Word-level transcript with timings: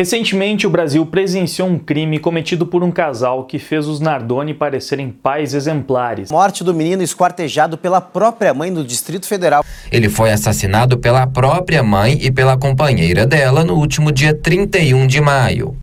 Recentemente, 0.00 0.66
o 0.66 0.70
Brasil 0.70 1.04
presenciou 1.04 1.68
um 1.68 1.78
crime 1.78 2.18
cometido 2.18 2.66
por 2.66 2.82
um 2.82 2.90
casal 2.90 3.44
que 3.44 3.58
fez 3.58 3.86
os 3.86 4.00
Nardoni 4.00 4.54
parecerem 4.54 5.12
pais 5.12 5.52
exemplares. 5.52 6.30
Morte 6.30 6.64
do 6.64 6.72
menino 6.72 7.02
esquartejado 7.02 7.76
pela 7.76 8.00
própria 8.00 8.54
mãe 8.54 8.70
no 8.70 8.82
Distrito 8.82 9.28
Federal. 9.28 9.62
Ele 9.92 10.08
foi 10.08 10.32
assassinado 10.32 10.98
pela 10.98 11.26
própria 11.26 11.82
mãe 11.82 12.14
e 12.18 12.32
pela 12.32 12.58
companheira 12.58 13.26
dela 13.26 13.62
no 13.62 13.74
último 13.74 14.10
dia 14.10 14.34
31 14.34 15.06
de 15.06 15.20
maio. 15.20 15.76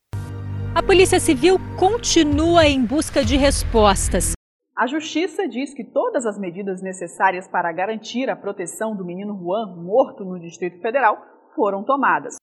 A 0.74 0.82
Polícia 0.82 1.20
Civil 1.20 1.60
continua 1.78 2.66
em 2.66 2.84
busca 2.84 3.24
de 3.24 3.38
respostas. 3.38 4.32
A 4.76 4.88
Justiça 4.88 5.48
diz 5.48 5.76
que 5.76 5.84
todas 5.84 6.26
as 6.26 6.40
medidas 6.40 6.82
necessárias 6.82 7.48
para 7.48 7.72
garantir 7.72 8.32
a 8.32 8.36
proteção 8.36 8.96
do 8.96 9.06
menino 9.06 9.40
Juan, 9.40 9.76
morto 9.76 10.26
no 10.26 10.40
Distrito 10.40 10.82
Federal, 10.82 11.20
foram 11.56 11.84
tomadas. 11.84 12.34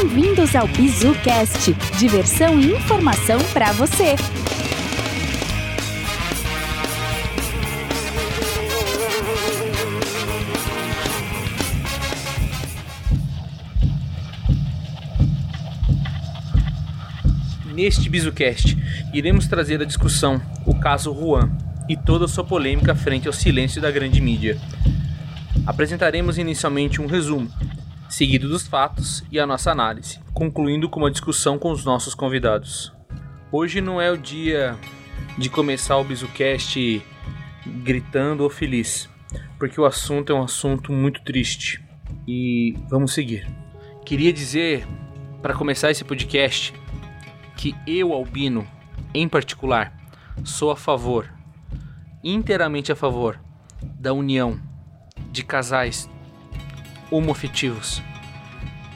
Bem-vindos 0.00 0.54
ao 0.54 0.68
BizuCast, 0.68 1.72
diversão 1.98 2.60
e 2.60 2.70
informação 2.70 3.36
para 3.52 3.72
você. 3.72 4.14
Neste 17.74 18.08
BizuCast, 18.08 18.78
iremos 19.12 19.48
trazer 19.48 19.82
à 19.82 19.84
discussão 19.84 20.40
o 20.64 20.78
caso 20.78 21.12
Juan 21.12 21.50
e 21.88 21.96
toda 21.96 22.26
a 22.26 22.28
sua 22.28 22.44
polêmica 22.44 22.94
frente 22.94 23.26
ao 23.26 23.34
silêncio 23.34 23.82
da 23.82 23.90
grande 23.90 24.20
mídia. 24.20 24.60
Apresentaremos 25.66 26.38
inicialmente 26.38 27.02
um 27.02 27.06
resumo 27.06 27.50
seguido 28.08 28.48
dos 28.48 28.66
fatos 28.66 29.22
e 29.30 29.38
a 29.38 29.46
nossa 29.46 29.70
análise, 29.70 30.18
concluindo 30.32 30.88
com 30.88 31.00
uma 31.00 31.10
discussão 31.10 31.58
com 31.58 31.70
os 31.70 31.84
nossos 31.84 32.14
convidados. 32.14 32.92
Hoje 33.52 33.80
não 33.80 34.00
é 34.00 34.10
o 34.10 34.16
dia 34.16 34.78
de 35.36 35.50
começar 35.50 35.96
o 35.98 36.04
BizuCast 36.04 37.02
gritando 37.84 38.42
ou 38.42 38.50
feliz, 38.50 39.08
porque 39.58 39.80
o 39.80 39.84
assunto 39.84 40.32
é 40.32 40.34
um 40.34 40.42
assunto 40.42 40.92
muito 40.92 41.22
triste. 41.22 41.84
E 42.26 42.74
vamos 42.88 43.12
seguir. 43.12 43.46
Queria 44.04 44.32
dizer, 44.32 44.86
para 45.42 45.54
começar 45.54 45.90
esse 45.90 46.04
podcast, 46.04 46.74
que 47.56 47.74
eu, 47.86 48.12
Albino, 48.12 48.66
em 49.12 49.28
particular, 49.28 49.92
sou 50.44 50.70
a 50.70 50.76
favor, 50.76 51.30
inteiramente 52.22 52.90
a 52.92 52.96
favor, 52.96 53.40
da 53.82 54.12
união 54.12 54.60
de 55.30 55.42
casais 55.42 56.08
homoafetivos. 57.10 58.02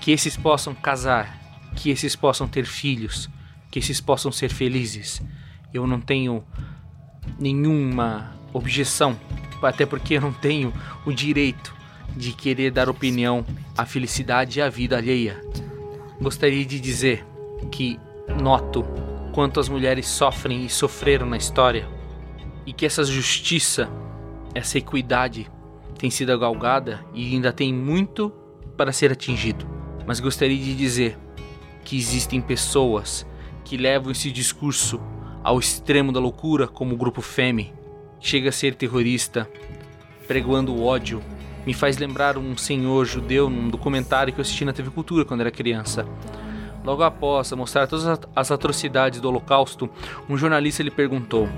Que 0.00 0.10
esses 0.10 0.36
possam 0.36 0.74
casar, 0.74 1.38
que 1.76 1.90
esses 1.90 2.16
possam 2.16 2.48
ter 2.48 2.64
filhos, 2.64 3.28
que 3.70 3.78
esses 3.78 4.00
possam 4.00 4.32
ser 4.32 4.50
felizes. 4.50 5.22
Eu 5.72 5.86
não 5.86 6.00
tenho 6.00 6.44
nenhuma 7.38 8.34
objeção, 8.52 9.18
até 9.62 9.86
porque 9.86 10.14
eu 10.14 10.20
não 10.20 10.32
tenho 10.32 10.72
o 11.06 11.12
direito 11.12 11.74
de 12.16 12.32
querer 12.32 12.70
dar 12.70 12.88
opinião 12.88 13.44
à 13.76 13.84
felicidade 13.84 14.58
e 14.58 14.62
à 14.62 14.68
vida 14.68 14.96
alheia. 14.96 15.40
Gostaria 16.20 16.64
de 16.64 16.78
dizer 16.78 17.24
que 17.70 17.98
noto 18.40 18.84
quanto 19.32 19.58
as 19.58 19.68
mulheres 19.68 20.06
sofrem 20.06 20.66
e 20.66 20.68
sofreram 20.68 21.26
na 21.26 21.36
história 21.36 21.88
e 22.66 22.72
que 22.72 22.86
essa 22.86 23.04
justiça, 23.04 23.90
essa 24.54 24.78
equidade 24.78 25.50
tem 26.02 26.10
sido 26.10 26.36
galgada 26.36 26.98
e 27.14 27.32
ainda 27.32 27.52
tem 27.52 27.72
muito 27.72 28.30
para 28.76 28.90
ser 28.90 29.12
atingido. 29.12 29.64
Mas 30.04 30.18
gostaria 30.18 30.58
de 30.58 30.74
dizer 30.74 31.16
que 31.84 31.96
existem 31.96 32.40
pessoas 32.40 33.24
que 33.64 33.76
levam 33.76 34.10
esse 34.10 34.32
discurso 34.32 35.00
ao 35.44 35.60
extremo 35.60 36.10
da 36.10 36.18
loucura, 36.18 36.66
como 36.66 36.96
o 36.96 36.98
grupo 36.98 37.22
Femi, 37.22 37.72
chega 38.18 38.48
a 38.48 38.52
ser 38.52 38.74
terrorista, 38.74 39.48
pregoando 40.26 40.82
ódio. 40.82 41.22
Me 41.64 41.72
faz 41.72 41.96
lembrar 41.98 42.36
um 42.36 42.56
senhor 42.56 43.04
judeu 43.04 43.48
num 43.48 43.68
documentário 43.68 44.32
que 44.32 44.40
eu 44.40 44.42
assisti 44.42 44.64
na 44.64 44.72
TV 44.72 44.90
Cultura 44.90 45.24
quando 45.24 45.42
era 45.42 45.52
criança. 45.52 46.04
Logo 46.82 47.04
após 47.04 47.52
mostrar 47.52 47.86
todas 47.86 48.18
as 48.34 48.50
atrocidades 48.50 49.20
do 49.20 49.28
Holocausto, 49.28 49.88
um 50.28 50.36
jornalista 50.36 50.82
lhe 50.82 50.90
perguntou: 50.90 51.48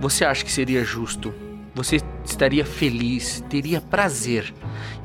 Você 0.00 0.24
acha 0.24 0.42
que 0.42 0.50
seria 0.50 0.82
justo 0.82 1.34
você 1.76 2.00
estaria 2.24 2.64
feliz, 2.64 3.44
teria 3.50 3.82
prazer 3.82 4.52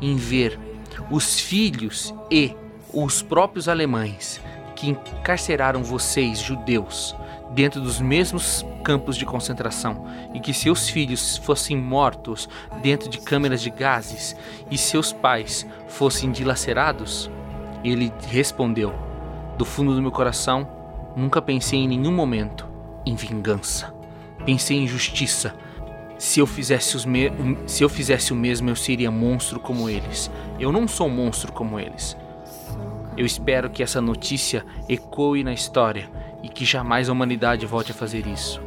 em 0.02 0.16
ver 0.16 0.58
os 1.12 1.38
filhos 1.38 2.16
e 2.32 2.56
os 2.94 3.22
próprios 3.22 3.68
alemães 3.68 4.42
que 4.74 4.90
encarceraram 4.90 5.84
vocês, 5.84 6.40
judeus, 6.40 7.14
dentro 7.50 7.82
dos 7.82 8.00
mesmos 8.00 8.66
campos 8.86 9.18
de 9.18 9.26
concentração 9.26 10.08
e 10.34 10.40
que 10.40 10.54
seus 10.54 10.88
filhos 10.88 11.36
fossem 11.40 11.76
mortos 11.76 12.48
dentro 12.82 13.09
de 13.09 13.20
câmeras 13.20 13.62
de 13.62 13.70
gases 13.70 14.34
e 14.72 14.78
seus 14.78 15.12
pais 15.12 15.68
fossem 15.90 16.32
dilacerados? 16.32 17.30
Ele 17.84 18.14
respondeu: 18.30 18.94
Do 19.58 19.66
fundo 19.66 19.94
do 19.94 20.02
meu 20.02 20.12
coração, 20.12 20.66
nunca 21.18 21.42
pensei 21.42 21.80
em 21.80 21.88
nenhum 21.90 22.14
momento 22.14 22.66
em 23.06 23.14
vingança. 23.14 23.94
Pensei 24.46 24.78
em 24.78 24.88
justiça 24.88 25.53
se 26.22 26.40
eu 26.40 26.46
fizesse 26.46 26.96
os 26.96 27.04
me 27.04 27.32
se 27.66 27.84
eu 27.84 27.90
fizesse 27.90 28.32
o 28.32 28.36
mesmo, 28.36 28.70
eu 28.70 28.76
seria 28.76 29.09
monstro 29.09 29.59
como 29.59 29.90
eles. 29.90 30.30
Eu 30.59 30.72
não 30.72 30.88
sou 30.88 31.09
monstro 31.09 31.52
como 31.52 31.80
eles. 31.80 32.16
Eu 33.18 33.26
espero 33.26 33.72
que 33.72 33.82
essa 33.82 34.00
notícia 34.00 34.64
ecoe 34.88 35.44
na 35.44 35.52
história 35.52 36.08
e 36.44 36.48
que 36.48 36.64
jamais 36.64 37.09
a 37.09 37.12
humanidade 37.12 37.66
volte 37.66 37.92
a 37.92 37.96
fazer 37.96 38.28
isso. 38.28 38.62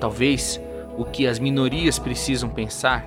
Talvez 0.00 0.60
o 0.96 1.04
que 1.04 1.24
as 1.28 1.38
minorias 1.38 2.00
precisam 2.00 2.50
pensar 2.50 3.06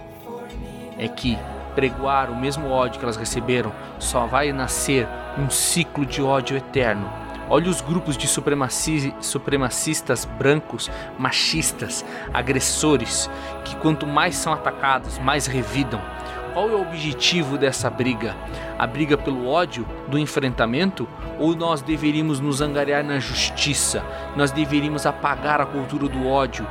é 0.97 1.09
que 1.09 1.38
pregoar 1.75 2.31
o 2.31 2.40
mesmo 2.40 2.69
ódio 2.69 2.97
que 2.97 3.03
elas 3.03 3.18
receberam 3.18 3.73
só 4.00 4.25
vai 4.25 4.53
nascer 4.53 5.06
um 5.38 5.50
ciclo 5.50 6.06
de 6.06 6.22
ódio 6.22 6.56
eterno 6.56 7.12
Olhe 7.51 7.67
os 7.67 7.81
grupos 7.81 8.16
de 8.16 8.29
supremaci 8.29 9.13
supremacistas 9.19 10.23
brancos, 10.23 10.89
machistas, 11.19 12.06
agressores, 12.34 13.29
que 13.66 13.75
quanto 13.75 14.07
mais 14.07 14.38
são 14.38 14.53
atacados, 14.53 15.19
mais 15.19 15.47
revidam. 15.47 16.01
Qual 16.53 16.69
é 16.69 16.72
o 16.72 16.81
objetivo 16.81 17.57
dessa 17.57 17.90
briga? 17.90 18.38
A 18.79 18.88
briga 18.88 19.17
pelo 19.17 19.50
ódio, 19.50 19.85
do 20.07 20.17
enfrentamento? 20.17 21.06
Ou 21.38 21.53
nós 21.53 21.81
deveríamos 21.81 22.40
nos 22.40 22.61
angariar 22.61 23.03
na 23.03 23.19
justiça? 23.19 24.01
Nós 24.34 24.51
deveríamos 24.51 25.06
apagar 25.06 25.59
a 25.59 25.66
cultura 25.66 26.07
do 26.07 26.25
ódio? 26.25 26.66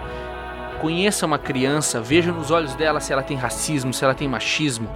Conheça 0.80 1.26
uma 1.26 1.38
criança, 1.38 2.00
veja 2.00 2.32
nos 2.32 2.50
olhos 2.50 2.74
dela 2.74 3.00
se 3.00 3.12
ela 3.12 3.22
tem 3.22 3.36
racismo, 3.36 3.92
se 3.92 4.02
ela 4.02 4.14
tem 4.14 4.26
machismo. 4.26 4.88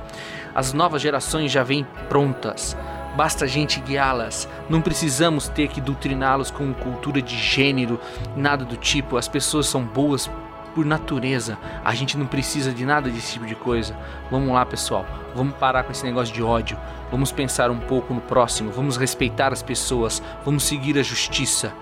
As 0.55 0.73
novas 0.73 1.03
gerações 1.03 1.53
já 1.53 1.63
vêm 1.63 1.87
prontas. 2.09 2.75
Basta 3.17 3.45
a 3.45 3.49
gente 3.49 3.81
guiá-las. 3.81 4.49
Não 4.69 4.81
precisamos 4.81 5.49
ter 5.49 5.69
que 5.69 5.81
doutriná-los 5.81 6.51
com 6.51 6.75
cultura 6.75 7.23
de 7.23 7.37
gênero, 7.37 8.01
nada 8.37 8.65
do 8.65 8.77
tipo. 8.77 9.17
As 9.17 9.29
pessoas 9.29 9.67
são 9.67 9.85
boas 9.85 10.29
por 10.75 10.85
natureza. 10.85 11.57
A 11.85 11.95
gente 11.95 12.19
não 12.19 12.27
precisa 12.27 12.73
de 12.73 12.85
nada 12.85 13.09
desse 13.09 13.35
tipo 13.35 13.47
de 13.47 13.55
coisa. 13.55 13.97
Vamos 14.31 14.53
lá, 14.53 14.67
pessoal. 14.67 15.07
Vamos 15.35 15.55
parar 15.57 15.85
com 15.85 15.93
esse 15.93 16.05
negócio 16.05 16.35
de 16.35 16.43
ódio. 16.43 16.77
Vamos 17.11 17.31
pensar 17.31 17.71
um 17.71 17.79
pouco 17.79 18.13
no 18.13 18.21
próximo. 18.21 18.73
Vamos 18.73 18.97
respeitar 18.97 19.53
as 19.53 19.63
pessoas. 19.63 20.21
Vamos 20.45 20.65
seguir 20.65 20.99
a 20.99 21.03
justiça. 21.03 21.73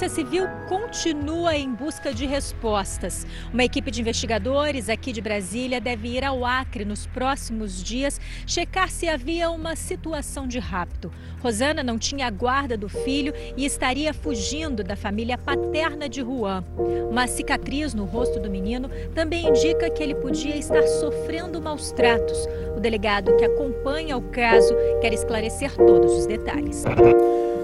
Polícia 0.00 0.24
Civil 0.24 0.48
continua 0.66 1.54
em 1.54 1.74
busca 1.74 2.14
de 2.14 2.24
respostas. 2.24 3.26
Uma 3.52 3.64
equipe 3.64 3.90
de 3.90 4.00
investigadores 4.00 4.88
aqui 4.88 5.12
de 5.12 5.20
Brasília 5.20 5.78
deve 5.78 6.08
ir 6.08 6.24
ao 6.24 6.42
Acre 6.42 6.86
nos 6.86 7.06
próximos 7.06 7.84
dias 7.84 8.18
checar 8.46 8.88
se 8.88 9.10
havia 9.10 9.50
uma 9.50 9.76
situação 9.76 10.48
de 10.48 10.58
rapto. 10.58 11.12
Rosana 11.42 11.82
não 11.82 11.98
tinha 11.98 12.28
a 12.28 12.30
guarda 12.30 12.78
do 12.78 12.88
filho 12.88 13.34
e 13.58 13.66
estaria 13.66 14.14
fugindo 14.14 14.82
da 14.82 14.96
família 14.96 15.36
paterna 15.36 16.08
de 16.08 16.22
Juan. 16.22 16.64
Uma 17.10 17.26
cicatriz 17.26 17.92
no 17.92 18.06
rosto 18.06 18.40
do 18.40 18.48
menino 18.48 18.88
também 19.14 19.48
indica 19.48 19.90
que 19.90 20.02
ele 20.02 20.14
podia 20.14 20.56
estar 20.56 20.82
sofrendo 20.86 21.60
maus 21.60 21.92
tratos. 21.92 22.38
O 22.74 22.80
delegado 22.80 23.36
que 23.36 23.44
acompanha 23.44 24.16
o 24.16 24.22
caso 24.30 24.74
quer 25.02 25.12
esclarecer 25.12 25.76
todos 25.76 26.10
os 26.14 26.26
detalhes. 26.26 26.86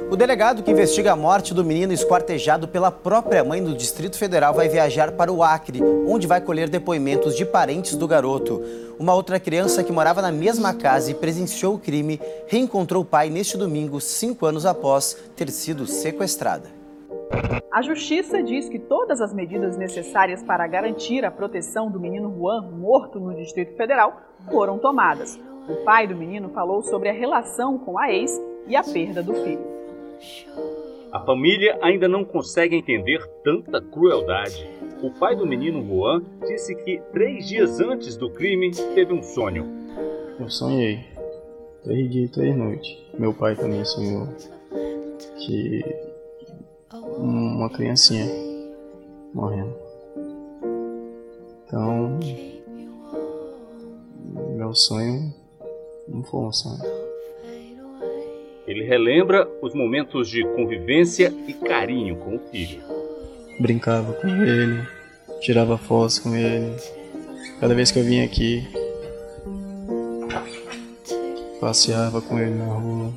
O 0.09 0.15
delegado 0.15 0.63
que 0.63 0.71
investiga 0.71 1.13
a 1.13 1.17
morte 1.17 1.53
do 1.53 1.65
menino 1.65 1.93
esquartejado 1.93 2.69
pela 2.69 2.93
própria 2.93 3.43
mãe 3.43 3.63
do 3.63 3.75
Distrito 3.75 4.17
Federal 4.17 4.55
vai 4.55 4.69
viajar 4.69 5.11
para 5.13 5.33
o 5.33 5.43
Acre, 5.43 5.83
onde 6.07 6.29
vai 6.29 6.41
colher 6.41 6.69
depoimentos 6.69 7.37
de 7.37 7.45
parentes 7.45 7.97
do 7.97 8.07
garoto. 8.07 8.63
Uma 9.01 9.15
outra 9.15 9.41
criança 9.41 9.83
que 9.83 9.91
morava 9.91 10.23
na 10.23 10.31
mesma 10.31 10.73
casa 10.73 11.11
e 11.11 11.15
presenciou 11.15 11.75
o 11.75 11.79
crime 11.79 12.21
reencontrou 12.47 13.03
o 13.03 13.07
pai 13.07 13.29
neste 13.31 13.57
domingo, 13.57 14.01
cinco 14.01 14.47
anos 14.47 14.65
após 14.65 15.15
ter 15.35 15.51
sido 15.51 15.87
sequestrada. 15.89 16.71
A 17.73 17.83
Justiça 17.83 18.41
diz 18.41 18.69
que 18.69 18.79
todas 18.79 19.21
as 19.21 19.35
medidas 19.35 19.77
necessárias 19.77 20.41
para 20.41 20.69
garantir 20.69 21.25
a 21.25 21.33
proteção 21.33 21.91
do 21.91 21.99
menino 21.99 22.33
Juan, 22.39 22.63
morto 22.71 23.19
no 23.19 23.35
Distrito 23.35 23.77
Federal, 23.77 24.17
foram 24.49 24.79
tomadas. 24.79 25.37
O 25.69 25.85
pai 25.85 26.07
do 26.07 26.15
menino 26.15 26.49
falou 26.51 26.81
sobre 26.85 27.09
a 27.09 27.13
relação 27.13 27.77
com 27.77 27.99
a 27.99 28.13
ex 28.13 28.41
e 28.69 28.77
a 28.77 28.85
perda 28.85 29.21
do 29.21 29.35
filho. 29.35 29.76
A 31.13 31.21
família 31.21 31.79
ainda 31.81 32.09
não 32.09 32.25
consegue 32.25 32.77
entender 32.77 33.25
tanta 33.43 33.81
crueldade. 33.81 34.69
O 35.03 35.11
pai 35.11 35.37
do 35.37 35.47
menino 35.47 35.85
Juan 35.87 36.23
disse 36.47 36.75
que 36.75 37.01
três 37.13 37.47
dias 37.49 37.81
antes 37.81 38.17
do 38.17 38.31
crime 38.31 38.71
teve 38.95 39.13
um 39.13 39.23
sonho. 39.23 39.67
Eu 40.39 40.51
sonhei. 40.51 41.01
Três 41.85 42.11
dias 42.11 42.29
e 42.29 42.33
três 42.33 42.57
noites. 42.57 42.99
Meu 43.19 43.33
pai 43.33 43.55
também 43.55 43.85
sonhou 43.85 44.29
que 45.39 45.83
uma 47.19 47.71
criancinha 47.71 48.27
morrendo. 49.33 49.75
Então, 51.67 52.19
meu 54.57 54.75
sonho 54.75 55.33
não 56.09 56.23
foi 56.25 56.41
um 56.41 56.53
sonho. 56.53 56.96
Ele 58.67 58.85
relembra 58.85 59.49
os 59.63 59.75
momentos 59.75 60.29
de 60.29 60.43
convivência 60.55 61.33
e 61.47 61.53
carinho 61.53 62.17
com 62.17 62.37
o 62.37 62.41
filho. 62.51 62.83
Brincava 63.61 64.13
com 64.15 64.27
ele, 64.29 64.83
tirava 65.41 65.79
fotos 65.79 66.19
com 66.19 66.35
ele. 66.35 66.75
Cada 67.61 67.75
vez 67.75 67.93
que 67.93 67.99
eu 67.99 68.05
vinha 68.05 68.25
aqui, 68.25 68.67
passeava 71.61 72.21
com 72.21 72.39
ele 72.39 72.55
na 72.55 72.67
rua, 72.67 73.13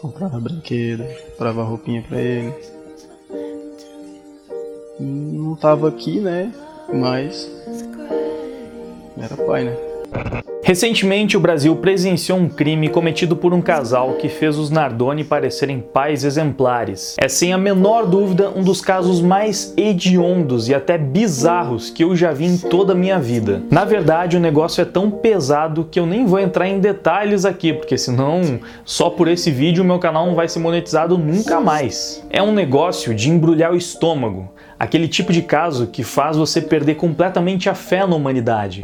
comprava 0.00 0.38
brinquedo, 0.38 1.04
comprava 1.30 1.62
roupinha 1.62 2.02
para 2.02 2.20
ele. 2.20 2.54
Não 5.00 5.56
tava 5.56 5.88
aqui, 5.88 6.20
né? 6.20 6.52
Mas 6.92 7.50
era 9.18 9.36
pai, 9.36 9.64
né? 9.64 9.91
Recentemente, 10.64 11.36
o 11.36 11.40
Brasil 11.40 11.74
presenciou 11.74 12.38
um 12.38 12.48
crime 12.48 12.88
cometido 12.88 13.34
por 13.34 13.52
um 13.52 13.60
casal 13.60 14.14
que 14.14 14.28
fez 14.28 14.56
os 14.56 14.70
Nardoni 14.70 15.24
parecerem 15.24 15.80
pais 15.80 16.22
exemplares. 16.22 17.16
É 17.20 17.28
sem 17.28 17.52
a 17.52 17.58
menor 17.58 18.06
dúvida 18.06 18.48
um 18.54 18.62
dos 18.62 18.80
casos 18.80 19.20
mais 19.20 19.74
hediondos 19.76 20.68
e 20.68 20.74
até 20.74 20.96
bizarros 20.96 21.90
que 21.90 22.04
eu 22.04 22.14
já 22.14 22.30
vi 22.30 22.46
em 22.46 22.56
toda 22.56 22.92
a 22.92 22.96
minha 22.96 23.18
vida. 23.18 23.60
Na 23.72 23.84
verdade, 23.84 24.36
o 24.36 24.40
negócio 24.40 24.80
é 24.80 24.84
tão 24.84 25.10
pesado 25.10 25.88
que 25.90 25.98
eu 25.98 26.06
nem 26.06 26.24
vou 26.24 26.38
entrar 26.38 26.68
em 26.68 26.78
detalhes 26.78 27.44
aqui, 27.44 27.72
porque 27.72 27.98
senão 27.98 28.60
só 28.84 29.10
por 29.10 29.26
esse 29.26 29.50
vídeo 29.50 29.82
o 29.82 29.86
meu 29.86 29.98
canal 29.98 30.26
não 30.26 30.36
vai 30.36 30.48
ser 30.48 30.60
monetizado 30.60 31.18
nunca 31.18 31.60
mais. 31.60 32.24
É 32.30 32.40
um 32.40 32.52
negócio 32.52 33.12
de 33.12 33.28
embrulhar 33.28 33.72
o 33.72 33.76
estômago, 33.76 34.48
aquele 34.78 35.08
tipo 35.08 35.32
de 35.32 35.42
caso 35.42 35.88
que 35.88 36.04
faz 36.04 36.36
você 36.36 36.60
perder 36.60 36.94
completamente 36.94 37.68
a 37.68 37.74
fé 37.74 38.06
na 38.06 38.14
humanidade 38.14 38.82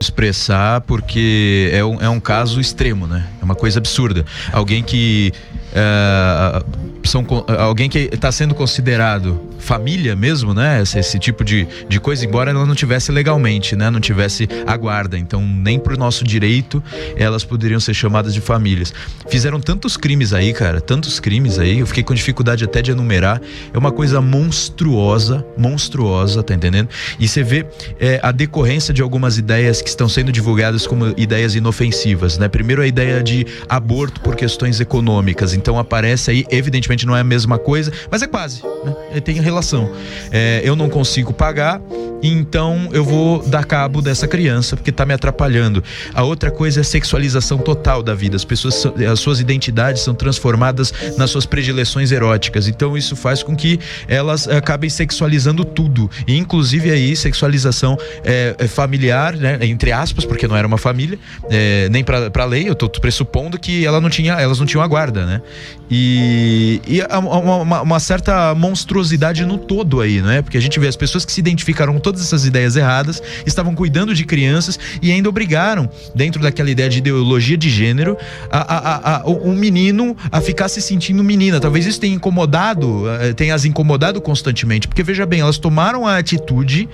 expressar 0.00 0.82
porque 0.82 1.70
é 1.72 1.84
um, 1.84 2.00
é 2.00 2.08
um 2.08 2.20
caso 2.20 2.60
extremo, 2.60 3.06
né? 3.06 3.26
É 3.40 3.44
uma 3.44 3.54
coisa 3.54 3.78
absurda. 3.78 4.24
Alguém 4.52 4.82
que 4.82 5.32
é, 5.72 6.62
são 7.10 7.24
alguém 7.58 7.88
que 7.88 8.10
está 8.12 8.30
sendo 8.30 8.54
considerado 8.54 9.40
família 9.58 10.14
mesmo, 10.14 10.54
né? 10.54 10.80
Esse, 10.80 10.98
esse, 10.98 11.18
tipo 11.18 11.44
de, 11.44 11.66
de 11.88 11.98
coisa, 11.98 12.24
embora 12.24 12.50
ela 12.52 12.64
não 12.64 12.74
tivesse 12.74 13.10
legalmente, 13.10 13.74
né? 13.74 13.90
Não 13.90 13.98
tivesse 13.98 14.48
a 14.64 14.76
guarda. 14.76 15.18
Então, 15.18 15.42
nem 15.42 15.78
por 15.78 15.98
nosso 15.98 16.24
direito 16.24 16.82
elas 17.16 17.44
poderiam 17.44 17.80
ser 17.80 17.92
chamadas 17.92 18.32
de 18.32 18.40
famílias. 18.40 18.94
Fizeram 19.28 19.58
tantos 19.58 19.96
crimes 19.96 20.32
aí, 20.32 20.52
cara, 20.52 20.80
tantos 20.80 21.18
crimes 21.18 21.58
aí. 21.58 21.80
Eu 21.80 21.86
fiquei 21.86 22.04
com 22.04 22.14
dificuldade 22.14 22.64
até 22.64 22.80
de 22.80 22.92
enumerar. 22.92 23.40
É 23.74 23.76
uma 23.76 23.90
coisa 23.90 24.20
monstruosa, 24.20 25.44
monstruosa, 25.58 26.42
tá 26.44 26.54
entendendo? 26.54 26.88
E 27.18 27.26
você 27.26 27.42
vê 27.42 27.66
é, 27.98 28.20
a 28.22 28.30
decorrência 28.30 28.94
de 28.94 29.02
algumas 29.02 29.36
ideias 29.36 29.82
que 29.82 29.88
estão 29.88 30.08
sendo 30.08 30.30
divulgadas 30.30 30.86
como 30.86 31.12
ideias 31.16 31.56
inofensivas, 31.56 32.38
né? 32.38 32.46
Primeiro 32.48 32.82
a 32.82 32.86
ideia 32.86 33.20
de 33.20 33.44
aborto 33.68 34.20
por 34.20 34.36
questões 34.36 34.78
econômicas. 34.80 35.54
Então 35.54 35.76
aparece 35.76 36.30
aí, 36.30 36.46
evidentemente 36.50 36.95
não 37.04 37.16
é 37.16 37.20
a 37.20 37.24
mesma 37.24 37.58
coisa, 37.58 37.92
mas 38.10 38.22
é 38.22 38.26
quase, 38.26 38.62
né? 38.84 39.20
Tem 39.20 39.40
relação. 39.40 39.90
É, 40.30 40.60
eu 40.64 40.76
não 40.76 40.88
consigo 40.88 41.32
pagar, 41.32 41.80
então 42.22 42.88
eu 42.92 43.04
vou 43.04 43.42
dar 43.46 43.64
cabo 43.64 44.00
dessa 44.00 44.26
criança 44.26 44.76
porque 44.76 44.90
está 44.90 45.04
me 45.04 45.12
atrapalhando. 45.12 45.82
A 46.14 46.22
outra 46.22 46.50
coisa 46.50 46.80
é 46.80 46.82
a 46.82 46.84
sexualização 46.84 47.58
total 47.58 48.02
da 48.02 48.14
vida. 48.14 48.36
As 48.36 48.44
pessoas, 48.44 48.86
as 49.10 49.20
suas 49.20 49.40
identidades 49.40 50.02
são 50.02 50.14
transformadas 50.14 50.92
nas 51.16 51.30
suas 51.30 51.44
predileções 51.44 52.12
eróticas. 52.12 52.68
Então 52.68 52.96
isso 52.96 53.16
faz 53.16 53.42
com 53.42 53.54
que 53.54 53.78
elas 54.08 54.48
acabem 54.48 54.88
sexualizando 54.88 55.64
tudo, 55.64 56.10
e 56.26 56.36
inclusive 56.36 56.90
aí 56.90 57.16
sexualização 57.16 57.98
é 58.24 58.66
familiar, 58.68 59.34
né? 59.36 59.58
Entre 59.62 59.92
aspas, 59.92 60.24
porque 60.24 60.46
não 60.46 60.56
era 60.56 60.66
uma 60.66 60.78
família, 60.78 61.18
é, 61.50 61.88
nem 61.90 62.04
para 62.04 62.30
a 62.34 62.44
lei. 62.44 62.68
Eu 62.68 62.72
estou 62.72 62.88
pressupondo 62.88 63.58
que 63.58 63.84
ela 63.84 64.00
não 64.00 64.10
tinha, 64.10 64.34
elas 64.34 64.58
não 64.58 64.66
tinham 64.66 64.82
a 64.82 64.86
guarda, 64.86 65.26
né? 65.26 65.42
E, 65.90 66.80
e 66.86 67.00
uma, 67.02 67.60
uma, 67.62 67.82
uma 67.82 68.00
certa 68.00 68.54
monstruosidade 68.54 69.44
no 69.44 69.56
todo 69.56 70.00
aí, 70.00 70.20
não 70.20 70.30
é? 70.30 70.42
Porque 70.42 70.56
a 70.56 70.60
gente 70.60 70.78
vê 70.80 70.88
as 70.88 70.96
pessoas 70.96 71.24
que 71.24 71.32
se 71.32 71.40
identificaram 71.40 71.92
com 71.92 72.00
todas 72.00 72.20
essas 72.20 72.44
ideias 72.44 72.76
erradas, 72.76 73.22
estavam 73.46 73.74
cuidando 73.74 74.14
de 74.14 74.24
crianças 74.24 74.78
e 75.00 75.12
ainda 75.12 75.28
obrigaram, 75.28 75.88
dentro 76.14 76.42
daquela 76.42 76.70
ideia 76.70 76.88
de 76.88 76.98
ideologia 76.98 77.56
de 77.56 77.70
gênero, 77.70 78.16
a, 78.50 78.58
a, 78.58 79.16
a, 79.16 79.28
um 79.28 79.54
menino 79.54 80.16
a 80.30 80.40
ficar 80.40 80.68
se 80.68 80.82
sentindo 80.82 81.22
menina. 81.22 81.60
Talvez 81.60 81.86
isso 81.86 82.00
tenha 82.00 82.14
incomodado, 82.14 83.04
eh, 83.20 83.32
tenha 83.32 83.54
as 83.54 83.64
incomodado 83.64 84.20
constantemente, 84.20 84.88
porque 84.88 85.02
veja 85.02 85.24
bem, 85.24 85.40
elas 85.40 85.58
tomaram 85.58 86.06
a 86.06 86.18
atitude 86.18 86.88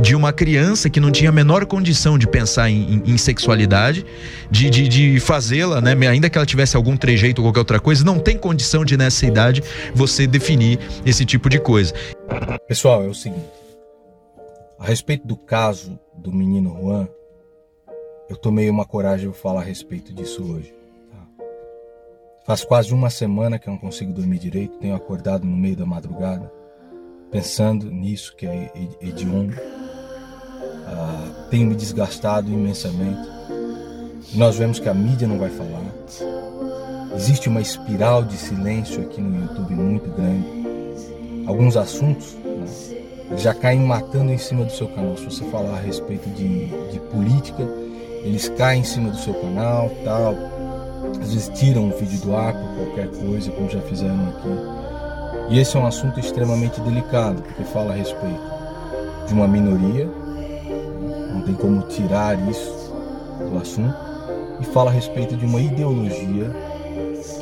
de 0.00 0.14
uma 0.14 0.32
criança 0.32 0.90
que 0.90 1.00
não 1.00 1.10
tinha 1.10 1.30
a 1.30 1.32
menor 1.32 1.64
condição 1.66 2.18
de 2.18 2.26
pensar 2.26 2.70
em, 2.70 2.94
em, 2.94 3.12
em 3.12 3.18
sexualidade, 3.18 4.04
de, 4.50 4.68
de, 4.68 4.88
de 4.88 5.20
fazê-la, 5.20 5.80
né? 5.80 5.94
Ainda 6.06 6.28
que 6.28 6.36
ela 6.36 6.46
tivesse 6.46 6.76
algum 6.76 6.96
trejeito 6.96 7.40
ou 7.40 7.46
qualquer 7.46 7.60
outra 7.60 7.80
coisa, 7.80 8.04
não 8.04 8.18
tem 8.18 8.36
condição 8.36 8.84
de 8.84 8.96
nessa 8.96 9.26
idade 9.26 9.62
você 9.94 10.26
definir 10.26 10.78
esse 11.04 11.24
tipo 11.24 11.48
de 11.48 11.58
coisa. 11.58 11.94
Pessoal, 12.68 13.02
é 13.02 13.08
o 13.08 13.14
seguinte. 13.14 13.46
A 14.78 14.84
respeito 14.84 15.26
do 15.26 15.36
caso 15.36 15.98
do 16.14 16.30
menino 16.30 16.76
Juan, 16.78 17.08
eu 18.28 18.36
tomei 18.36 18.68
uma 18.68 18.84
coragem 18.84 19.30
de 19.30 19.36
falar 19.36 19.60
a 19.60 19.64
respeito 19.64 20.12
disso 20.12 20.42
hoje. 20.44 20.74
Tá? 21.10 21.44
Faz 22.44 22.64
quase 22.64 22.92
uma 22.92 23.08
semana 23.08 23.58
que 23.58 23.68
eu 23.68 23.72
não 23.72 23.78
consigo 23.78 24.12
dormir 24.12 24.38
direito, 24.38 24.78
tenho 24.78 24.94
acordado 24.94 25.46
no 25.46 25.56
meio 25.56 25.76
da 25.76 25.86
madrugada, 25.86 26.52
pensando 27.30 27.90
nisso 27.90 28.36
que 28.36 28.46
é 28.46 28.70
hediondo. 29.00 29.56
Ah, 30.86 31.46
tenho 31.50 31.66
me 31.68 31.74
desgastado 31.74 32.50
imensamente. 32.50 33.28
Nós 34.34 34.56
vemos 34.56 34.78
que 34.78 34.88
a 34.88 34.94
mídia 34.94 35.26
não 35.26 35.38
vai 35.38 35.50
falar. 35.50 35.84
Existe 37.14 37.48
uma 37.48 37.60
espiral 37.60 38.22
de 38.22 38.36
silêncio 38.36 39.02
aqui 39.02 39.20
no 39.20 39.40
YouTube 39.40 39.74
muito 39.74 40.10
grande 40.10 40.66
alguns 41.46 41.76
assuntos, 41.76 42.34
né, 42.44 43.36
já 43.36 43.54
caem 43.54 43.80
matando 43.80 44.32
em 44.32 44.38
cima 44.38 44.64
do 44.64 44.72
seu 44.72 44.88
canal. 44.88 45.16
Se 45.16 45.24
você 45.24 45.44
falar 45.44 45.76
a 45.76 45.80
respeito 45.80 46.28
de, 46.30 46.66
de 46.90 47.00
política, 47.10 47.62
eles 48.22 48.48
caem 48.50 48.80
em 48.80 48.84
cima 48.84 49.10
do 49.10 49.16
seu 49.16 49.34
canal, 49.34 49.90
tal. 50.04 50.34
Às 51.20 51.32
vezes 51.32 51.48
tiram 51.58 51.88
o 51.88 51.96
vídeo 51.96 52.20
do 52.20 52.36
ar 52.36 52.52
por 52.52 52.84
qualquer 52.84 53.08
coisa, 53.08 53.50
como 53.52 53.70
já 53.70 53.80
fizeram 53.82 54.28
aqui. 54.28 55.54
E 55.54 55.58
esse 55.60 55.76
é 55.76 55.80
um 55.80 55.86
assunto 55.86 56.18
extremamente 56.18 56.80
delicado, 56.80 57.42
porque 57.42 57.64
fala 57.64 57.92
a 57.92 57.96
respeito 57.96 58.40
de 59.26 59.34
uma 59.34 59.46
minoria, 59.46 60.08
não 61.36 61.42
tem 61.42 61.54
como 61.54 61.82
tirar 61.82 62.36
isso 62.48 62.92
do 63.50 63.58
assunto, 63.58 63.94
e 64.58 64.64
fala 64.64 64.90
a 64.90 64.92
respeito 64.92 65.36
de 65.36 65.44
uma 65.44 65.60
ideologia 65.60 66.50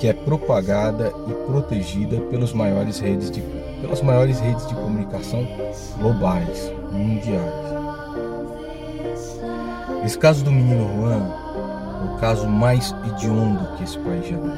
que 0.01 0.09
é 0.09 0.13
propagada 0.13 1.13
e 1.29 1.33
protegida 1.47 2.21
pelas 2.23 2.53
maiores 2.53 2.99
redes 2.99 3.31
de 3.31 3.41
pelas 3.81 4.03
maiores 4.03 4.41
redes 4.41 4.67
de 4.67 4.75
comunicação 4.75 5.47
globais, 5.99 6.73
mundiais. 6.91 7.65
Esse 10.05 10.19
caso 10.19 10.43
do 10.45 10.51
menino 10.51 10.89
Juan 10.97 11.23
é 11.23 12.15
o 12.15 12.19
caso 12.19 12.49
mais 12.49 12.95
hediondo 13.07 13.77
que 13.77 13.85
esse 13.85 13.99
país 13.99 14.27
já 14.27 14.37
viu. 14.37 14.53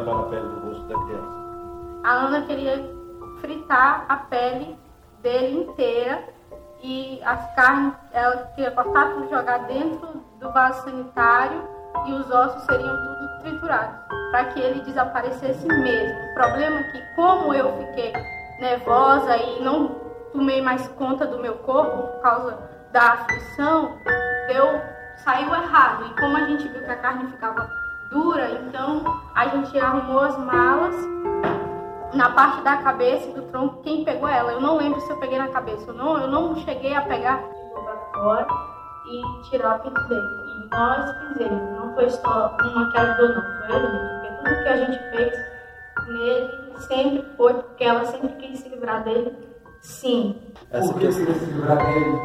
A 0.00 0.22
pele 0.30 0.48
do 0.48 0.66
rosto 0.66 0.82
da 0.84 0.98
criança? 1.04 1.40
A 2.04 2.12
Ana 2.12 2.42
queria 2.46 2.90
fritar 3.40 4.06
a 4.08 4.16
pele 4.16 4.78
dele 5.22 5.60
inteira 5.60 6.24
e 6.82 7.20
as 7.22 7.54
carnes, 7.54 7.94
ela 8.12 8.36
queria 8.54 8.70
cortar 8.70 9.12
tudo, 9.12 9.28
jogar 9.28 9.58
dentro 9.66 10.22
do 10.40 10.50
vaso 10.52 10.84
sanitário 10.84 11.62
e 12.06 12.12
os 12.14 12.30
ossos 12.30 12.62
seriam 12.62 12.96
tudo 12.96 13.42
triturados, 13.42 13.98
para 14.30 14.44
que 14.46 14.60
ele 14.60 14.80
desaparecesse 14.80 15.66
mesmo. 15.66 16.30
O 16.30 16.34
problema 16.34 16.76
é 16.78 16.82
que, 16.84 17.14
como 17.14 17.52
eu 17.52 17.76
fiquei 17.76 18.12
nervosa 18.58 19.36
e 19.36 19.62
não 19.62 19.96
tomei 20.32 20.62
mais 20.62 20.88
conta 20.88 21.26
do 21.26 21.38
meu 21.38 21.54
corpo 21.56 22.08
por 22.08 22.22
causa 22.22 22.58
da 22.92 23.12
aflição, 23.12 23.98
deu, 24.46 24.80
saiu 25.18 25.54
errado. 25.54 26.06
E 26.06 26.20
como 26.20 26.36
a 26.36 26.46
gente 26.46 26.68
viu 26.68 26.82
que 26.82 26.90
a 26.90 26.96
carne 26.96 27.30
ficava 27.30 27.79
dura, 28.10 28.50
então 28.66 29.02
a 29.34 29.48
gente 29.48 29.78
arrumou 29.78 30.20
as 30.20 30.36
malas 30.38 30.94
na 32.14 32.30
parte 32.30 32.62
da 32.62 32.78
cabeça 32.78 33.28
e 33.30 33.32
do 33.34 33.42
tronco. 33.42 33.82
Quem 33.82 34.04
pegou 34.04 34.28
ela? 34.28 34.52
Eu 34.52 34.60
não 34.60 34.76
lembro 34.76 35.00
se 35.00 35.10
eu 35.10 35.18
peguei 35.18 35.38
na 35.38 35.48
cabeça. 35.48 35.88
Eu 35.88 35.94
não, 35.94 36.18
eu 36.18 36.26
não 36.26 36.56
cheguei 36.56 36.94
a 36.94 37.02
pegar 37.02 37.38
para 37.38 37.96
fora 38.12 38.46
e 39.06 39.42
tirar 39.48 39.76
o 39.76 39.80
pinto 39.80 40.00
dele. 40.08 40.20
E 40.20 40.74
nós 40.74 41.28
fizemos. 41.28 41.78
Não 41.78 41.94
foi 41.94 42.10
só 42.10 42.56
uma 42.60 42.90
que 42.90 42.98
ajudou, 42.98 43.28
não. 43.28 43.66
Foi 43.66 43.72
a 43.72 43.78
outra. 43.78 44.20
Porque 44.20 44.50
tudo 44.50 44.62
que 44.62 44.68
a 44.68 44.76
gente 44.76 45.10
fez 45.10 45.50
nele 46.08 46.80
sempre 46.80 47.36
foi 47.36 47.54
porque 47.54 47.84
ela 47.84 48.04
sempre 48.06 48.28
quis 48.36 48.58
se 48.58 48.68
livrar 48.68 49.04
dele. 49.04 49.36
Sim. 49.80 50.36
Essa 50.70 50.92
queria 50.92 51.12
se 51.12 51.24
livrar 51.24 51.78
dele? 51.78 52.18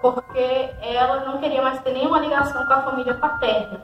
Porque 0.00 0.70
ela 0.82 1.24
não 1.24 1.38
queria 1.38 1.62
mais 1.62 1.80
ter 1.82 1.92
nenhuma 1.92 2.20
ligação 2.20 2.64
com 2.66 2.72
a 2.72 2.82
família 2.82 3.14
paterna. 3.14 3.80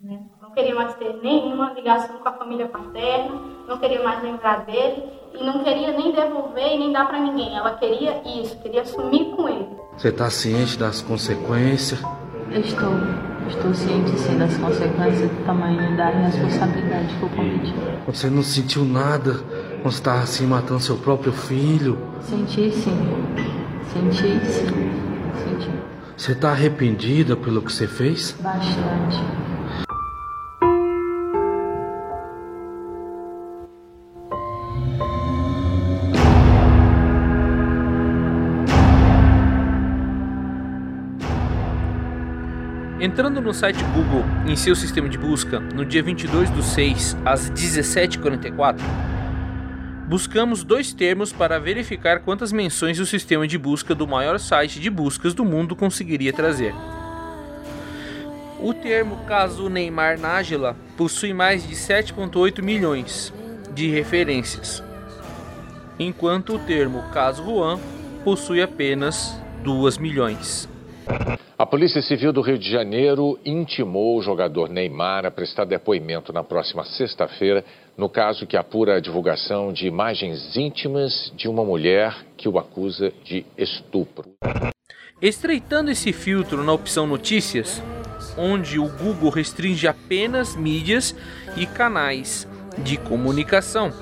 Né? 0.00 0.22
Não 0.50 0.56
queria 0.56 0.74
mais 0.74 0.94
ter 0.96 1.16
nenhuma 1.22 1.72
ligação 1.74 2.16
com 2.16 2.28
a 2.28 2.32
família 2.32 2.66
paterna, 2.66 3.40
não 3.68 3.78
queria 3.78 4.02
mais 4.02 4.20
lembrar 4.20 4.64
dele 4.66 5.04
e 5.32 5.44
não 5.44 5.62
queria 5.62 5.96
nem 5.96 6.10
devolver 6.10 6.74
e 6.74 6.76
nem 6.76 6.92
dar 6.92 7.06
para 7.06 7.20
ninguém. 7.20 7.56
Ela 7.56 7.76
queria 7.76 8.20
isso, 8.26 8.58
queria 8.58 8.84
sumir 8.84 9.26
com 9.26 9.48
ele. 9.48 9.68
Você 9.96 10.08
está 10.08 10.28
ciente 10.28 10.76
das 10.76 11.02
consequências? 11.02 12.02
Eu 12.50 12.62
estou. 12.62 12.90
Estou 13.46 13.72
ciente 13.72 14.10
sim 14.18 14.38
das 14.38 14.56
consequências 14.56 15.30
do 15.30 15.46
tamanho 15.46 15.96
da 15.96 16.08
responsabilidade 16.08 17.14
que 17.14 17.22
eu 17.22 17.28
cometi. 17.28 17.74
Você 18.06 18.28
não 18.28 18.42
sentiu 18.42 18.84
nada 18.84 19.34
quando 19.82 19.94
estava 19.94 20.18
assim 20.18 20.48
matando 20.48 20.80
seu 20.80 20.96
próprio 20.96 21.32
filho? 21.32 21.96
Senti 22.22 22.72
sim. 22.72 22.98
Senti 23.92 24.44
sim. 24.46 24.66
Senti. 25.44 25.70
Você 26.16 26.32
está 26.32 26.50
arrependida 26.50 27.36
pelo 27.36 27.62
que 27.62 27.72
você 27.72 27.86
fez? 27.86 28.36
Bastante. 28.40 29.49
Entrando 43.00 43.40
no 43.40 43.54
site 43.54 43.82
Google 43.94 44.26
em 44.46 44.54
seu 44.54 44.76
sistema 44.76 45.08
de 45.08 45.16
busca, 45.16 45.58
no 45.58 45.86
dia 45.86 46.02
22 46.02 46.50
do 46.50 46.62
6, 46.62 47.16
às 47.24 47.50
17h44, 47.50 48.76
buscamos 50.06 50.62
dois 50.62 50.92
termos 50.92 51.32
para 51.32 51.58
verificar 51.58 52.20
quantas 52.20 52.52
menções 52.52 53.00
o 53.00 53.06
sistema 53.06 53.48
de 53.48 53.56
busca 53.56 53.94
do 53.94 54.06
maior 54.06 54.38
site 54.38 54.78
de 54.78 54.90
buscas 54.90 55.32
do 55.32 55.46
mundo 55.46 55.74
conseguiria 55.74 56.30
trazer. 56.30 56.74
O 58.60 58.74
termo 58.74 59.16
caso 59.24 59.70
Neymar 59.70 60.20
Nájila 60.20 60.76
possui 60.98 61.32
mais 61.32 61.66
de 61.66 61.74
7,8 61.74 62.62
milhões 62.62 63.32
de 63.72 63.88
referências, 63.88 64.84
enquanto 65.98 66.56
o 66.56 66.58
termo 66.58 67.02
caso 67.14 67.42
Juan 67.42 67.80
possui 68.22 68.60
apenas 68.60 69.40
2 69.64 69.96
milhões. 69.96 70.69
A 71.60 71.66
Polícia 71.66 72.00
Civil 72.00 72.32
do 72.32 72.40
Rio 72.40 72.58
de 72.58 72.70
Janeiro 72.70 73.38
intimou 73.44 74.16
o 74.16 74.22
jogador 74.22 74.70
Neymar 74.70 75.26
a 75.26 75.30
prestar 75.30 75.66
depoimento 75.66 76.32
na 76.32 76.42
próxima 76.42 76.84
sexta-feira 76.84 77.62
no 77.98 78.08
caso 78.08 78.46
que 78.46 78.56
apura 78.56 78.96
a 78.96 79.00
divulgação 79.00 79.70
de 79.70 79.86
imagens 79.86 80.56
íntimas 80.56 81.30
de 81.36 81.48
uma 81.48 81.62
mulher 81.62 82.16
que 82.36 82.48
o 82.48 82.58
acusa 82.58 83.12
de 83.22 83.44
estupro. 83.58 84.30
Estreitando 85.20 85.90
esse 85.90 86.14
filtro 86.14 86.64
na 86.64 86.72
opção 86.72 87.06
Notícias, 87.06 87.82
onde 88.38 88.78
o 88.78 88.88
Google 88.88 89.28
restringe 89.28 89.86
apenas 89.86 90.56
mídias 90.56 91.14
e 91.58 91.66
canais 91.66 92.48
de 92.78 92.96
comunicação, 92.96 93.92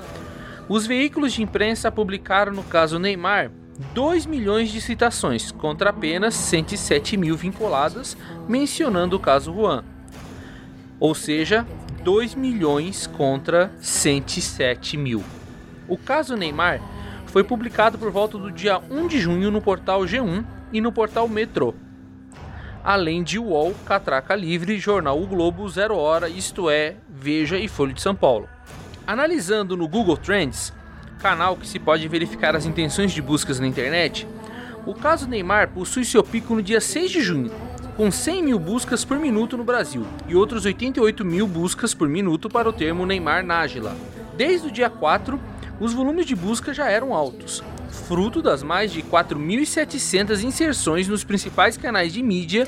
os 0.69 0.87
veículos 0.87 1.33
de 1.33 1.43
imprensa 1.43 1.91
publicaram 1.91 2.53
no 2.53 2.63
caso 2.63 2.97
Neymar 2.97 3.51
2 3.93 4.25
milhões 4.25 4.69
de 4.69 4.81
citações 4.81 5.53
contra 5.53 5.91
apenas 5.91 6.35
107 6.35 7.15
mil 7.15 7.37
vinculadas, 7.37 8.17
mencionando 8.45 9.15
o 9.15 9.19
caso 9.19 9.53
Juan. 9.53 9.85
Ou 10.99 11.15
seja, 11.15 11.65
2 12.03 12.35
milhões 12.35 13.07
contra 13.07 13.71
107 13.79 14.97
mil. 14.97 15.23
O 15.87 15.97
caso 15.97 16.35
Neymar 16.35 16.81
foi 17.27 17.41
publicado 17.41 17.97
por 17.97 18.11
volta 18.11 18.37
do 18.37 18.51
dia 18.51 18.81
1 18.91 19.07
de 19.07 19.17
junho 19.17 19.49
no 19.49 19.61
portal 19.61 20.01
G1 20.01 20.43
e 20.73 20.81
no 20.81 20.91
portal 20.91 21.25
Metro. 21.29 21.73
Além 22.83 23.23
de 23.23 23.39
UOL, 23.39 23.73
Catraca 23.85 24.35
Livre, 24.35 24.77
Jornal 24.77 25.21
O 25.21 25.25
Globo, 25.25 25.69
Zero 25.69 25.95
Hora, 25.95 26.27
Isto 26.27 26.69
É, 26.69 26.95
Veja 27.07 27.57
e 27.57 27.69
Folha 27.69 27.93
de 27.93 28.01
São 28.01 28.15
Paulo. 28.15 28.49
Analisando 29.07 29.77
no 29.77 29.87
Google 29.87 30.17
Trends, 30.17 30.73
canal 31.19 31.57
que 31.57 31.67
se 31.67 31.77
pode 31.77 32.07
verificar 32.07 32.55
as 32.55 32.65
intenções 32.65 33.11
de 33.11 33.21
buscas 33.21 33.59
na 33.59 33.67
internet, 33.67 34.25
o 34.85 34.93
caso 34.93 35.27
Neymar 35.27 35.69
possui 35.69 36.05
seu 36.05 36.23
pico 36.23 36.55
no 36.55 36.63
dia 36.63 36.79
6 36.79 37.11
de 37.11 37.21
junho, 37.21 37.51
com 37.97 38.09
100 38.09 38.43
mil 38.43 38.57
buscas 38.57 39.03
por 39.03 39.19
minuto 39.19 39.57
no 39.57 39.63
Brasil 39.63 40.05
e 40.27 40.35
outros 40.35 40.65
88 40.65 41.25
mil 41.25 41.45
buscas 41.45 41.93
por 41.93 42.07
minuto 42.07 42.49
para 42.49 42.69
o 42.69 42.73
termo 42.73 43.05
Neymar 43.05 43.45
Nájila. 43.45 43.95
Desde 44.37 44.69
o 44.69 44.71
dia 44.71 44.89
4, 44.89 45.37
os 45.81 45.93
volumes 45.93 46.25
de 46.25 46.35
busca 46.35 46.73
já 46.73 46.89
eram 46.89 47.13
altos, 47.13 47.61
fruto 48.07 48.41
das 48.41 48.63
mais 48.63 48.91
de 48.91 49.03
4.700 49.03 50.43
inserções 50.43 51.07
nos 51.07 51.25
principais 51.25 51.75
canais 51.75 52.13
de 52.13 52.23
mídia 52.23 52.67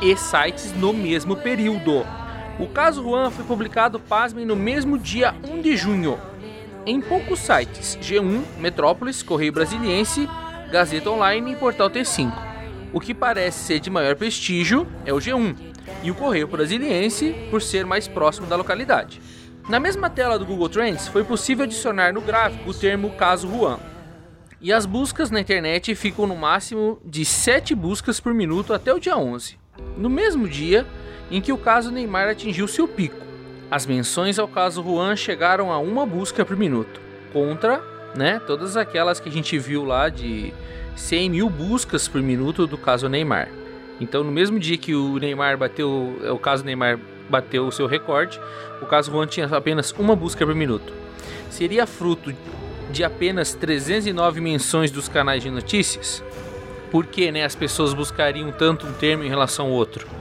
e 0.00 0.16
sites 0.16 0.72
no 0.74 0.92
mesmo 0.92 1.36
período. 1.36 2.06
O 2.58 2.66
caso 2.66 3.02
Juan 3.02 3.30
foi 3.30 3.44
publicado, 3.44 3.98
pasmem, 3.98 4.44
no 4.44 4.56
mesmo 4.56 4.98
dia 4.98 5.34
1 5.44 5.60
de 5.60 5.76
junho, 5.76 6.18
em 6.88 7.02
poucos 7.02 7.40
sites, 7.40 7.98
G1, 8.00 8.42
Metrópolis, 8.58 9.22
Correio 9.22 9.52
Brasiliense, 9.52 10.28
Gazeta 10.72 11.10
Online 11.10 11.52
e 11.52 11.56
Portal 11.56 11.90
T5. 11.90 12.32
O 12.94 12.98
que 12.98 13.12
parece 13.12 13.58
ser 13.58 13.78
de 13.78 13.90
maior 13.90 14.16
prestígio 14.16 14.88
é 15.04 15.12
o 15.12 15.18
G1 15.18 15.54
e 16.02 16.10
o 16.10 16.14
Correio 16.14 16.48
Brasiliense 16.48 17.34
por 17.50 17.60
ser 17.60 17.84
mais 17.84 18.08
próximo 18.08 18.46
da 18.46 18.56
localidade. 18.56 19.20
Na 19.68 19.78
mesma 19.78 20.08
tela 20.08 20.38
do 20.38 20.46
Google 20.46 20.70
Trends 20.70 21.08
foi 21.08 21.22
possível 21.22 21.64
adicionar 21.64 22.14
no 22.14 22.22
gráfico 22.22 22.70
o 22.70 22.74
termo 22.74 23.10
caso 23.10 23.46
Juan. 23.46 23.78
E 24.58 24.72
as 24.72 24.86
buscas 24.86 25.30
na 25.30 25.40
internet 25.40 25.94
ficam 25.94 26.26
no 26.26 26.34
máximo 26.34 26.98
de 27.04 27.22
7 27.22 27.74
buscas 27.74 28.18
por 28.18 28.32
minuto 28.32 28.72
até 28.72 28.94
o 28.94 28.98
dia 28.98 29.16
11. 29.16 29.58
No 29.98 30.08
mesmo 30.08 30.48
dia 30.48 30.86
em 31.30 31.42
que 31.42 31.52
o 31.52 31.58
caso 31.58 31.90
Neymar 31.90 32.28
atingiu 32.28 32.66
seu 32.66 32.88
pico. 32.88 33.27
As 33.70 33.84
menções 33.84 34.38
ao 34.38 34.48
caso 34.48 34.82
Juan 34.82 35.14
chegaram 35.14 35.70
a 35.70 35.78
uma 35.78 36.06
busca 36.06 36.44
por 36.44 36.56
minuto, 36.56 37.00
contra 37.32 37.82
né, 38.14 38.40
todas 38.46 38.78
aquelas 38.78 39.20
que 39.20 39.28
a 39.28 39.32
gente 39.32 39.58
viu 39.58 39.84
lá 39.84 40.08
de 40.08 40.54
100 40.96 41.30
mil 41.30 41.50
buscas 41.50 42.08
por 42.08 42.22
minuto 42.22 42.66
do 42.66 42.78
caso 42.78 43.08
Neymar. 43.10 43.48
Então, 44.00 44.24
no 44.24 44.32
mesmo 44.32 44.58
dia 44.58 44.78
que 44.78 44.94
o 44.94 45.18
Neymar 45.18 45.58
bateu, 45.58 46.18
o 46.32 46.38
caso 46.38 46.64
Neymar 46.64 46.98
bateu 47.28 47.66
o 47.66 47.72
seu 47.72 47.86
recorde, 47.86 48.40
o 48.80 48.86
caso 48.86 49.10
Juan 49.10 49.26
tinha 49.26 49.46
apenas 49.46 49.92
uma 49.92 50.16
busca 50.16 50.46
por 50.46 50.54
minuto. 50.54 50.92
Seria 51.50 51.86
fruto 51.86 52.34
de 52.90 53.04
apenas 53.04 53.52
309 53.52 54.40
menções 54.40 54.90
dos 54.90 55.08
canais 55.08 55.42
de 55.42 55.50
notícias? 55.50 56.24
Por 56.90 57.04
que 57.04 57.30
né, 57.30 57.44
as 57.44 57.54
pessoas 57.54 57.92
buscariam 57.92 58.50
tanto 58.50 58.86
um 58.86 58.92
termo 58.94 59.24
em 59.24 59.28
relação 59.28 59.66
ao 59.66 59.72
outro? 59.72 60.17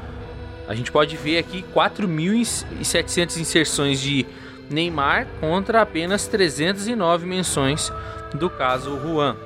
A 0.68 0.76
gente 0.76 0.92
pode 0.92 1.16
ver 1.16 1.38
aqui 1.38 1.64
4.700 1.74 3.38
inserções 3.38 4.02
de 4.02 4.26
Neymar 4.70 5.26
contra 5.40 5.82
apenas 5.82 6.28
309 6.28 7.26
menções 7.26 7.92
do 8.34 8.50
caso 8.50 9.00
Juan. 9.00 9.38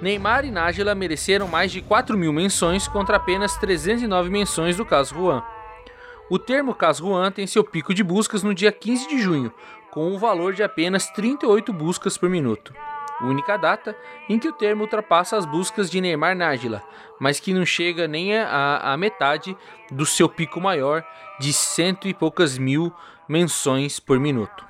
Neymar 0.00 0.44
e 0.44 0.50
Nájila 0.52 0.94
mereceram 0.94 1.48
mais 1.48 1.72
de 1.72 1.82
4 1.82 2.16
mil 2.16 2.32
menções 2.32 2.86
contra 2.86 3.16
apenas 3.16 3.56
309 3.56 4.30
menções 4.30 4.76
do 4.76 4.84
caso 4.84 5.16
Juan. 5.16 5.42
O 6.30 6.38
termo 6.38 6.74
caso 6.74 7.08
Juan 7.08 7.32
tem 7.32 7.46
seu 7.46 7.64
pico 7.64 7.92
de 7.92 8.04
buscas 8.04 8.44
no 8.44 8.54
dia 8.54 8.70
15 8.70 9.08
de 9.08 9.18
junho, 9.18 9.52
com 9.90 10.12
um 10.12 10.18
valor 10.18 10.54
de 10.54 10.62
apenas 10.62 11.10
38 11.10 11.72
buscas 11.72 12.16
por 12.16 12.30
minuto 12.30 12.72
única 13.26 13.56
data 13.56 13.96
em 14.28 14.38
que 14.38 14.48
o 14.48 14.52
termo 14.52 14.82
ultrapassa 14.82 15.36
as 15.36 15.44
buscas 15.44 15.90
de 15.90 16.00
Neymar 16.00 16.36
Nájila, 16.36 16.82
mas 17.20 17.40
que 17.40 17.52
não 17.52 17.66
chega 17.66 18.06
nem 18.06 18.36
a, 18.36 18.92
a 18.92 18.96
metade 18.96 19.56
do 19.90 20.06
seu 20.06 20.28
pico 20.28 20.60
maior 20.60 21.04
de 21.38 21.52
cento 21.52 22.06
e 22.06 22.14
poucas 22.14 22.58
mil 22.58 22.92
menções 23.28 23.98
por 24.00 24.18
minuto. 24.18 24.68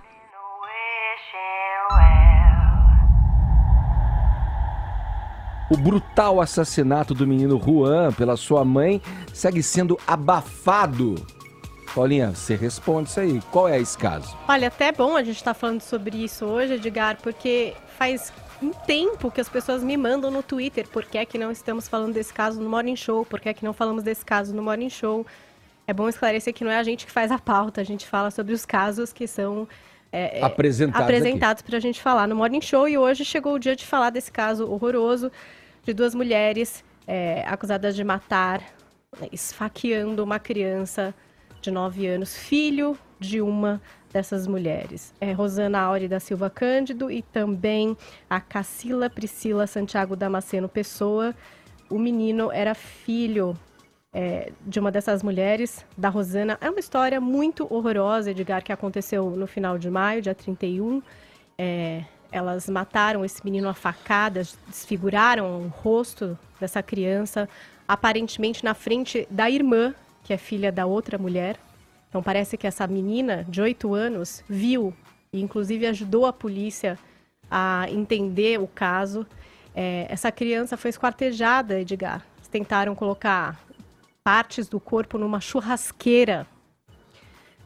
O 5.71 5.77
brutal 5.77 6.41
assassinato 6.41 7.13
do 7.13 7.27
menino 7.27 7.61
Juan 7.63 8.11
pela 8.13 8.39
sua 8.39 8.65
mãe 8.65 9.03
segue 9.35 9.63
sendo 9.63 9.99
abafado. 10.07 11.15
Paulinha, 11.95 12.35
você 12.35 12.55
responde 12.55 13.11
isso 13.11 13.21
aí. 13.21 13.43
Qual 13.51 13.69
é 13.69 13.79
esse 13.79 13.97
caso? 13.97 14.35
Olha, 14.49 14.69
até 14.69 14.93
bom 14.93 15.15
a 15.15 15.23
gente 15.23 15.37
estar 15.37 15.53
tá 15.53 15.61
falando 15.61 15.83
sobre 15.83 16.25
isso 16.25 16.47
hoje, 16.47 16.75
Edgar, 16.75 17.19
porque 17.23 17.75
faz 17.99 18.33
um 18.63 18.71
tempo 18.71 19.29
que 19.29 19.41
as 19.41 19.49
pessoas 19.49 19.83
me 19.83 19.97
mandam 19.97 20.31
no 20.31 20.41
Twitter 20.41 20.87
por 20.89 21.05
que 21.05 21.19
é 21.19 21.27
que 21.27 21.37
não 21.37 21.51
estamos 21.51 21.89
falando 21.89 22.15
desse 22.15 22.33
caso 22.33 22.61
no 22.61 22.71
Morning 22.71 22.95
Show, 22.95 23.27
por 23.27 23.41
que 23.41 23.49
é 23.49 23.55
que 23.55 23.65
não 23.65 23.73
falamos 23.73 24.05
desse 24.05 24.25
caso 24.25 24.55
no 24.55 24.63
Morning 24.63 24.89
Show. 24.89 25.27
É 25.85 25.93
bom 25.93 26.09
esclarecer 26.09 26.55
que 26.55 26.63
não 26.63 26.71
é 26.71 26.79
a 26.79 26.83
gente 26.85 27.05
que 27.05 27.11
faz 27.11 27.33
a 27.33 27.39
pauta, 27.39 27.81
a 27.81 27.85
gente 27.85 28.07
fala 28.07 28.31
sobre 28.31 28.55
os 28.55 28.65
casos 28.65 29.13
que 29.13 29.27
são 29.27 29.67
é, 30.13 30.39
é 30.39 30.45
apresentados, 30.45 31.63
para 31.63 31.77
a 31.77 31.81
gente 31.81 32.01
falar 32.01 32.29
no 32.29 32.37
Morning 32.37 32.61
Show. 32.61 32.89
E 32.89 32.97
hoje 32.97 33.25
chegou 33.25 33.55
o 33.55 33.59
dia 33.59 33.75
de 33.75 33.85
falar 33.85 34.11
desse 34.11 34.31
caso 34.31 34.71
horroroso 34.71 35.33
de 35.83 35.93
duas 35.93 36.15
mulheres 36.15 36.85
é, 37.05 37.43
acusadas 37.49 37.97
de 37.97 38.05
matar, 38.05 38.61
né, 39.21 39.29
esfaqueando 39.33 40.23
uma 40.23 40.39
criança 40.39 41.13
de 41.61 41.71
9 41.71 42.07
anos, 42.07 42.37
filho 42.37 42.97
de 43.19 43.41
uma 43.41 43.83
dessas 44.13 44.47
mulheres. 44.47 45.13
É 45.21 45.33
Rosana 45.33 45.81
Aure 45.81 46.09
da 46.09 46.21
Silva 46.21 46.49
Cândido 46.49 47.11
e 47.11 47.23
também 47.23 47.97
a 48.29 48.41
Cacila 48.41 49.11
Priscila 49.11 49.67
Santiago 49.67 50.17
Damasceno 50.17 50.69
Pessoa. 50.69 51.35
O 51.91 51.99
menino 51.99 52.51
era 52.53 52.75
filho 52.75 53.57
é, 54.13 54.53
de 54.67 54.81
uma 54.81 54.91
dessas 54.91 55.23
mulheres, 55.23 55.85
da 55.97 56.09
Rosana. 56.09 56.59
É 56.61 56.71
uma 56.71 56.81
história 56.81 57.21
muito 57.21 57.67
horrorosa, 57.73 58.31
Edgar, 58.31 58.63
que 58.63 58.73
aconteceu 58.73 59.31
no 59.31 59.47
final 59.47 59.79
de 59.79 59.91
maio, 59.91 60.23
dia 60.23 60.35
31. 60.35 61.03
É, 61.59 62.05
elas 62.31 62.69
mataram 62.69 63.25
esse 63.25 63.45
menino 63.45 63.69
a 63.69 63.75
facadas, 63.75 64.59
desfiguraram 64.67 65.63
o 65.63 65.69
rosto 65.69 66.39
dessa 66.61 66.83
criança, 66.83 67.49
aparentemente 67.87 68.65
na 68.65 68.75
frente 68.75 69.27
da 69.31 69.49
irmã, 69.51 69.95
que 70.25 70.33
é 70.33 70.37
filha 70.37 70.71
da 70.71 70.85
outra 70.85 71.17
mulher. 71.17 71.57
Então 72.09 72.23
parece 72.23 72.57
que 72.57 72.67
essa 72.67 72.87
menina 72.87 73.45
de 73.49 73.61
8 73.61 73.95
anos 73.95 74.43
viu 74.49 74.95
e 75.33 75.41
inclusive 75.41 75.87
ajudou 75.87 76.27
a 76.27 76.33
polícia 76.33 76.99
a 77.51 77.87
entender 77.91 78.61
o 78.61 78.67
caso. 78.67 79.27
É, 79.75 80.07
essa 80.09 80.33
criança 80.33 80.77
foi 80.77 80.91
esquartejada, 80.91 81.81
Edgar. 81.81 82.25
Tentaram 82.51 82.95
colocar 82.95 83.61
partes 84.25 84.69
do 84.69 84.81
corpo 84.81 85.19
numa 85.19 85.41
churrasqueira. 85.41 86.47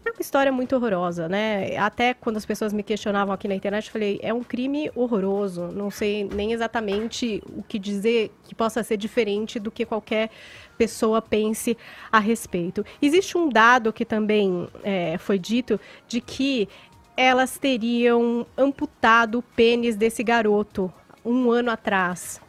É 0.04 0.10
uma 0.10 0.20
história 0.20 0.50
muito 0.50 0.74
horrorosa, 0.74 1.28
né? 1.28 1.76
Até 1.76 2.12
quando 2.12 2.36
as 2.36 2.44
pessoas 2.44 2.72
me 2.72 2.82
questionavam 2.82 3.32
aqui 3.32 3.46
na 3.46 3.54
internet, 3.54 3.86
eu 3.86 3.92
falei, 3.92 4.18
é 4.20 4.34
um 4.34 4.42
crime 4.42 4.90
horroroso. 4.96 5.68
Não 5.68 5.90
sei 5.92 6.24
nem 6.24 6.52
exatamente 6.52 7.40
o 7.56 7.62
que 7.62 7.78
dizer 7.78 8.32
que 8.42 8.54
possa 8.54 8.82
ser 8.82 8.96
diferente 8.96 9.60
do 9.60 9.70
que 9.70 9.86
qualquer 9.86 10.30
pessoa 10.76 11.22
pense 11.22 11.76
a 12.10 12.18
respeito. 12.18 12.84
Existe 13.00 13.38
um 13.38 13.48
dado 13.48 13.92
que 13.92 14.04
também 14.04 14.68
é, 14.82 15.16
foi 15.18 15.38
dito 15.38 15.78
de 16.08 16.20
que 16.20 16.68
elas 17.16 17.56
teriam 17.56 18.44
amputado 18.58 19.38
o 19.38 19.42
pênis 19.42 19.94
desse 19.94 20.24
garoto 20.24 20.92
um 21.24 21.50
ano 21.50 21.70
atrás, 21.70 22.40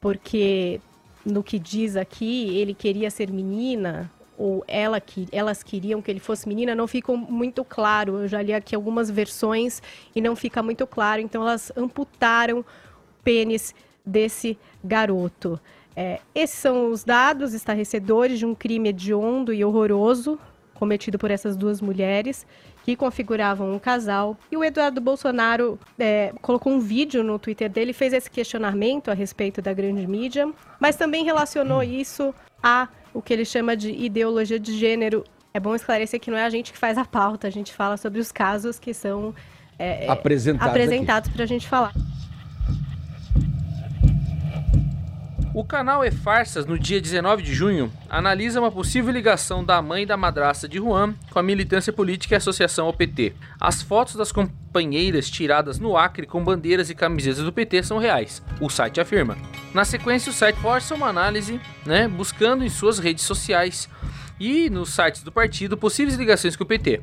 porque 0.00 0.80
no 1.26 1.42
que 1.42 1.58
diz 1.58 1.96
aqui 1.96 2.56
ele 2.56 2.74
queria 2.74 3.10
ser 3.10 3.30
menina 3.30 4.10
ou 4.36 4.64
ela 4.66 5.00
que 5.00 5.28
elas 5.30 5.62
queriam 5.62 6.02
que 6.02 6.10
ele 6.10 6.20
fosse 6.20 6.48
menina 6.48 6.74
não 6.74 6.86
ficou 6.86 7.16
muito 7.16 7.64
claro. 7.64 8.22
Eu 8.22 8.28
já 8.28 8.42
li 8.42 8.52
aqui 8.52 8.74
algumas 8.74 9.10
versões 9.10 9.82
e 10.14 10.20
não 10.20 10.34
fica 10.34 10.62
muito 10.62 10.86
claro. 10.86 11.20
Então 11.20 11.42
elas 11.42 11.72
amputaram 11.76 12.60
o 12.60 12.64
pênis 13.22 13.74
desse 14.04 14.58
garoto. 14.82 15.58
É, 15.96 16.20
esses 16.34 16.58
são 16.58 16.90
os 16.90 17.04
dados 17.04 17.54
estarrecedores 17.54 18.38
de 18.38 18.44
um 18.44 18.54
crime 18.54 18.88
hediondo 18.88 19.52
e 19.52 19.64
horroroso 19.64 20.38
cometido 20.74 21.18
por 21.18 21.30
essas 21.30 21.56
duas 21.56 21.80
mulheres 21.80 22.44
que 22.84 22.94
configuravam 22.94 23.72
um 23.72 23.78
casal. 23.78 24.36
E 24.50 24.56
o 24.56 24.62
Eduardo 24.62 25.00
Bolsonaro 25.00 25.78
é, 25.98 26.32
colocou 26.42 26.72
um 26.72 26.80
vídeo 26.80 27.24
no 27.24 27.38
Twitter 27.38 27.70
dele, 27.70 27.92
fez 27.92 28.12
esse 28.12 28.30
questionamento 28.30 29.10
a 29.10 29.14
respeito 29.14 29.62
da 29.62 29.72
grande 29.72 30.06
mídia, 30.06 30.52
mas 30.78 30.96
também 30.96 31.24
relacionou 31.24 31.82
isso 31.82 32.34
a 32.62 32.88
o 33.14 33.22
que 33.22 33.32
ele 33.32 33.44
chama 33.44 33.76
de 33.76 33.90
ideologia 33.90 34.58
de 34.58 34.76
gênero. 34.76 35.24
É 35.54 35.60
bom 35.60 35.74
esclarecer 35.74 36.20
que 36.20 36.30
não 36.30 36.36
é 36.36 36.44
a 36.44 36.50
gente 36.50 36.72
que 36.72 36.78
faz 36.78 36.98
a 36.98 37.04
pauta, 37.04 37.46
a 37.46 37.50
gente 37.50 37.72
fala 37.72 37.96
sobre 37.96 38.20
os 38.20 38.32
casos 38.32 38.78
que 38.78 38.92
são 38.92 39.32
é, 39.78 40.08
apresentados, 40.10 40.68
apresentados 40.68 41.30
para 41.30 41.44
a 41.44 41.46
gente 41.46 41.68
falar. 41.68 41.94
O 45.54 45.64
canal 45.64 46.04
E-Farsas, 46.04 46.66
no 46.66 46.76
dia 46.76 47.00
19 47.00 47.40
de 47.40 47.54
junho, 47.54 47.92
analisa 48.10 48.58
uma 48.58 48.72
possível 48.72 49.12
ligação 49.12 49.62
da 49.62 49.80
mãe 49.80 50.04
da 50.04 50.16
madraça 50.16 50.66
de 50.66 50.78
Juan 50.78 51.14
com 51.30 51.38
a 51.38 51.44
militância 51.44 51.92
política 51.92 52.34
e 52.34 52.36
associação 52.36 52.86
ao 52.86 52.92
PT. 52.92 53.34
As 53.60 53.80
fotos 53.80 54.16
das 54.16 54.32
companheiras 54.32 55.30
tiradas 55.30 55.78
no 55.78 55.96
Acre 55.96 56.26
com 56.26 56.42
bandeiras 56.42 56.90
e 56.90 56.94
camisetas 56.96 57.44
do 57.44 57.52
PT 57.52 57.84
são 57.84 57.98
reais, 57.98 58.42
o 58.60 58.68
site 58.68 59.00
afirma. 59.00 59.38
Na 59.72 59.84
sequência, 59.84 60.30
o 60.30 60.34
site 60.34 60.56
força 60.56 60.92
uma 60.92 61.06
análise, 61.06 61.60
né, 61.86 62.08
buscando 62.08 62.64
em 62.64 62.68
suas 62.68 62.98
redes 62.98 63.22
sociais 63.22 63.88
e 64.40 64.68
nos 64.68 64.92
sites 64.92 65.22
do 65.22 65.30
partido 65.30 65.76
possíveis 65.76 66.16
ligações 66.16 66.56
com 66.56 66.64
o 66.64 66.66
PT. 66.66 67.00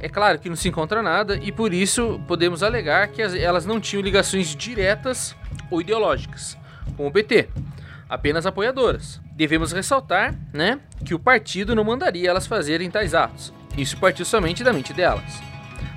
É 0.00 0.08
claro 0.08 0.40
que 0.40 0.48
não 0.48 0.56
se 0.56 0.68
encontra 0.68 1.02
nada 1.02 1.38
e 1.40 1.52
por 1.52 1.72
isso 1.72 2.20
podemos 2.26 2.64
alegar 2.64 3.06
que 3.06 3.22
elas 3.22 3.64
não 3.64 3.80
tinham 3.80 4.02
ligações 4.02 4.56
diretas 4.56 5.36
ou 5.70 5.80
ideológicas 5.80 6.58
com 6.96 7.06
o 7.06 7.12
PT 7.12 7.48
apenas 8.12 8.44
apoiadoras. 8.44 9.22
Devemos 9.34 9.72
ressaltar, 9.72 10.38
né, 10.52 10.80
que 11.02 11.14
o 11.14 11.18
partido 11.18 11.74
não 11.74 11.82
mandaria 11.82 12.28
elas 12.28 12.46
fazerem 12.46 12.90
tais 12.90 13.14
atos. 13.14 13.54
Isso 13.76 13.96
partiu 13.96 14.26
somente 14.26 14.62
da 14.62 14.70
mente 14.70 14.92
delas. 14.92 15.40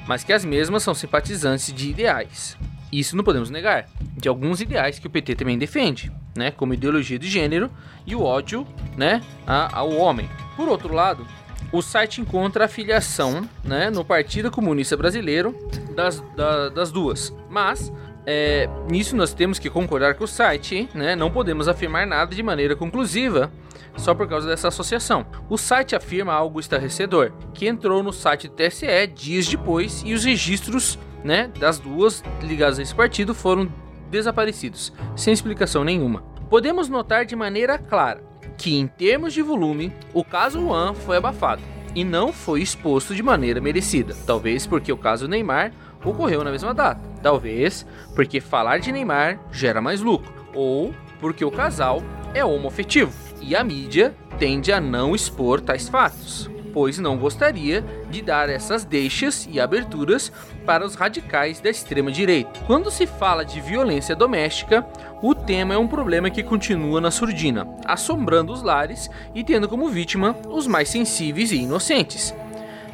Mas 0.07 0.23
que 0.23 0.31
as 0.31 0.45
mesmas 0.45 0.81
são 0.81 0.93
simpatizantes 0.93 1.73
de 1.73 1.89
ideais. 1.89 2.57
Isso 2.89 3.17
não 3.17 3.23
podemos 3.23 3.49
negar, 3.49 3.89
de 4.15 4.29
alguns 4.29 4.61
ideais 4.61 4.97
que 4.97 5.07
o 5.07 5.09
PT 5.09 5.35
também 5.35 5.57
defende, 5.57 6.09
né, 6.37 6.51
como 6.51 6.73
ideologia 6.73 7.19
de 7.19 7.27
gênero 7.27 7.69
e 8.05 8.15
o 8.15 8.23
ódio, 8.23 8.65
né, 8.95 9.21
ao 9.45 9.91
homem. 9.91 10.29
Por 10.55 10.69
outro 10.69 10.93
lado, 10.93 11.27
o 11.69 11.81
site 11.81 12.21
encontra 12.21 12.63
a 12.63 12.69
filiação, 12.69 13.45
né, 13.61 13.89
no 13.89 14.05
Partido 14.05 14.49
Comunista 14.49 14.95
Brasileiro 14.95 15.53
das, 15.93 16.21
da, 16.33 16.69
das 16.69 16.93
duas, 16.93 17.33
mas 17.49 17.91
é, 18.25 18.67
nisso 18.89 19.15
nós 19.15 19.33
temos 19.33 19.59
que 19.59 19.69
concordar 19.69 20.15
com 20.15 20.23
o 20.23 20.27
site, 20.27 20.89
né? 20.93 21.15
Não 21.15 21.29
podemos 21.29 21.67
afirmar 21.67 22.07
nada 22.07 22.35
de 22.35 22.41
maneira 22.41 22.75
conclusiva 22.75 23.51
só 23.97 24.13
por 24.13 24.27
causa 24.27 24.47
dessa 24.47 24.67
associação. 24.67 25.25
O 25.49 25.57
site 25.57 25.95
afirma 25.95 26.33
algo 26.33 26.59
estarrecedor, 26.59 27.31
que 27.53 27.67
entrou 27.67 28.03
no 28.03 28.11
site 28.11 28.47
do 28.47 28.53
TSE 28.53 29.07
dias 29.13 29.47
depois 29.47 30.01
e 30.05 30.13
os 30.13 30.25
registros, 30.25 30.99
né, 31.23 31.49
das 31.59 31.79
duas 31.79 32.23
ligadas 32.41 32.77
a 32.79 32.81
esse 32.81 32.93
partido 32.93 33.33
foram 33.33 33.71
desaparecidos, 34.09 34.93
sem 35.15 35.33
explicação 35.33 35.83
nenhuma. 35.83 36.21
Podemos 36.49 36.89
notar 36.89 37.25
de 37.25 37.35
maneira 37.35 37.77
clara 37.77 38.21
que, 38.57 38.75
em 38.75 38.87
termos 38.87 39.33
de 39.33 39.41
volume, 39.41 39.91
o 40.13 40.23
caso 40.23 40.61
Juan 40.61 40.93
foi 40.93 41.17
abafado 41.17 41.61
e 41.95 42.03
não 42.03 42.31
foi 42.31 42.61
exposto 42.61 43.15
de 43.15 43.23
maneira 43.23 43.61
merecida. 43.61 44.15
Talvez 44.27 44.67
porque 44.67 44.91
o 44.91 44.97
caso 44.97 45.27
Neymar 45.27 45.71
ocorreu 46.05 46.43
na 46.43 46.51
mesma 46.51 46.73
data. 46.73 47.01
Talvez 47.21 47.85
porque 48.15 48.39
falar 48.39 48.79
de 48.79 48.91
Neymar 48.91 49.39
gera 49.51 49.81
mais 49.81 50.01
lucro, 50.01 50.31
ou 50.53 50.93
porque 51.19 51.43
o 51.43 51.51
casal 51.51 52.01
é 52.33 52.43
homoafetivo 52.43 53.13
e 53.41 53.55
a 53.55 53.63
mídia 53.63 54.13
tende 54.37 54.71
a 54.71 54.81
não 54.81 55.15
expor 55.15 55.61
tais 55.61 55.87
fatos, 55.87 56.49
pois 56.73 56.99
não 56.99 57.17
gostaria 57.17 57.83
de 58.09 58.21
dar 58.21 58.49
essas 58.49 58.83
deixas 58.83 59.47
e 59.49 59.59
aberturas 59.59 60.31
para 60.65 60.85
os 60.85 60.95
radicais 60.95 61.59
da 61.59 61.69
extrema 61.69 62.11
direita. 62.11 62.59
Quando 62.67 62.91
se 62.91 63.07
fala 63.07 63.45
de 63.45 63.61
violência 63.61 64.15
doméstica, 64.15 64.85
o 65.21 65.33
tema 65.33 65.73
é 65.73 65.77
um 65.77 65.87
problema 65.87 66.29
que 66.29 66.43
continua 66.43 66.99
na 66.99 67.11
surdina, 67.11 67.67
assombrando 67.85 68.51
os 68.51 68.61
lares 68.61 69.09
e 69.33 69.43
tendo 69.43 69.69
como 69.69 69.87
vítima 69.87 70.35
os 70.49 70.67
mais 70.67 70.89
sensíveis 70.89 71.51
e 71.51 71.57
inocentes. 71.57 72.33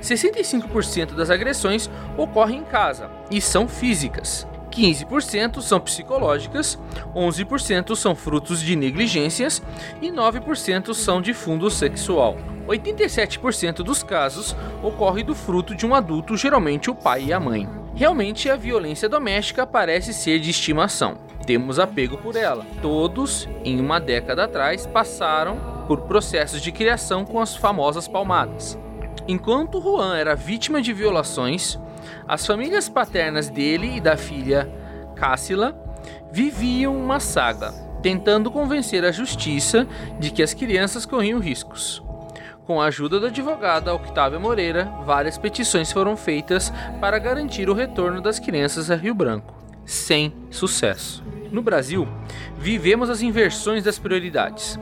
65% 0.02 1.14
das 1.16 1.30
agressões 1.30 1.90
ocorrem 2.18 2.60
em 2.60 2.64
casa 2.64 3.10
e 3.30 3.40
são 3.40 3.68
físicas. 3.68 4.48
15% 4.72 5.62
são 5.62 5.80
psicológicas, 5.80 6.80
11% 7.14 7.96
são 7.96 8.16
frutos 8.16 8.62
de 8.62 8.76
negligências 8.76 9.62
e 10.02 10.10
9% 10.10 10.94
são 10.94 11.22
de 11.22 11.34
fundo 11.34 11.70
sexual. 11.70 12.38
87% 12.68 13.78
dos 13.78 14.02
casos 14.02 14.56
ocorre 14.82 15.24
do 15.24 15.36
fruto 15.36 15.76
de 15.76 15.86
um 15.86 15.94
adulto, 15.94 16.38
geralmente 16.38 16.90
o 16.90 16.96
pai 16.96 17.26
e 17.26 17.34
a 17.34 17.40
mãe. 17.40 17.68
Realmente 17.94 18.50
a 18.50 18.56
violência 18.56 19.10
doméstica 19.10 19.68
parece 19.68 20.14
ser 20.14 20.40
de 20.40 20.50
estimação. 20.50 21.18
Temos 21.46 21.80
apego 21.80 22.18
por 22.18 22.36
ela. 22.36 22.66
Todos, 22.82 23.50
em 23.66 23.80
uma 23.80 24.00
década 24.00 24.46
atrás, 24.46 24.86
passaram 24.86 25.58
por 25.88 26.02
processos 26.02 26.62
de 26.62 26.72
criação 26.72 27.26
com 27.26 27.42
as 27.42 27.56
famosas 27.56 28.08
palmadas. 28.08 28.78
Enquanto 29.32 29.80
Juan 29.80 30.18
era 30.18 30.36
vítima 30.36 30.82
de 30.82 30.92
violações, 30.92 31.80
as 32.28 32.46
famílias 32.46 32.90
paternas 32.90 33.50
dele 33.50 33.96
e 33.96 34.02
da 34.02 34.18
filha 34.18 34.70
Cássila 35.16 35.74
viviam 36.30 36.94
uma 36.98 37.18
saga. 37.18 37.72
tentando 38.02 38.52
convencer 38.52 39.06
a 39.06 39.12
justiça 39.12 39.88
de 40.20 40.32
que 40.32 40.44
as 40.44 40.54
crianças 40.54 41.06
corriam 41.06 41.40
riscos. 41.40 42.04
Com 42.66 42.82
a 42.82 42.88
ajuda 42.88 43.22
da 43.22 43.28
advogada 43.28 43.94
Octávia 43.94 44.40
Moreira, 44.40 44.92
várias 45.06 45.38
petições 45.38 45.94
foram 45.94 46.18
feitas 46.18 46.74
para 47.00 47.18
garantir 47.18 47.70
o 47.70 47.74
retorno 47.74 48.20
das 48.20 48.38
crianças 48.38 48.92
a 48.92 48.96
Rio 48.96 49.14
Branco, 49.14 49.54
sem 49.86 50.34
sucesso. 50.50 51.24
No 51.52 51.62
Brasil, 51.62 52.06
vivemos 52.58 53.10
as 53.10 53.22
inversões 53.22 53.84
das 53.84 53.98
prioridades. 53.98 54.78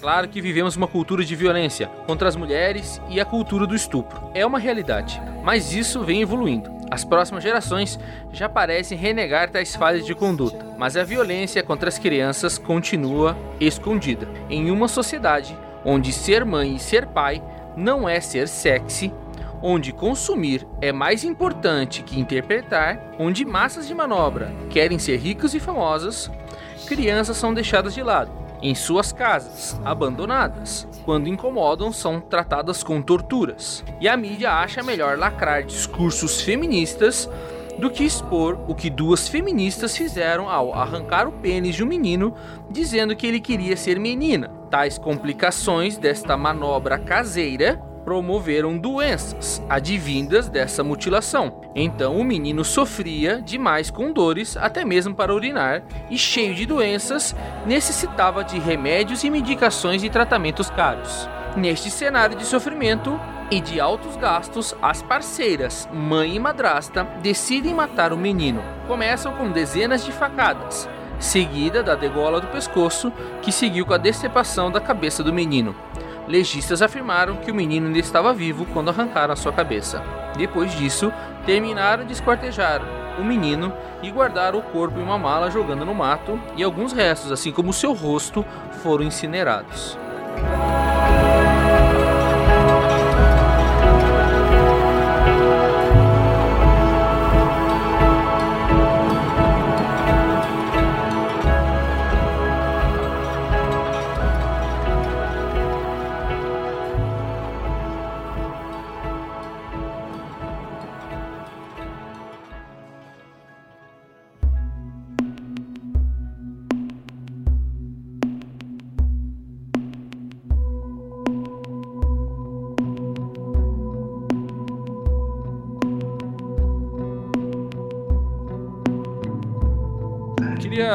Claro 0.00 0.28
que 0.28 0.40
vivemos 0.40 0.76
uma 0.76 0.86
cultura 0.86 1.24
de 1.24 1.34
violência 1.34 1.88
contra 2.06 2.28
as 2.28 2.36
mulheres 2.36 3.00
e 3.08 3.20
a 3.20 3.24
cultura 3.24 3.66
do 3.66 3.74
estupro. 3.74 4.30
É 4.32 4.46
uma 4.46 4.58
realidade, 4.58 5.20
mas 5.42 5.74
isso 5.74 6.04
vem 6.04 6.22
evoluindo. 6.22 6.70
As 6.88 7.04
próximas 7.04 7.42
gerações 7.42 7.98
já 8.32 8.48
parecem 8.48 8.96
renegar 8.96 9.50
tais 9.50 9.74
falhas 9.74 10.06
de 10.06 10.14
conduta, 10.14 10.64
mas 10.78 10.96
a 10.96 11.02
violência 11.02 11.62
contra 11.64 11.88
as 11.88 11.98
crianças 11.98 12.58
continua 12.58 13.36
escondida. 13.60 14.28
Em 14.48 14.70
uma 14.70 14.86
sociedade 14.86 15.58
onde 15.84 16.12
ser 16.12 16.44
mãe 16.44 16.76
e 16.76 16.78
ser 16.78 17.06
pai 17.06 17.42
não 17.76 18.08
é 18.08 18.20
ser 18.20 18.46
sexy, 18.46 19.12
onde 19.60 19.92
consumir 19.92 20.66
é 20.80 20.92
mais 20.92 21.24
importante 21.24 22.04
que 22.04 22.20
interpretar, 22.20 23.00
onde 23.18 23.44
massas 23.44 23.86
de 23.88 23.94
manobra 23.94 24.52
querem 24.70 24.98
ser 24.98 25.16
ricas 25.16 25.54
e 25.54 25.60
famosas, 25.60 26.30
crianças 26.86 27.36
são 27.36 27.52
deixadas 27.52 27.92
de 27.92 28.02
lado 28.02 28.47
em 28.62 28.74
suas 28.74 29.12
casas, 29.12 29.80
abandonadas. 29.84 30.86
Quando 31.04 31.28
incomodam, 31.28 31.92
são 31.92 32.20
tratadas 32.20 32.82
com 32.82 33.00
torturas. 33.00 33.84
E 34.00 34.08
a 34.08 34.16
mídia 34.16 34.52
acha 34.52 34.82
melhor 34.82 35.18
lacrar 35.18 35.62
discursos 35.64 36.40
feministas 36.40 37.28
do 37.78 37.88
que 37.88 38.04
expor 38.04 38.58
o 38.66 38.74
que 38.74 38.90
duas 38.90 39.28
feministas 39.28 39.96
fizeram 39.96 40.50
ao 40.50 40.74
arrancar 40.74 41.28
o 41.28 41.32
pênis 41.32 41.76
de 41.76 41.84
um 41.84 41.86
menino, 41.86 42.34
dizendo 42.68 43.14
que 43.14 43.26
ele 43.26 43.40
queria 43.40 43.76
ser 43.76 44.00
menina. 44.00 44.50
Tais 44.68 44.98
complicações 44.98 45.96
desta 45.96 46.36
manobra 46.36 46.98
caseira 46.98 47.80
promoveram 48.08 48.78
doenças 48.78 49.62
advindas 49.68 50.48
dessa 50.48 50.82
mutilação. 50.82 51.60
Então 51.74 52.16
o 52.16 52.24
menino 52.24 52.64
sofria 52.64 53.38
demais 53.42 53.90
com 53.90 54.10
dores, 54.10 54.56
até 54.56 54.82
mesmo 54.82 55.14
para 55.14 55.34
urinar, 55.34 55.82
e 56.08 56.16
cheio 56.16 56.54
de 56.54 56.64
doenças, 56.64 57.36
necessitava 57.66 58.42
de 58.42 58.58
remédios 58.58 59.24
e 59.24 59.30
medicações 59.30 60.02
e 60.02 60.08
tratamentos 60.08 60.70
caros. 60.70 61.28
Neste 61.54 61.90
cenário 61.90 62.34
de 62.34 62.46
sofrimento 62.46 63.20
e 63.50 63.60
de 63.60 63.78
altos 63.78 64.16
gastos, 64.16 64.74
as 64.80 65.02
parceiras, 65.02 65.86
mãe 65.92 66.34
e 66.34 66.40
madrasta, 66.40 67.04
decidem 67.22 67.74
matar 67.74 68.10
o 68.10 68.16
menino. 68.16 68.62
Começam 68.86 69.34
com 69.34 69.50
dezenas 69.50 70.02
de 70.02 70.12
facadas, 70.12 70.88
seguida 71.18 71.82
da 71.82 71.94
degola 71.94 72.40
do 72.40 72.46
pescoço, 72.46 73.12
que 73.42 73.52
seguiu 73.52 73.84
com 73.84 73.92
a 73.92 73.98
decepação 73.98 74.70
da 74.70 74.80
cabeça 74.80 75.22
do 75.22 75.30
menino. 75.30 75.76
Legistas 76.28 76.82
afirmaram 76.82 77.36
que 77.36 77.50
o 77.50 77.54
menino 77.54 77.86
ainda 77.86 77.98
estava 77.98 78.34
vivo 78.34 78.66
quando 78.66 78.90
arrancaram 78.90 79.32
a 79.32 79.36
sua 79.36 79.52
cabeça. 79.52 80.02
Depois 80.36 80.72
disso, 80.76 81.10
terminaram 81.46 82.04
de 82.04 82.12
esquartejar 82.12 82.82
o 83.18 83.24
menino 83.24 83.72
e 84.02 84.10
guardaram 84.10 84.58
o 84.58 84.62
corpo 84.62 85.00
em 85.00 85.02
uma 85.02 85.18
mala 85.18 85.50
jogando 85.50 85.84
no 85.84 85.94
mato, 85.94 86.38
e 86.56 86.62
alguns 86.62 86.92
restos, 86.92 87.32
assim 87.32 87.50
como 87.50 87.72
seu 87.72 87.92
rosto, 87.92 88.44
foram 88.82 89.04
incinerados. 89.04 89.98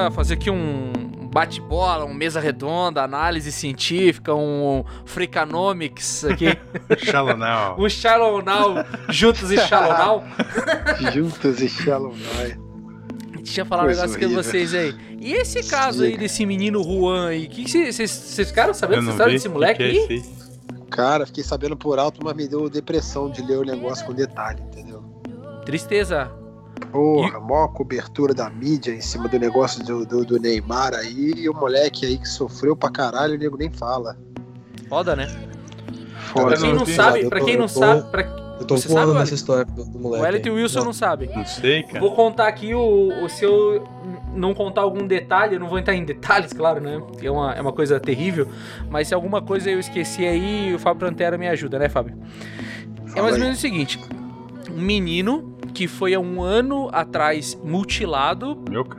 Queria 0.03 0.11
fazer 0.11 0.33
aqui 0.33 0.49
um 0.49 0.91
bate-bola, 1.31 2.03
uma 2.03 2.13
mesa 2.13 2.39
redonda, 2.39 3.01
análise 3.01 3.51
científica, 3.53 4.35
um 4.35 4.83
Freakonomics 5.05 6.25
aqui. 6.25 6.47
Shallow 6.99 7.37
Now. 7.37 7.79
um 7.79 7.87
Shallow 7.87 8.41
Now, 8.41 8.85
juntos 9.07 9.49
e 9.49 9.57
Shallow 9.57 9.97
Now. 9.97 10.23
Juntos 11.13 11.61
e 11.61 11.69
Shallow 11.69 12.13
Now. 12.13 12.63
Deixa 13.37 13.61
eu 13.61 13.65
falar 13.65 13.85
um 13.85 13.87
negócio 13.87 14.19
com 14.19 14.29
vocês 14.29 14.73
aí. 14.73 14.93
E 15.19 15.33
esse 15.33 15.63
caso 15.63 16.03
aí 16.03 16.17
desse 16.17 16.45
menino 16.45 16.83
Juan 16.83 17.29
aí? 17.29 17.47
Que 17.47 17.91
vocês 17.91 18.35
ficaram 18.35 18.73
sabendo 18.73 19.01
dessa 19.01 19.11
história 19.11 19.33
desse 19.33 19.49
moleque 19.49 19.77
que 19.77 20.13
aí? 20.13 20.19
É 20.19 20.85
Cara, 20.89 21.25
fiquei 21.25 21.43
sabendo 21.43 21.77
por 21.77 21.97
alto, 21.97 22.19
mas 22.23 22.35
me 22.35 22.47
deu 22.47 22.69
depressão 22.69 23.29
de 23.29 23.41
ler 23.41 23.57
o 23.57 23.63
negócio 23.63 24.05
com 24.05 24.13
detalhe, 24.13 24.61
entendeu? 24.61 25.01
Tristeza. 25.65 26.42
Porra, 26.85 27.39
maior 27.39 27.67
cobertura 27.69 28.33
da 28.33 28.49
mídia 28.49 28.91
em 28.91 29.01
cima 29.01 29.27
do 29.27 29.39
negócio 29.39 29.83
do, 29.83 30.05
do, 30.05 30.25
do, 30.25 30.39
Neymar 30.39 30.93
aí, 30.93 31.33
e 31.35 31.49
o 31.49 31.53
moleque 31.53 32.05
aí 32.05 32.17
que 32.17 32.27
sofreu 32.27 32.75
pra 32.75 32.89
caralho, 32.89 33.35
o 33.35 33.37
nego 33.37 33.57
nem 33.57 33.71
fala. 33.71 34.17
Foda, 34.87 35.15
né? 35.15 35.27
Foda. 36.31 36.47
Pra 36.47 36.57
quem 36.57 36.73
não 36.73 36.85
sabe, 36.85 37.29
pra 37.29 37.41
quem 37.41 37.57
não 37.57 37.67
sabe, 37.67 38.09
pra... 38.09 38.43
Eu 38.59 38.67
tô 38.67 38.77
Você 38.77 38.87
voando 38.87 39.07
sabe, 39.07 39.19
nessa 39.19 39.33
história 39.33 39.65
do, 39.65 39.83
do 39.83 39.99
moleque. 39.99 40.23
O 40.23 40.27
Elliot 40.27 40.49
Wilson 40.49 40.79
não, 40.79 40.85
não 40.85 40.93
sabe. 40.93 41.29
Não 41.35 41.45
sei, 41.45 41.83
cara. 41.83 41.99
Vou 41.99 42.15
contar 42.15 42.47
aqui 42.47 42.73
o, 42.73 43.23
o 43.23 43.27
se 43.27 43.43
eu 43.43 43.83
não 44.33 44.53
contar 44.53 44.81
algum 44.81 45.05
detalhe, 45.05 45.55
eu 45.55 45.59
não 45.59 45.67
vou 45.67 45.79
entrar 45.79 45.95
em 45.95 46.05
detalhes, 46.05 46.53
claro, 46.53 46.79
né? 46.79 47.01
É 47.21 47.31
uma, 47.31 47.53
é 47.53 47.61
uma 47.61 47.73
coisa 47.73 47.99
terrível. 47.99 48.47
Mas 48.89 49.07
se 49.07 49.13
alguma 49.13 49.41
coisa 49.41 49.69
eu 49.69 49.79
esqueci 49.79 50.25
aí, 50.25 50.73
o 50.73 50.79
Fábio 50.79 51.07
Pantera 51.07 51.37
me 51.37 51.47
ajuda, 51.47 51.79
né, 51.79 51.89
Fábio? 51.89 52.15
é 53.15 53.21
mais 53.21 53.35
ou 53.35 53.41
menos 53.41 53.57
o 53.57 53.61
seguinte: 53.61 53.99
um 54.71 54.81
menino 54.81 55.52
que 55.73 55.87
foi 55.87 56.13
há 56.13 56.19
um 56.19 56.41
ano 56.41 56.89
atrás 56.91 57.59
mutilado 57.63 58.57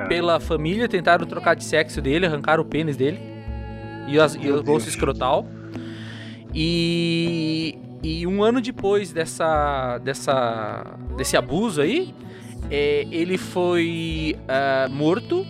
pela 0.08 0.40
família, 0.40 0.88
tentaram 0.88 1.26
trocar 1.26 1.54
de 1.54 1.64
sexo 1.64 2.02
dele, 2.02 2.26
arrancaram 2.26 2.62
o 2.62 2.66
pênis 2.66 2.96
dele 2.96 3.20
e, 4.08 4.18
as, 4.18 4.34
e 4.34 4.50
a 4.50 4.62
bolsa 4.62 4.88
escrotal. 4.88 5.46
E, 6.52 7.78
e 8.02 8.26
um 8.26 8.42
ano 8.42 8.60
depois 8.60 9.12
dessa, 9.12 9.98
dessa, 9.98 10.98
desse 11.16 11.36
abuso 11.36 11.80
aí, 11.80 12.14
é, 12.70 13.06
ele 13.10 13.38
foi 13.38 14.36
uh, 14.40 14.90
morto 14.92 15.44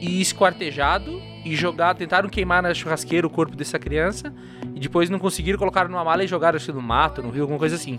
e 0.00 0.20
esquartejado 0.20 1.20
e 1.44 1.54
jogado, 1.54 1.98
tentaram 1.98 2.28
queimar 2.28 2.62
na 2.62 2.72
churrasqueira 2.72 3.26
o 3.26 3.30
corpo 3.30 3.56
dessa 3.56 3.78
criança 3.78 4.32
e 4.74 4.80
depois 4.80 5.10
não 5.10 5.18
conseguiram, 5.18 5.58
colocaram 5.58 5.90
numa 5.90 6.04
mala 6.04 6.24
e 6.24 6.26
jogaram 6.26 6.56
acho, 6.56 6.72
no 6.72 6.82
mato, 6.82 7.22
no 7.22 7.30
rio, 7.30 7.42
alguma 7.42 7.58
coisa 7.58 7.76
assim. 7.76 7.98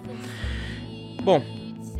Bom, 1.23 1.43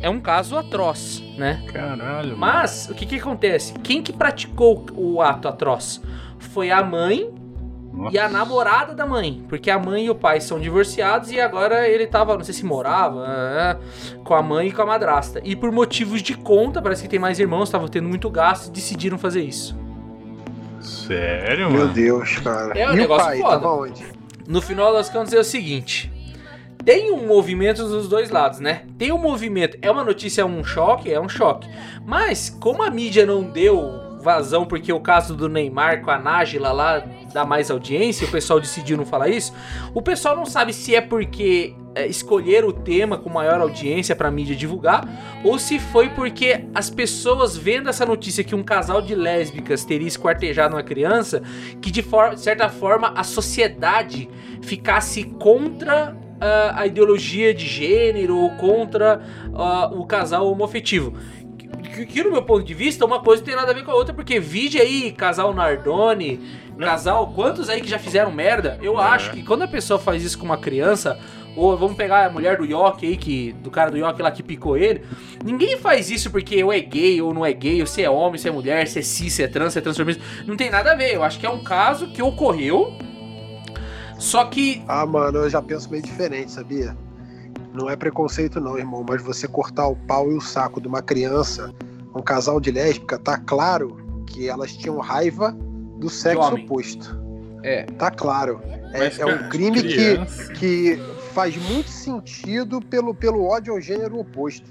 é 0.04 0.10
um 0.10 0.20
caso 0.20 0.54
atroz, 0.58 1.22
né? 1.38 1.64
Caralho. 1.72 2.36
Mas 2.36 2.90
o 2.90 2.94
que 2.94 3.06
que 3.06 3.16
acontece? 3.16 3.72
Quem 3.82 4.02
que 4.02 4.12
praticou 4.12 4.84
o 4.92 5.22
ato 5.22 5.48
atroz? 5.48 5.98
Foi 6.38 6.70
a 6.70 6.84
mãe 6.84 7.32
Nossa. 7.90 8.14
e 8.14 8.18
a 8.18 8.28
namorada 8.28 8.94
da 8.94 9.06
mãe, 9.06 9.42
porque 9.48 9.70
a 9.70 9.78
mãe 9.78 10.04
e 10.04 10.10
o 10.10 10.14
pai 10.14 10.42
são 10.42 10.60
divorciados 10.60 11.30
e 11.30 11.40
agora 11.40 11.88
ele 11.88 12.06
tava, 12.06 12.36
não 12.36 12.44
sei 12.44 12.52
se 12.52 12.66
morava, 12.66 13.24
é, 13.26 13.76
com 14.22 14.34
a 14.34 14.42
mãe 14.42 14.68
e 14.68 14.72
com 14.72 14.82
a 14.82 14.86
madrasta. 14.86 15.40
E 15.42 15.56
por 15.56 15.72
motivos 15.72 16.20
de 16.20 16.34
conta, 16.34 16.82
parece 16.82 17.02
que 17.04 17.08
tem 17.08 17.18
mais 17.18 17.40
irmãos, 17.40 17.64
estavam 17.70 17.88
tendo 17.88 18.06
muito 18.06 18.28
gasto, 18.28 18.70
decidiram 18.70 19.16
fazer 19.16 19.40
isso. 19.40 19.74
Sério, 20.80 21.70
Meu 21.70 21.80
mano? 21.80 21.94
Deus, 21.94 22.36
cara. 22.40 22.78
É 22.78 22.90
um 22.90 22.92
e 22.92 22.96
negócio 22.96 23.24
o 23.24 23.28
pai, 23.30 23.38
foda. 23.38 23.52
tava 23.52 23.72
onde? 23.72 24.04
No 24.46 24.60
final 24.60 24.92
das 24.92 25.08
contas 25.08 25.32
é 25.32 25.38
o 25.38 25.44
seguinte: 25.44 26.12
tem 26.84 27.12
um 27.12 27.26
movimento 27.26 27.86
dos 27.88 28.08
dois 28.08 28.30
lados, 28.30 28.60
né? 28.60 28.82
Tem 28.98 29.12
um 29.12 29.18
movimento, 29.18 29.78
é 29.80 29.90
uma 29.90 30.04
notícia, 30.04 30.42
é 30.42 30.44
um 30.44 30.62
choque, 30.62 31.12
é 31.12 31.20
um 31.20 31.28
choque. 31.28 31.68
Mas 32.04 32.50
como 32.50 32.82
a 32.82 32.90
mídia 32.90 33.24
não 33.24 33.42
deu 33.42 34.04
vazão 34.24 34.64
porque 34.64 34.92
o 34.92 35.00
caso 35.00 35.34
do 35.34 35.48
Neymar 35.48 36.02
com 36.02 36.10
a 36.10 36.18
Nájila 36.18 36.72
lá 36.72 37.06
dá 37.32 37.44
mais 37.44 37.70
audiência, 37.70 38.26
o 38.26 38.30
pessoal 38.30 38.58
decidiu 38.58 38.96
não 38.96 39.04
falar 39.04 39.28
isso. 39.28 39.52
O 39.94 40.00
pessoal 40.00 40.34
não 40.34 40.46
sabe 40.46 40.72
se 40.72 40.94
é 40.94 41.00
porque 41.00 41.74
é, 41.94 42.06
escolheram 42.06 42.68
o 42.68 42.72
tema 42.72 43.18
com 43.18 43.28
maior 43.28 43.60
audiência 43.60 44.16
pra 44.16 44.30
mídia 44.30 44.56
divulgar 44.56 45.06
ou 45.44 45.58
se 45.58 45.78
foi 45.78 46.08
porque 46.08 46.64
as 46.74 46.88
pessoas 46.88 47.56
vendo 47.56 47.88
essa 47.88 48.06
notícia 48.06 48.42
que 48.42 48.54
um 48.54 48.62
casal 48.62 49.02
de 49.02 49.14
lésbicas 49.14 49.84
teria 49.84 50.08
esquartejado 50.08 50.74
uma 50.74 50.82
criança, 50.82 51.42
que 51.80 51.90
de 51.90 52.02
for 52.02 52.36
certa 52.38 52.68
forma 52.68 53.12
a 53.14 53.22
sociedade 53.22 54.28
ficasse 54.62 55.24
contra 55.24 56.16
uh, 56.36 56.72
a 56.74 56.86
ideologia 56.86 57.52
de 57.54 57.66
gênero 57.66 58.36
ou 58.36 58.50
contra 58.52 59.20
uh, 59.52 59.98
o 59.98 60.06
casal 60.06 60.50
homoafetivo. 60.50 61.14
que, 61.94 62.06
que, 62.06 62.24
no 62.24 62.32
meu 62.32 62.42
ponto 62.42 62.64
de 62.64 62.74
vista, 62.74 63.04
uma 63.04 63.20
coisa 63.20 63.40
não 63.42 63.46
tem 63.46 63.56
nada 63.56 63.70
a 63.70 63.74
ver 63.74 63.84
com 63.84 63.90
a 63.92 63.94
outra, 63.94 64.12
porque 64.12 64.40
vide 64.40 64.80
aí, 64.80 65.12
casal 65.12 65.54
Nardoni, 65.54 66.40
casal, 66.78 67.32
quantos 67.34 67.68
aí 67.68 67.80
que 67.80 67.88
já 67.88 67.98
fizeram 68.00 68.32
merda? 68.32 68.78
Eu 68.82 68.98
É. 68.98 69.04
acho 69.04 69.30
que 69.30 69.42
quando 69.44 69.62
a 69.62 69.68
pessoa 69.68 69.98
faz 69.98 70.24
isso 70.24 70.36
com 70.38 70.44
uma 70.44 70.56
criança, 70.56 71.16
ou 71.56 71.76
vamos 71.76 71.96
pegar 71.96 72.26
a 72.26 72.30
mulher 72.30 72.56
do 72.56 72.64
York 72.64 73.06
aí, 73.06 73.16
que, 73.16 73.52
do 73.62 73.70
cara 73.70 73.92
do 73.92 73.96
York 73.96 74.20
lá 74.20 74.32
que 74.32 74.42
picou 74.42 74.76
ele, 74.76 75.02
ninguém 75.44 75.76
faz 75.78 76.10
isso 76.10 76.32
porque 76.32 76.64
ou 76.64 76.72
é 76.72 76.80
gay 76.80 77.22
ou 77.22 77.32
não 77.32 77.46
é 77.46 77.52
gay, 77.52 77.80
ou 77.80 77.86
se 77.86 78.02
é 78.02 78.10
homem, 78.10 78.38
se 78.38 78.48
é 78.48 78.50
mulher, 78.50 78.88
se 78.88 78.98
é 78.98 79.02
cis, 79.02 79.34
se 79.34 79.42
é 79.44 79.46
trans, 79.46 79.72
se 79.72 79.78
é 79.78 79.82
transformista. 79.82 80.20
Não 80.46 80.56
tem 80.56 80.70
nada 80.70 80.90
a 80.92 80.94
ver. 80.96 81.14
Eu 81.14 81.22
acho 81.22 81.38
que 81.38 81.46
é 81.46 81.50
um 81.50 81.62
caso 81.62 82.08
que 82.08 82.20
ocorreu, 82.20 82.92
só 84.24 84.44
que 84.46 84.82
Ah, 84.88 85.04
mano, 85.06 85.38
eu 85.38 85.50
já 85.50 85.60
penso 85.62 85.90
meio 85.90 86.02
diferente, 86.02 86.50
sabia? 86.50 86.96
Não 87.72 87.90
é 87.90 87.96
preconceito 87.96 88.60
não, 88.60 88.78
irmão, 88.78 89.04
mas 89.08 89.22
você 89.22 89.46
cortar 89.48 89.86
o 89.88 89.96
pau 89.96 90.30
e 90.30 90.34
o 90.34 90.40
saco 90.40 90.80
de 90.80 90.86
uma 90.88 91.02
criança, 91.02 91.72
um 92.14 92.22
casal 92.22 92.60
de 92.60 92.70
lésbica, 92.70 93.18
tá 93.18 93.36
claro 93.36 93.96
que 94.26 94.48
elas 94.48 94.72
tinham 94.76 94.98
raiva 94.98 95.52
do 95.98 96.08
sexo 96.08 96.40
homem. 96.40 96.64
oposto. 96.64 97.16
É. 97.62 97.84
Tá 97.84 98.10
claro. 98.10 98.60
É, 98.92 99.20
é 99.20 99.26
um 99.26 99.48
crime 99.48 99.82
criança- 99.82 100.52
que, 100.52 100.96
que 100.96 101.02
faz 101.32 101.56
muito 101.68 101.88
sentido 101.90 102.80
pelo, 102.80 103.14
pelo 103.14 103.44
ódio 103.44 103.72
ao 103.72 103.80
gênero 103.80 104.18
oposto. 104.20 104.68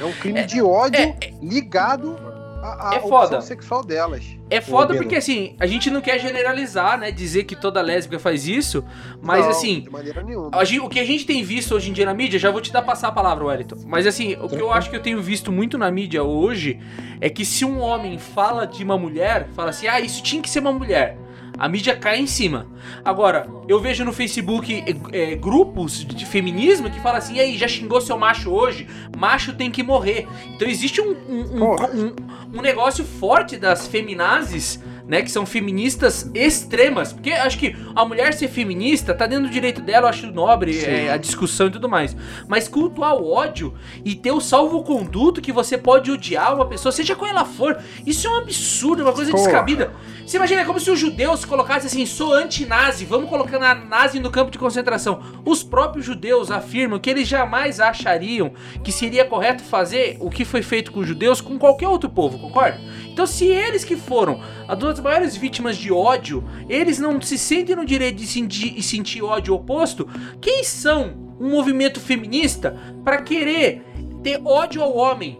É 0.00 0.04
um 0.04 0.12
crime 0.12 0.40
É- 0.40 0.46
de 0.46 0.62
ódio 0.62 1.14
ligado 1.42 2.16
à, 2.64 2.90
à 2.90 2.94
É 2.94 2.98
opção 2.98 3.08
foda. 3.10 3.40
sexual 3.40 3.84
delas. 3.84 4.24
É 4.50 4.60
foda 4.60 4.94
porque 4.94 5.16
assim, 5.16 5.56
a 5.60 5.66
gente 5.66 5.90
não 5.90 6.00
quer 6.00 6.18
generalizar, 6.18 6.98
né? 6.98 7.10
Dizer 7.10 7.44
que 7.44 7.54
toda 7.56 7.80
lésbica 7.82 8.18
faz 8.18 8.46
isso, 8.46 8.84
mas 9.22 9.42
Não, 9.44 9.50
assim. 9.50 9.80
De 9.80 9.90
maneira 9.90 10.22
nenhuma. 10.22 10.50
a 10.52 10.64
gente- 10.64 10.80
o 10.80 10.88
que 10.88 11.00
a 11.00 11.04
gente 11.04 11.26
tem 11.26 11.42
visto 11.42 11.74
hoje 11.74 11.90
em 11.90 11.92
dia 11.92 12.06
na 12.06 12.14
mídia, 12.14 12.38
já 12.38 12.50
vou 12.50 12.60
te 12.60 12.72
dar 12.72 12.82
passar 12.82 13.08
a 13.08 13.12
palavra, 13.12 13.44
Wellington. 13.44 13.76
Mas 13.86 14.06
assim, 14.06 14.34
o 14.40 14.48
que 14.48 14.56
eu 14.60 14.72
acho 14.72 14.90
que 14.90 14.96
eu 14.96 15.02
tenho 15.02 15.20
visto 15.22 15.50
muito 15.52 15.76
na 15.78 15.90
mídia 15.90 16.22
hoje 16.22 16.80
é 17.20 17.28
que 17.28 17.44
se 17.44 17.64
um 17.64 17.80
homem 17.80 18.18
fala 18.18 18.66
de 18.66 18.82
uma 18.84 18.96
mulher, 18.98 19.48
fala 19.54 19.70
assim, 19.70 19.86
ah, 19.86 20.00
isso 20.00 20.22
tinha 20.22 20.40
que 20.40 20.48
ser 20.50 20.60
uma 20.60 20.72
mulher. 20.72 21.18
A 21.56 21.68
mídia 21.68 21.94
cai 21.96 22.18
em 22.18 22.26
cima. 22.26 22.66
Agora, 23.04 23.48
eu 23.68 23.78
vejo 23.80 24.04
no 24.04 24.12
Facebook 24.12 24.84
é, 25.12 25.34
grupos 25.36 26.04
de 26.04 26.26
feminismo 26.26 26.90
que 26.90 27.00
falam 27.00 27.18
assim, 27.18 27.34
e 27.36 27.40
aí, 27.40 27.56
já 27.56 27.68
xingou 27.68 28.00
seu 28.00 28.18
macho 28.18 28.50
hoje? 28.50 28.86
Macho 29.16 29.52
tem 29.54 29.70
que 29.70 29.82
morrer. 29.82 30.26
Então 30.54 30.66
existe 30.68 31.00
um, 31.00 31.10
um, 31.28 31.64
um, 31.64 31.74
um- 31.74 32.16
um 32.58 32.60
negócio 32.62 33.04
forte 33.04 33.56
das 33.56 33.86
feminazes, 33.86 34.80
né? 35.06 35.22
Que 35.22 35.30
são 35.30 35.44
feministas 35.44 36.30
extremas. 36.34 37.12
Porque 37.12 37.30
acho 37.30 37.58
que 37.58 37.76
a 37.94 38.04
mulher 38.04 38.32
ser 38.34 38.48
feminista 38.48 39.14
tá 39.14 39.26
dentro 39.26 39.46
do 39.46 39.50
direito 39.50 39.80
dela, 39.80 40.06
eu 40.06 40.10
acho 40.10 40.26
nobre 40.30 40.84
é, 40.84 41.10
a 41.10 41.16
discussão 41.16 41.66
e 41.66 41.70
tudo 41.70 41.88
mais. 41.88 42.16
Mas 42.48 42.68
cultuar 42.68 43.14
o 43.14 43.30
ódio 43.30 43.74
e 44.04 44.14
ter 44.14 44.32
o 44.32 44.40
salvo-conduto 44.40 45.40
que 45.40 45.52
você 45.52 45.76
pode 45.76 46.10
odiar 46.10 46.54
uma 46.54 46.66
pessoa, 46.66 46.92
seja 46.92 47.14
qual 47.14 47.30
ela 47.30 47.44
for, 47.44 47.78
isso 48.06 48.26
é 48.26 48.30
um 48.30 48.38
absurdo, 48.38 49.02
é 49.02 49.04
uma 49.04 49.12
coisa 49.12 49.30
Porra. 49.30 49.44
descabida. 49.44 49.92
Você 50.26 50.38
imagina, 50.38 50.62
é 50.62 50.64
como 50.64 50.80
se 50.80 50.90
os 50.90 50.98
judeus 50.98 51.44
colocassem 51.44 51.86
assim, 51.86 52.06
sou 52.06 52.32
anti-nazi, 52.32 53.04
vamos 53.04 53.28
colocar 53.28 53.58
na 53.58 53.74
nazi 53.74 54.18
no 54.18 54.30
campo 54.30 54.50
de 54.50 54.58
concentração. 54.58 55.20
Os 55.44 55.62
próprios 55.62 56.06
judeus 56.06 56.50
afirmam 56.50 56.98
que 56.98 57.10
eles 57.10 57.28
jamais 57.28 57.78
achariam 57.78 58.52
que 58.82 58.90
seria 58.90 59.24
correto 59.24 59.62
fazer 59.62 60.16
o 60.20 60.30
que 60.30 60.44
foi 60.44 60.62
feito 60.62 60.92
com 60.92 61.00
os 61.00 61.06
judeus 61.06 61.40
com 61.42 61.58
qualquer 61.58 61.88
outro 61.88 62.08
povo, 62.08 62.38
concorda? 62.38 62.80
Então, 63.14 63.28
se 63.28 63.46
eles 63.46 63.84
que 63.84 63.94
foram 63.94 64.40
as 64.66 64.76
duas 64.76 64.98
maiores 64.98 65.36
vítimas 65.36 65.76
de 65.76 65.92
ódio, 65.92 66.42
eles 66.68 66.98
não 66.98 67.20
se 67.20 67.38
sentem 67.38 67.76
no 67.76 67.84
direito 67.84 68.16
de 68.16 68.26
sentir, 68.26 68.82
sentir 68.82 69.22
ódio 69.22 69.54
oposto, 69.54 70.08
quem 70.40 70.64
são 70.64 71.14
um 71.38 71.48
movimento 71.48 72.00
feminista 72.00 72.76
para 73.04 73.22
querer 73.22 73.84
ter 74.20 74.40
ódio 74.44 74.82
ao 74.82 74.96
homem? 74.96 75.38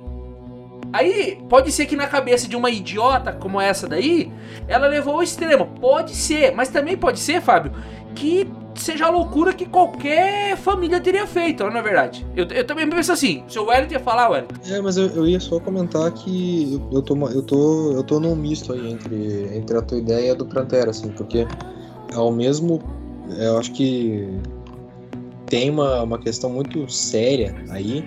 Aí, 0.93 1.37
pode 1.49 1.73
ser 1.73 1.87
que 1.87 1.97
na 1.97 2.07
cabeça 2.07 2.47
de 2.47 2.55
uma 2.55 2.71
idiota 2.71 3.33
como 3.33 3.61
essa 3.61 3.89
daí, 3.89 4.31
ela 4.69 4.87
levou 4.87 5.15
ao 5.15 5.23
extremo. 5.25 5.67
Pode 5.81 6.15
ser, 6.15 6.55
mas 6.55 6.69
também 6.69 6.97
pode 6.97 7.19
ser, 7.19 7.43
Fábio, 7.43 7.73
que 8.15 8.49
seja 8.77 9.07
a 9.07 9.11
loucura 9.11 9.53
que 9.53 9.67
qualquer 9.67 10.57
família 10.57 11.01
teria 11.01 11.27
feito, 11.27 11.65
não 11.65 11.77
é 11.77 11.83
verdade? 11.83 12.27
Eu, 12.37 12.47
eu 12.47 12.65
também 12.67 12.89
penso 12.89 13.13
assim, 13.13 13.45
se 13.49 13.59
o 13.59 13.67
Wellington 13.67 13.95
ia 13.95 14.01
falar, 14.01 14.31
Wellington. 14.31 14.55
É, 14.69 14.81
mas 14.81 14.97
eu, 14.97 15.07
eu 15.09 15.27
ia 15.27 15.41
só 15.41 15.61
comentar 15.61 16.11
que 16.13 16.75
eu, 16.75 16.99
eu, 16.99 17.03
tô, 17.03 17.29
eu, 17.29 17.43
tô, 17.43 17.93
eu 17.93 18.03
tô 18.03 18.21
num 18.21 18.35
misto 18.35 18.73
aí 18.73 18.93
entre, 18.93 19.57
entre 19.57 19.77
a 19.77 19.83
tua 19.83 19.99
ideia 19.99 20.29
e 20.29 20.31
a 20.31 20.35
do 20.35 20.47
Plantera, 20.47 20.91
assim, 20.91 21.09
porque 21.11 21.47
ao 22.15 22.33
mesmo. 22.33 22.81
Eu 23.39 23.57
acho 23.57 23.73
que 23.73 24.29
tem 25.47 25.71
uma, 25.71 26.03
uma 26.03 26.19
questão 26.19 26.51
muito 26.51 26.91
séria 26.91 27.55
aí, 27.71 28.05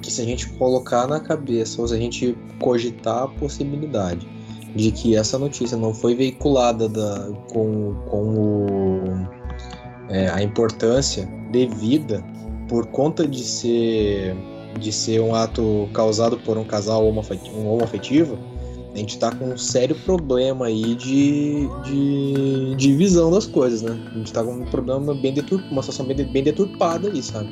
que 0.00 0.10
se 0.10 0.22
a 0.22 0.24
gente 0.24 0.48
colocar 0.54 1.06
na 1.06 1.20
cabeça, 1.20 1.80
ou 1.82 1.88
se 1.88 1.94
a 1.94 1.98
gente 1.98 2.36
cogitar 2.58 3.24
a 3.24 3.28
possibilidade 3.28 4.26
de 4.74 4.90
que 4.90 5.16
essa 5.16 5.38
notícia 5.38 5.76
não 5.76 5.94
foi 5.94 6.14
veiculada 6.14 6.88
da, 6.88 7.28
com, 7.52 7.94
com 8.08 8.34
o, 8.34 9.43
é, 10.08 10.28
a 10.28 10.42
importância 10.42 11.28
devida 11.50 12.24
por 12.68 12.86
conta 12.86 13.26
de 13.26 13.42
ser 13.42 14.36
de 14.78 14.90
ser 14.90 15.20
um 15.20 15.34
ato 15.34 15.88
causado 15.92 16.36
por 16.38 16.58
um 16.58 16.64
casal 16.64 17.06
homoafet- 17.06 17.48
um 17.54 17.68
homoafetivo, 17.68 18.36
a 18.92 18.98
gente 18.98 19.18
tá 19.18 19.30
com 19.30 19.52
um 19.52 19.56
sério 19.56 19.94
problema 20.04 20.66
aí 20.66 20.94
de, 20.96 21.68
de, 21.84 22.74
de 22.76 22.92
visão 22.94 23.30
das 23.30 23.46
coisas, 23.46 23.82
né? 23.82 23.96
A 24.12 24.18
gente 24.18 24.32
tá 24.32 24.42
com 24.42 24.52
um 24.52 24.64
problema 24.64 25.14
bem 25.14 25.32
deturpado, 25.32 25.72
uma 25.72 25.82
situação 25.82 26.06
bem, 26.06 26.16
bem 26.26 26.42
deturpada 26.42 27.08
aí, 27.08 27.22
sabe? 27.22 27.48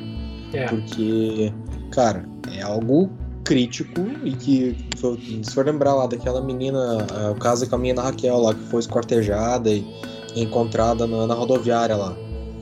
É. 0.53 0.67
Porque, 0.67 1.53
cara, 1.91 2.25
é 2.57 2.61
algo 2.61 3.09
crítico 3.43 4.01
e 4.23 4.31
que, 4.33 4.77
se 4.95 5.53
for 5.53 5.65
lembrar 5.65 5.93
lá 5.95 6.07
daquela 6.07 6.41
menina, 6.41 7.05
o 7.31 7.35
caso 7.35 7.69
com 7.69 7.75
a 7.75 7.79
menina 7.79 8.01
Raquel 8.01 8.37
lá, 8.37 8.53
que 8.53 8.63
foi 8.65 8.79
escortejada 8.79 9.69
e 9.69 9.85
encontrada 10.35 11.05
na, 11.05 11.27
na 11.27 11.33
rodoviária 11.33 11.95
lá. 11.95 12.15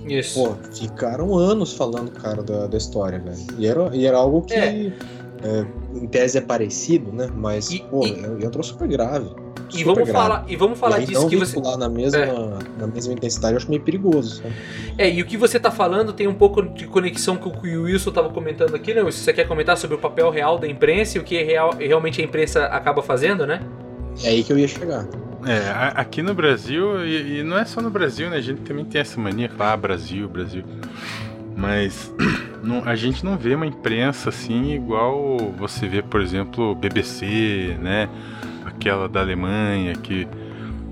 Isso. 0.08 0.44
Pô, 0.44 0.56
ficaram 0.74 1.38
anos 1.38 1.74
falando, 1.74 2.12
cara, 2.12 2.42
da, 2.44 2.68
da 2.68 2.78
história, 2.78 3.20
velho. 3.20 3.38
E 3.58 3.68
era, 3.68 3.90
e 3.96 4.06
era 4.06 4.18
algo 4.18 4.42
que, 4.42 4.54
É. 4.54 4.92
é, 5.44 5.66
em 5.96 6.08
tese, 6.08 6.38
é 6.38 6.42
parecido, 6.42 7.12
né? 7.12 7.30
Mas, 7.36 7.70
pô, 7.90 8.06
é, 8.06 8.46
é 8.46 8.50
troço 8.50 8.72
super 8.72 8.88
grave. 8.88 9.30
E 9.74 9.84
vamos 9.84 10.04
grave. 10.04 10.12
falar, 10.12 10.46
e 10.50 10.56
vamos 10.56 10.78
falar 10.80 10.98
e 10.98 11.00
aí, 11.02 11.06
disso 11.06 11.22
não 11.22 11.30
que 11.30 11.36
você 11.38 11.60
na 11.78 11.88
mesma, 11.88 12.60
na 12.78 12.88
mesma 12.88 13.14
intensidade, 13.14 13.54
eu 13.54 13.58
acho 13.58 13.70
meio 13.70 13.82
perigoso, 13.82 14.42
sabe? 14.42 14.54
É, 14.98 15.10
e 15.10 15.22
o 15.22 15.26
que 15.26 15.38
você 15.38 15.60
tá 15.60 15.72
falando 15.72 16.12
tem 16.12 16.28
um 16.28 16.34
pouco 16.34 16.62
de 16.62 16.86
conexão 16.88 17.38
com 17.38 17.50
o 17.50 17.62
que 17.62 17.78
o 17.78 17.84
Wilson 17.84 18.12
tava 18.12 18.30
comentando 18.30 18.76
aqui, 18.76 18.94
né? 18.94 19.10
Se 19.12 19.20
você 19.20 19.32
quer 19.32 19.48
comentar 19.48 19.78
sobre 19.78 19.96
o 19.96 20.00
papel 20.00 20.30
real 20.30 20.58
da 20.58 20.68
imprensa 20.68 21.18
e 21.18 21.22
o 21.22 21.24
que 21.24 21.38
é 21.38 21.44
real, 21.44 21.74
realmente 21.78 22.22
a 22.22 22.26
imprensa 22.26 22.66
acaba 22.66 23.02
fazendo, 23.02 23.48
né? 23.48 23.62
É 24.24 24.30
aí 24.30 24.44
que 24.44 24.52
eu 24.52 24.60
ia 24.60 24.68
chegar. 24.68 25.08
É, 25.46 25.70
a- 25.70 25.94
aqui 25.96 26.22
no 26.22 26.34
Brasil, 26.34 27.06
e, 27.06 27.40
e 27.40 27.44
não 27.44 27.58
é 27.58 27.66
só 27.66 27.82
no 27.82 27.90
Brasil, 27.90 28.30
né? 28.30 28.38
A 28.38 28.42
gente 28.42 28.62
também 28.62 28.86
tem 28.86 29.02
essa 29.02 29.20
mania, 29.20 29.50
claro, 29.50 29.80
Brasil, 29.82 30.28
Brasil. 30.30 30.64
Mas 31.56 32.14
não- 32.64 32.84
a 32.86 32.96
gente 32.96 33.24
não 33.26 33.38
vê 33.38 33.56
uma 33.56 33.66
imprensa 33.66 34.30
assim 34.30 34.74
igual 34.74 35.38
você 35.58 35.88
vê, 35.88 36.02
por 36.02 36.22
exemplo, 36.22 36.76
BBC, 36.76 37.76
né? 37.82 38.08
Aquela 38.66 39.08
da 39.10 39.20
Alemanha, 39.22 39.94
que. 39.96 40.28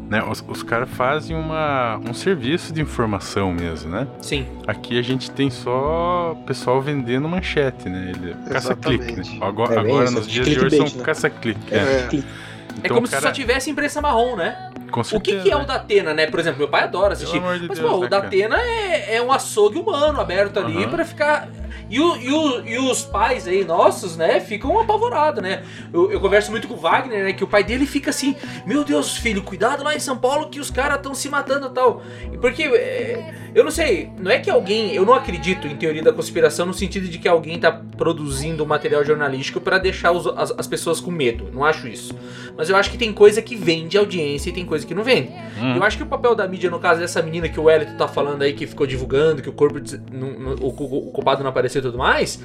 Né, 0.10 0.24
os, 0.24 0.44
os 0.48 0.64
caras 0.64 0.90
fazem 0.90 1.36
uma, 1.38 1.98
um 2.00 2.16
serviço 2.16 2.74
de 2.74 2.82
informação 2.82 3.54
mesmo, 3.54 3.92
né? 3.92 4.08
Sim. 4.20 4.44
Aqui 4.66 4.98
a 4.98 5.04
gente 5.04 5.30
tem 5.30 5.52
só 5.52 6.32
o 6.32 6.36
pessoal 6.48 6.82
vendendo 6.82 7.30
manchete, 7.30 7.88
né? 7.88 8.14
Ele, 8.16 8.34
caça-clique, 8.52 9.06
né? 9.06 9.12
Exatamente. 9.20 9.44
Agora, 9.44 9.76
É 9.76 9.78
agora 9.80 10.06
isso, 10.06 10.14
nos 10.16 10.26
é 10.26 10.30
dias 10.32 10.48
de 10.48 10.60
hoje 10.60 10.78
são 10.78 10.98
né? 10.98 11.04
caça-clique. 11.06 11.60
É, 11.72 11.78
É. 11.78 12.24
clique. 12.70 12.82
é 12.84 12.86
Então, 12.86 12.96
como 12.96 13.06
o 13.06 13.08
se 13.08 13.14
cara- 13.16 13.28
só 13.28 13.32
tivesse 13.34 13.70
imprensa 13.70 14.02
marrom, 14.02 14.36
né? 14.36 14.70
Com 14.92 15.02
O 15.02 15.20
que, 15.22 15.42
que 15.42 15.52
é 15.52 15.56
o 15.56 15.60
né? 15.60 15.66
da 15.66 15.76
Atena, 15.76 16.14
né? 16.16 16.26
Por 16.26 16.40
exemplo, 16.40 16.58
meu 16.60 16.68
pai 16.68 16.84
adora 16.84 17.14
assistir. 17.14 17.38
Amor 17.38 17.60
de 17.60 17.68
Mas, 17.68 17.78
Deus, 17.78 17.92
pô, 17.92 17.98
o 17.98 18.02
né, 18.02 18.08
da 18.08 18.18
cara? 18.18 18.28
Atena 18.28 18.58
é, 18.60 19.16
é 19.18 19.22
um 19.22 19.32
açougue 19.32 19.78
humano 19.78 20.20
aberto 20.20 20.58
ali 20.60 20.78
Aham. 20.84 20.90
pra 20.90 21.06
ficar. 21.06 21.48
E, 21.92 22.00
o- 22.00 22.16
e 22.18 22.30
o- 22.32 22.68
e 22.68 22.78
os 22.78 23.02
pais 23.04 23.48
aí 23.48 23.64
nossos, 23.66 24.16
né, 24.16 24.40
ficam 24.40 24.80
apavorados, 24.80 25.42
né? 25.42 25.64
Eu, 25.92 26.12
eu 26.12 26.20
converso 26.20 26.50
muito 26.52 26.68
com 26.68 26.76
o 26.76 26.78
Wagner, 26.78 27.24
né? 27.24 27.34
Que 27.34 27.44
o 27.44 27.48
pai 27.48 27.64
dele 27.64 27.86
fica 27.88 28.10
assim: 28.12 28.36
Meu 28.66 28.84
Deus, 28.84 29.16
filho, 29.18 29.42
cuidado 29.44 29.84
lá 29.84 29.96
em 29.96 30.00
São 30.00 30.16
Paulo 30.18 30.50
que 30.50 30.60
os 30.60 30.70
caras 30.72 30.98
estão 30.98 31.14
se 31.16 31.30
matando 31.30 31.68
e 31.68 31.70
tal. 31.72 32.02
Porque, 32.42 32.64
é, 32.64 33.34
eu 33.56 33.64
não 33.64 33.72
sei, 33.72 34.12
não 34.20 34.30
é 34.32 34.40
que 34.40 34.50
alguém. 34.52 34.94
Eu 34.94 35.04
não 35.06 35.14
acredito 35.16 35.68
em 35.68 35.76
teoria 35.76 36.02
da 36.04 36.14
conspiração 36.14 36.66
no 36.68 36.74
sentido 36.76 37.08
de 37.08 37.18
que 37.20 37.28
alguém 37.28 37.60
tá 37.60 37.72
produzindo 37.98 38.66
material 38.68 39.04
jornalístico 39.04 39.60
pra 39.60 39.78
deixar 39.80 40.12
os- 40.12 40.28
as, 40.28 40.52
as 40.58 40.68
pessoas 40.68 41.00
com 41.00 41.10
medo. 41.12 41.50
Não 41.54 41.64
acho 41.66 41.88
isso. 41.88 42.14
Mas 42.60 42.70
eu 42.70 42.76
acho 42.76 42.92
que 42.92 42.98
tem 42.98 43.14
coisa 43.14 43.42
que 43.42 43.56
vende 43.56 43.98
audiência 43.98 44.50
e 44.50 44.52
tem 44.52 44.66
coisa 44.66 44.86
que 44.86 44.94
não 44.94 45.02
vende. 45.02 45.30
Hum. 45.62 45.78
Eu 45.78 45.84
acho 45.84 45.96
que 45.96 46.04
o 46.04 46.06
papel 46.06 46.36
da 46.36 46.46
mídia, 46.46 46.70
no 46.70 46.78
caso 46.78 47.00
dessa 47.00 47.22
menina 47.22 47.48
que 47.48 47.58
o 47.58 47.64
Wellington 47.64 47.96
tá 47.96 48.06
falando 48.06 48.42
aí, 48.42 48.52
que 48.52 48.68
ficou 48.68 48.86
divulgando, 48.86 49.42
que 49.42 49.48
o 49.48 49.54
corpo. 49.54 49.80
não- 50.12 50.32
não- 50.38 50.56
o, 50.56 50.68
o- 50.68 51.12
culpado 51.12 51.42
não 51.42 51.50
apareceu 51.50 51.80
e 51.80 51.84
tudo 51.84 51.98
mais. 51.98 52.44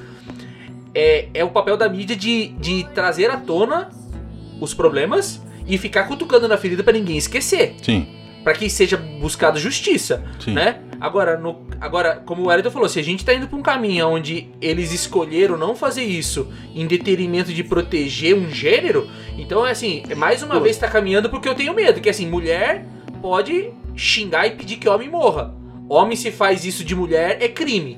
É, 0.93 1.27
é 1.33 1.43
o 1.43 1.49
papel 1.49 1.75
da 1.75 1.89
mídia 1.89 2.15
de, 2.15 2.47
de 2.59 2.85
trazer 2.95 3.29
à 3.29 3.35
tona 3.35 3.89
os 4.61 4.73
problemas 4.73 5.41
e 5.67 5.77
ficar 5.77 6.05
cutucando 6.05 6.47
na 6.47 6.55
ferida 6.57 6.81
pra 6.81 6.93
ninguém 6.93 7.17
esquecer. 7.17 7.75
Sim. 7.83 8.07
Pra 8.45 8.53
que 8.53 8.69
seja 8.69 8.95
buscada 8.95 9.59
justiça, 9.59 10.23
Sim. 10.39 10.53
né? 10.53 10.79
Agora, 11.01 11.35
no, 11.35 11.65
agora, 11.81 12.21
como 12.23 12.43
o 12.43 12.47
Wellington 12.47 12.69
falou, 12.69 12.87
se 12.87 12.99
a 12.99 13.03
gente 13.03 13.25
tá 13.25 13.33
indo 13.33 13.47
pra 13.47 13.57
um 13.57 13.63
caminho 13.63 14.07
onde 14.07 14.51
eles 14.61 14.93
escolheram 14.93 15.57
não 15.57 15.75
fazer 15.75 16.03
isso 16.03 16.47
em 16.75 16.85
detrimento 16.85 17.51
de 17.51 17.63
proteger 17.63 18.35
um 18.35 18.47
gênero, 18.51 19.09
então 19.35 19.65
é 19.65 19.71
assim, 19.71 20.03
mais 20.15 20.43
uma 20.43 20.59
vez 20.59 20.77
tá 20.77 20.87
caminhando 20.87 21.27
porque 21.27 21.49
eu 21.49 21.55
tenho 21.55 21.73
medo, 21.73 21.99
que 21.99 22.07
assim, 22.07 22.27
mulher 22.27 22.85
pode 23.19 23.73
xingar 23.95 24.45
e 24.45 24.51
pedir 24.51 24.77
que 24.77 24.87
homem 24.87 25.09
morra. 25.09 25.51
Homem 25.89 26.15
se 26.15 26.29
faz 26.31 26.65
isso 26.65 26.83
de 26.83 26.95
mulher 26.95 27.39
é 27.41 27.47
crime. 27.47 27.97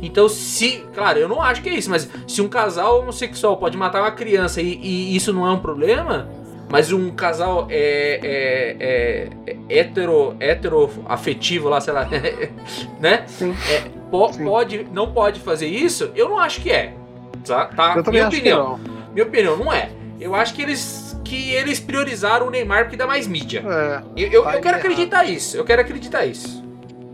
Então, 0.00 0.28
se. 0.28 0.84
Claro, 0.92 1.18
eu 1.18 1.28
não 1.28 1.40
acho 1.40 1.62
que 1.62 1.68
é 1.68 1.74
isso, 1.74 1.88
mas 1.88 2.08
se 2.26 2.42
um 2.42 2.48
casal 2.48 3.00
homossexual 3.00 3.56
pode 3.58 3.76
matar 3.76 4.00
uma 4.00 4.10
criança 4.10 4.60
e, 4.60 4.74
e 4.82 5.14
isso 5.14 5.32
não 5.32 5.46
é 5.46 5.52
um 5.52 5.60
problema, 5.60 6.28
mas 6.72 6.90
um 6.90 7.10
casal 7.10 7.66
é, 7.68 8.18
é, 8.22 8.76
é, 8.80 9.52
é 9.68 9.78
hetero, 9.80 10.34
hetero 10.40 10.88
afetivo 11.06 11.68
lá, 11.68 11.82
sei 11.82 11.92
lá, 11.92 12.08
né? 12.98 13.24
Sim. 13.26 13.54
É, 13.70 13.80
po- 14.10 14.32
pode, 14.42 14.84
não 14.90 15.12
pode 15.12 15.38
fazer 15.40 15.66
isso, 15.66 16.10
eu 16.16 16.30
não 16.30 16.38
acho 16.38 16.62
que 16.62 16.70
é. 16.70 16.94
Tá? 17.44 17.66
tá? 17.66 17.94
Eu 18.02 18.10
Minha 18.10 18.26
opinião. 18.26 18.80
Minha 19.12 19.26
opinião, 19.26 19.56
não 19.58 19.70
é. 19.70 19.90
Eu 20.18 20.34
acho 20.34 20.54
que 20.54 20.62
eles 20.62 21.12
que 21.22 21.50
eles 21.52 21.78
priorizaram 21.78 22.46
o 22.46 22.50
Neymar 22.50 22.84
porque 22.84 22.96
dá 22.96 23.06
mais 23.06 23.26
mídia. 23.26 23.62
É, 23.66 24.02
eu, 24.16 24.28
eu, 24.32 24.42
tá 24.42 24.54
eu 24.54 24.60
quero 24.62 24.76
errado. 24.78 24.86
acreditar 24.86 25.24
isso. 25.24 25.56
Eu 25.58 25.64
quero 25.64 25.82
acreditar 25.82 26.24
isso. 26.24 26.64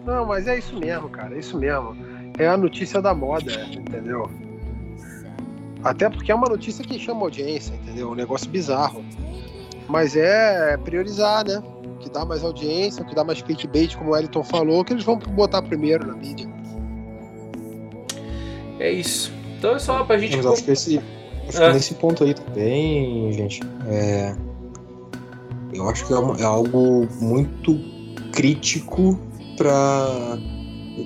Não, 0.06 0.24
mas 0.24 0.46
é 0.46 0.56
isso 0.56 0.78
mesmo, 0.78 1.08
cara. 1.08 1.34
É 1.34 1.38
isso 1.40 1.58
mesmo. 1.58 1.96
É 2.38 2.46
a 2.46 2.56
notícia 2.56 3.02
da 3.02 3.12
moda, 3.12 3.52
entendeu? 3.72 4.30
Até 5.82 6.08
porque 6.08 6.30
é 6.30 6.34
uma 6.34 6.48
notícia 6.48 6.84
que 6.84 6.96
chama 6.98 7.22
audiência, 7.22 7.74
entendeu? 7.74 8.10
Um 8.10 8.14
negócio 8.14 8.48
bizarro. 8.48 9.04
Mas 9.88 10.14
é 10.16 10.76
priorizar, 10.76 11.46
né? 11.46 11.62
O 11.84 11.98
que 11.98 12.10
dá 12.10 12.24
mais 12.24 12.44
audiência, 12.44 13.02
o 13.02 13.06
que 13.06 13.14
dá 13.14 13.24
mais 13.24 13.40
clickbait, 13.42 13.96
como 13.96 14.10
o 14.10 14.12
Wellington 14.12 14.44
falou, 14.44 14.84
que 14.84 14.92
eles 14.92 15.04
vão 15.04 15.18
botar 15.18 15.62
primeiro 15.62 16.06
na 16.06 16.14
mídia. 16.14 16.46
É 18.78 18.90
isso. 18.92 19.32
Então 19.58 19.74
é 19.74 19.78
só 19.78 20.04
pra 20.04 20.18
gente. 20.18 20.36
Mas 20.36 20.46
acho 20.46 20.64
que, 20.64 20.70
esse, 20.70 21.00
acho 21.48 21.62
É. 21.62 21.66
que 21.68 21.74
nesse 21.74 21.94
ponto 21.94 22.22
aí 22.22 22.34
também, 22.34 23.32
gente, 23.32 23.60
é, 23.88 24.34
eu 25.72 25.88
acho 25.88 26.06
que 26.06 26.12
é, 26.12 26.16
uma- 26.18 26.36
é 26.38 26.44
algo 26.44 27.08
muito 27.20 27.78
crítico 28.32 29.18
pra. 29.56 30.38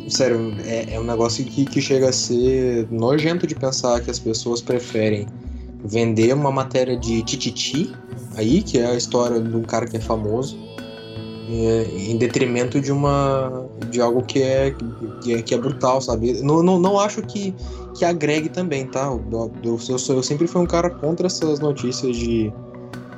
Sério, 0.09 0.55
é, 0.67 0.95
é 0.95 1.01
um 1.01 1.05
negócio 1.05 1.45
que, 1.45 1.65
que 1.67 1.81
chega 1.81 2.09
a 2.09 2.13
ser 2.13 2.87
nojento 2.91 3.47
de 3.47 3.55
pensar 3.55 4.01
que 4.01 4.11
as 4.11 4.19
pessoas 4.19 4.61
preferem 4.63 5.27
vender 5.85 6.33
uma 6.35 6.51
matéria 6.51 6.97
de 6.97 7.23
tititi 7.23 7.93
aí, 8.37 8.63
que 8.63 8.79
é 8.79 8.87
a 8.87 8.95
história 8.95 9.41
de 9.41 9.57
um 9.57 9.63
cara 9.63 9.87
que 9.87 9.97
é 9.97 10.01
famoso, 10.01 10.59
é, 11.51 11.87
em 11.97 12.17
detrimento 12.17 12.81
de 12.81 12.93
uma 12.93 13.67
de 13.91 14.01
algo 14.01 14.23
que 14.23 14.43
é 14.43 14.75
que 15.23 15.35
é, 15.35 15.43
que 15.43 15.55
é 15.55 15.59
brutal, 15.59 16.01
sabe? 16.01 16.41
Não, 16.43 16.63
não, 16.63 16.79
não 16.79 16.99
acho 16.99 17.21
que, 17.23 17.55
que 17.95 18.05
agregue 18.05 18.49
também, 18.49 18.87
tá? 18.87 19.07
Eu, 19.07 19.53
eu, 19.63 19.79
eu, 19.89 19.97
eu 20.17 20.23
sempre 20.23 20.47
fui 20.47 20.63
um 20.63 20.67
cara 20.67 20.89
contra 20.89 21.27
essas 21.27 21.61
notícias 21.61 22.17
de 22.17 22.53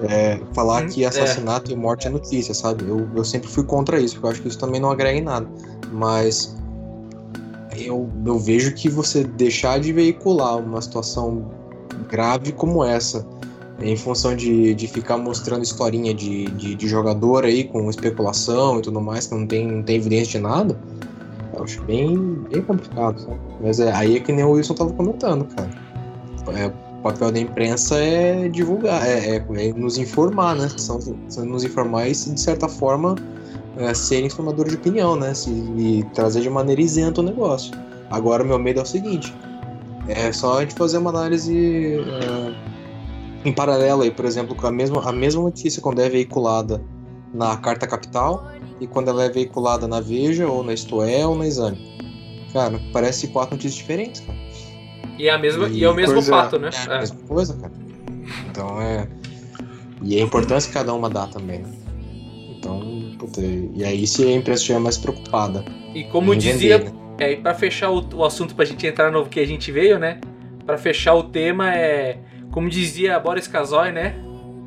é, 0.03 0.41
falar 0.53 0.85
Hum, 0.85 0.89
que 0.89 1.05
é. 1.05 1.07
assassinato 1.07 1.71
e 1.71 1.77
morte 1.77 2.07
é 2.07 2.11
notícia, 2.11 2.53
sabe? 2.55 2.85
Eu, 2.89 3.09
eu 3.15 3.25
sempre 3.25 3.49
fui 3.49 3.65
contra 3.65 4.01
isso, 4.01 4.15
porque 4.15 4.27
eu 4.27 4.31
acho 4.33 4.43
que 4.43 4.49
isso 4.49 4.59
também 4.59 4.81
não 4.81 4.91
agrega 4.91 5.19
em 5.19 5.23
nada. 5.23 5.47
Mas 5.93 6.57
eu, 7.77 8.11
eu 8.25 8.39
vejo 8.39 8.75
que 8.75 8.89
você 8.89 9.25
deixar 9.25 9.79
de 9.79 9.93
veicular 9.93 10.59
uma 10.59 10.81
situação 10.81 11.51
grave 12.09 12.53
como 12.53 12.85
essa, 12.85 13.27
em 13.81 13.97
função 13.97 14.37
de, 14.37 14.75
de 14.75 14.87
ficar 14.87 15.17
mostrando 15.17 15.63
historinha 15.63 16.15
de, 16.15 16.45
de, 16.47 16.75
de 16.75 16.89
jogador 16.89 17.45
aí 17.45 17.65
com 17.65 17.91
especulação 17.91 18.79
e 18.79 18.83
tudo 18.83 19.01
mais, 19.01 19.27
que 19.27 19.35
não 19.35 19.47
tem, 19.47 19.67
não 19.67 19.83
tem 19.83 19.97
evidência 19.97 20.39
de 20.39 20.39
nada, 20.39 20.79
eu 21.57 21.65
acho 21.65 21.83
bem, 21.83 22.17
bem 22.51 22.63
complicado, 22.63 23.21
sabe? 23.21 23.39
Mas 23.61 23.81
é, 23.81 23.93
aí 23.93 24.17
é 24.17 24.21
que 24.21 24.33
nem 24.33 24.45
o 24.45 24.53
Wilson 24.53 24.75
tava 24.75 24.93
comentando, 24.93 25.45
cara. 25.55 25.71
É, 26.57 26.67
o 26.67 27.03
papel 27.03 27.33
da 27.33 27.39
imprensa 27.39 27.97
é 27.97 28.49
divulgar, 28.49 29.07
é, 29.07 29.37
é- 29.37 29.69
é 29.69 29.73
nos 29.73 29.99
informar, 29.99 30.57
né? 30.57 30.69
São, 30.77 31.01
são 31.29 31.45
nos 31.45 31.65
informar 31.65 32.09
e, 32.09 32.13
de 32.13 32.41
certa 32.41 32.69
forma, 32.69 33.15
é, 33.77 33.93
ser 33.95 34.25
informador 34.25 34.69
de 34.69 34.77
opinião, 34.77 35.17
né? 35.17 35.35
Se, 35.35 35.51
e 35.51 36.05
trazer 36.15 36.43
de 36.43 36.51
maneira 36.51 36.81
isenta 36.81 37.21
o 37.21 37.25
negócio. 37.25 37.73
Agora, 38.11 38.43
o 38.43 38.47
meu 38.47 38.59
medo 38.59 38.81
é 38.81 38.83
o 38.83 38.87
seguinte: 38.87 39.35
é 40.09 40.33
só 40.33 40.59
a 40.59 40.61
gente 40.63 40.75
fazer 40.75 40.99
uma 40.99 41.11
análise 41.11 41.97
é, 41.97 42.55
em 43.45 43.53
paralelo 43.53 44.03
aí, 44.03 44.11
por 44.11 44.25
exemplo, 44.25 44.55
com 44.55 44.67
a 44.67 44.73
mesma, 44.73 45.07
a 45.07 45.13
mesma 45.13 45.43
notícia 45.43 45.83
quando 45.83 46.01
é 46.01 46.09
veiculada 46.09 46.83
na 47.33 47.57
Carta 47.57 47.87
Capital 47.87 48.51
e 48.81 48.87
quando 48.87 49.09
ela 49.09 49.25
é 49.25 49.29
veiculada 49.29 49.87
na 49.87 50.01
Veja, 50.01 50.47
ou 50.49 50.63
na 50.63 50.73
Isto 50.73 51.03
É, 51.03 51.27
ou 51.27 51.37
na 51.37 51.47
Exame. 51.47 51.95
Cara, 52.53 52.81
parece 52.93 53.29
quatro 53.29 53.57
notícias 53.57 53.75
diferentes, 53.75 54.21
cara. 54.21 54.39
E 55.19 55.29
é, 55.29 55.31
a 55.31 55.39
mesma, 55.39 55.69
e 55.69 55.85
é 55.85 55.89
o 55.89 55.95
mesmo 55.95 56.19
é. 56.19 56.23
fato, 56.23 56.59
né? 56.59 56.71
É 56.89 56.93
a 56.93 56.99
mesma 57.01 57.21
coisa, 57.27 57.55
cara. 57.55 57.73
Então 58.51 58.81
é. 58.81 59.09
E 60.03 60.19
a 60.19 60.23
importância 60.23 60.69
que 60.69 60.75
cada 60.75 60.93
uma 60.93 61.09
dá 61.09 61.27
também, 61.27 61.61
né? 61.61 61.73
Então, 62.51 63.15
puta, 63.19 63.41
e 63.41 63.85
aí 63.85 64.07
se 64.07 64.25
a 64.25 64.33
imprensa 64.33 64.61
estiver 64.61 64.81
mais 64.81 64.97
preocupada. 64.97 65.65
E 65.95 66.05
como 66.05 66.35
dizia, 66.35 66.79
vender, 66.79 66.93
né? 66.93 66.99
é, 67.19 67.33
e 67.33 67.37
pra 67.37 67.55
fechar 67.55 67.91
o, 67.91 68.05
o 68.15 68.25
assunto 68.25 68.55
pra 68.55 68.65
gente 68.65 68.87
entrar 68.87 69.11
no 69.11 69.27
que 69.27 69.41
a 69.41 69.47
gente 69.47 69.71
veio, 69.71 69.99
né? 69.99 70.21
Pra 70.65 70.79
fechar 70.79 71.15
o 71.15 71.25
tema 71.25 71.75
é, 71.75 72.19
como 72.51 72.69
dizia 72.69 73.19
Boris 73.19 73.47
Casoy, 73.49 73.93
né? 73.93 74.15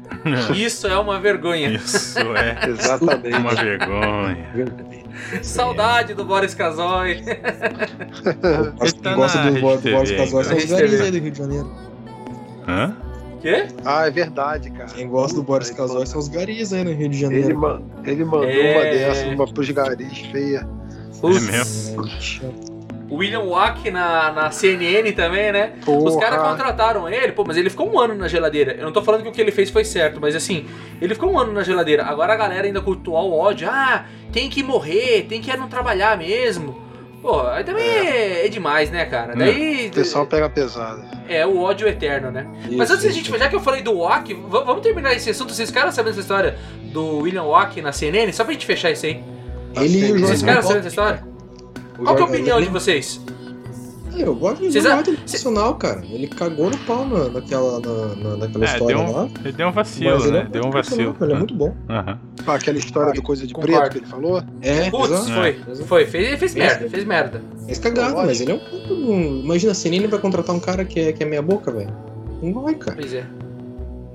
Isso 0.56 0.88
é 0.88 0.98
uma 0.98 1.20
vergonha. 1.20 1.70
Isso 1.72 2.18
é 2.20 2.68
Exatamente. 2.70 3.36
uma 3.38 3.54
vergonha. 3.56 4.48
Saudade 5.42 6.14
do 6.14 6.24
Boris 6.24 6.54
Casoy. 6.54 7.22
Quem 9.04 9.14
gosta 9.16 9.44
do, 9.44 9.54
do 9.56 9.60
Boris 9.92 10.12
Casói 10.12 10.44
são 10.44 10.58
os 10.58 10.66
garis 10.66 11.02
aí 11.02 11.12
do 11.12 11.18
Rio 11.20 11.32
de 11.32 11.38
Janeiro. 11.38 11.72
Hã? 12.68 12.96
Quê? 13.42 13.68
Ah, 13.86 14.08
é 14.08 14.12
verdade, 14.12 14.70
cara. 14.72 14.90
Quem 14.90 15.08
gosta 15.08 15.36
do 15.36 15.44
Boris 15.44 15.70
Casói 15.72 16.06
são 16.06 16.20
os 16.20 16.28
garis 16.28 16.74
aí 16.74 16.84
no 16.84 16.94
Rio 16.94 17.10
de 17.10 17.20
Janeiro. 17.20 17.48
Ele, 17.48 17.54
ma- 17.54 17.82
ele 18.04 18.26
mandou 18.26 18.46
É. 18.46 18.74
uma 18.74 18.84
dessa, 18.84 19.28
uma 19.28 19.48
pros 19.48 19.70
garis 19.72 20.18
feia. 20.32 20.68
Putz. 21.22 22.42
William 23.10 23.44
Wack 23.44 23.90
na, 23.90 24.32
na 24.32 24.52
CNN 24.52 25.12
também, 25.14 25.52
né? 25.52 25.74
Os 25.80 26.14
Porra. 26.14 26.20
caras 26.20 26.48
contrataram 26.48 27.10
ele, 27.10 27.32
pô, 27.32 27.44
mas 27.46 27.56
ele 27.58 27.70
ficou 27.70 27.92
um 27.92 28.00
ano 28.00 28.16
na 28.16 28.28
geladeira. 28.28 28.74
Eu 28.74 28.86
não 28.86 28.92
tô 28.92 29.02
falando 29.02 29.24
que 29.24 29.30
o 29.30 29.32
que 29.32 29.40
ele 29.40 29.52
fez 29.52 29.70
foi 29.70 29.86
certo, 29.86 30.20
mas 30.20 30.36
assim, 30.36 30.66
ele 31.02 31.14
ficou 31.14 31.32
um 31.32 31.40
ano 31.40 31.54
na 31.54 31.64
geladeira. 31.64 32.04
Agora 32.04 32.34
a 32.34 32.36
galera 32.36 32.68
ainda 32.68 32.82
cultuar 32.82 33.24
o 33.24 33.34
ódio. 33.34 33.70
Ah, 33.70 34.06
tem 34.32 34.50
que 34.50 34.62
morrer, 34.62 35.26
tem 35.28 35.42
que 35.42 35.56
não 35.56 35.68
trabalhar 35.68 36.18
mesmo. 36.18 36.86
Pô, 37.22 37.42
aí 37.42 37.64
também 37.64 37.84
é, 37.84 38.46
é 38.46 38.50
demais, 38.50 38.92
né, 38.92 39.06
cara? 39.06 39.36
Daí. 39.36 39.88
O 39.88 39.92
pessoal 39.92 40.26
pega 40.26 40.50
pesado. 40.50 41.04
É 41.28 41.46
o 41.46 41.60
ódio 41.60 41.88
eterno, 41.88 42.30
né? 42.30 42.48
Mas 42.72 42.92
antes 42.92 43.04
da 43.04 43.12
gente, 43.12 43.30
já 43.38 43.50
que 43.50 43.56
eu 43.56 43.60
falei 43.60 43.82
do 43.82 43.98
Wack, 43.98 44.34
vamos 44.34 44.82
terminar 44.82 45.14
esse 45.14 45.30
assunto. 45.30 45.54
Vocês 45.54 45.72
caras 45.72 45.96
sabem 45.96 46.12
essa 46.12 46.22
história 46.22 46.58
do 46.84 47.20
William 47.20 47.44
Wack 47.44 47.82
na 47.82 47.92
CNN? 47.92 48.32
Só 48.32 48.44
pra 48.44 48.54
gente 48.54 48.66
fechar 48.66 48.92
isso 48.92 49.06
aí. 49.06 49.24
Ele 49.76 50.08
e 50.08 50.12
o 50.14 50.20
Vocês 50.20 50.42
caras 50.42 50.66
sabem 50.66 50.80
essa 50.80 50.90
história? 50.90 51.37
Qual 51.98 52.16
que 52.16 52.22
é 52.22 52.26
a 52.26 52.28
opinião 52.30 52.58
de 52.60 52.64
ele- 52.66 52.72
vocês? 52.72 53.20
Eu 54.18 54.34
gosto 54.34 54.64
de 54.64 54.72
Vocês 54.72 54.84
Vocês 54.84 54.86
a- 54.88 55.04
profissional, 55.04 55.76
cara. 55.76 56.04
Ele 56.10 56.26
cagou 56.28 56.72
no 56.72 56.78
pau 56.80 57.06
na, 57.06 57.30
naquela, 57.30 57.80
na, 57.80 58.16
na- 58.16 58.38
naquela 58.38 58.66
É, 58.66 58.68
história 58.74 58.96
deu 58.96 59.06
um, 59.06 59.12
lá. 59.12 59.30
ele 59.46 59.52
deu 59.52 59.68
um 59.68 59.72
vacilo, 59.72 60.10
Mas 60.12 60.24
ele 60.24 60.32
né? 60.32 60.40
é 60.40 60.44
um 60.44 60.50
deu 60.50 60.66
um 60.66 60.72
vacilo. 60.72 61.16
Ele 61.22 61.34
é 61.34 61.36
muito 61.38 61.54
bom. 61.54 61.76
Aham. 61.88 62.20
Ah, 62.48 62.54
aquela 62.56 62.78
história 62.80 63.14
do 63.14 63.22
coisa 63.22 63.46
de 63.46 63.54
concordo. 63.54 63.78
preto 63.80 63.92
que 63.92 63.98
ele 64.00 64.06
falou? 64.08 64.42
É, 64.64 64.90
Putz, 64.90 65.30
foi. 65.30 65.54
Foi. 65.86 66.06
Fez, 66.08 66.28
ele 66.30 66.38
fez 66.38 66.56
merda, 66.56 66.90
fez 66.90 67.06
merda. 67.06 67.42
Fez 67.68 67.78
cagado, 67.78 68.16
mas 68.16 68.42
ele 68.42 68.54
é 68.54 68.56
um 68.56 68.60
puto 68.60 68.94
um- 68.96 69.42
Imagina, 69.44 69.72
a 69.74 69.76
CNN 69.76 70.08
vai 70.08 70.20
contratar 70.20 70.56
um 70.56 70.60
cara 70.60 70.84
que 70.84 71.00
é, 71.00 71.14
que 71.14 71.22
é 71.22 71.26
meia 71.28 71.44
boca, 71.44 71.70
velho. 71.72 71.94
Não 72.42 72.54
vai, 72.64 72.74
cara. 72.74 72.98
Pois 73.00 73.14
é. 73.14 73.24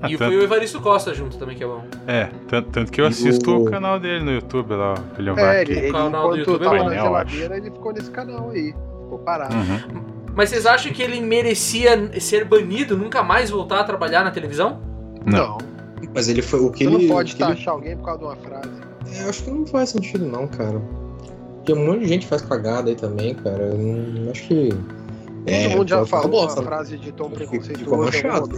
Ah, 0.05 0.11
E 0.11 0.17
tanto- 0.17 0.31
foi 0.31 0.37
o 0.37 0.43
Evaristo 0.43 0.81
Costa 0.81 1.13
junto 1.13 1.37
também, 1.37 1.55
que 1.55 1.63
é 1.63 1.67
bom. 1.67 1.81
É, 2.05 2.25
tanto, 2.49 2.69
tanto 2.71 2.91
que 2.91 2.99
eu 2.99 3.05
E 3.05 3.07
assisto 3.07 3.49
o- 3.51 3.61
o 3.63 3.71
canal 3.71 3.97
dele 3.99 4.21
no 4.21 4.31
YouTube 4.33 4.73
lá, 4.73 4.95
o 4.95 5.17
William 5.17 5.35
É, 5.37 5.61
ele, 5.61 5.71
ele 5.79 5.91
canal 5.93 6.29
do 6.31 6.35
YouTube 6.37 6.61
é 6.61 6.65
tava 6.65 6.77
bom. 6.77 6.89
na 6.89 6.95
geladeira, 6.95 7.57
ele 7.57 7.71
ficou 7.71 7.93
nesse 7.93 8.11
canal 8.11 8.49
aí. 8.49 8.73
Ficou 9.03 9.19
parado. 9.19 9.55
Uhum. 9.55 10.03
Mas 10.35 10.49
vocês 10.49 10.65
acham 10.65 10.91
que 10.91 11.01
ele 11.01 11.21
merecia 11.21 12.19
ser 12.19 12.43
banido, 12.43 12.97
nunca 12.97 13.23
mais 13.23 13.49
voltar 13.49 13.79
a 13.79 13.83
trabalhar 13.85 14.23
na 14.25 14.31
televisão? 14.31 14.81
Não. 15.25 15.57
Mas 16.13 16.27
ele 16.27 16.41
foi 16.41 16.59
o 16.59 16.69
que 16.69 16.83
Você 16.83 16.93
ele. 16.95 17.07
não 17.07 17.15
pode 17.15 17.33
o 17.33 17.37
que 17.37 17.43
ele- 17.43 17.53
taxar 17.55 17.73
alguém 17.73 17.95
por 17.95 18.03
causa 18.05 18.19
de 18.19 18.25
uma 18.25 18.35
frase. 18.35 18.69
É, 19.15 19.23
eu 19.23 19.29
acho 19.29 19.43
que 19.43 19.51
não 19.51 19.65
faz 19.65 19.89
sentido, 19.91 20.25
não, 20.25 20.47
cara. 20.47 20.81
Porque 21.57 21.71
um 21.73 21.85
monte 21.85 21.99
de 22.01 22.07
gente 22.07 22.27
faz 22.27 22.41
cagada 22.41 22.89
aí 22.89 22.95
também, 22.95 23.33
cara. 23.35 23.63
Eu 23.63 23.77
não, 23.77 24.31
acho 24.31 24.43
que. 24.47 24.69
É, 25.45 25.67
Todo 25.69 25.77
mundo 25.77 25.89
já 25.89 26.03
ficou 26.05 26.21
falou 26.21 26.41
bosta, 26.41 26.59
uma 26.59 26.69
né? 26.69 26.75
frase 26.75 26.97
de 26.97 27.11
tom 27.11 27.25
Ficou 27.29 27.37
preconceituoso 27.37 27.93
em 27.95 28.05
manchado. 28.05 28.49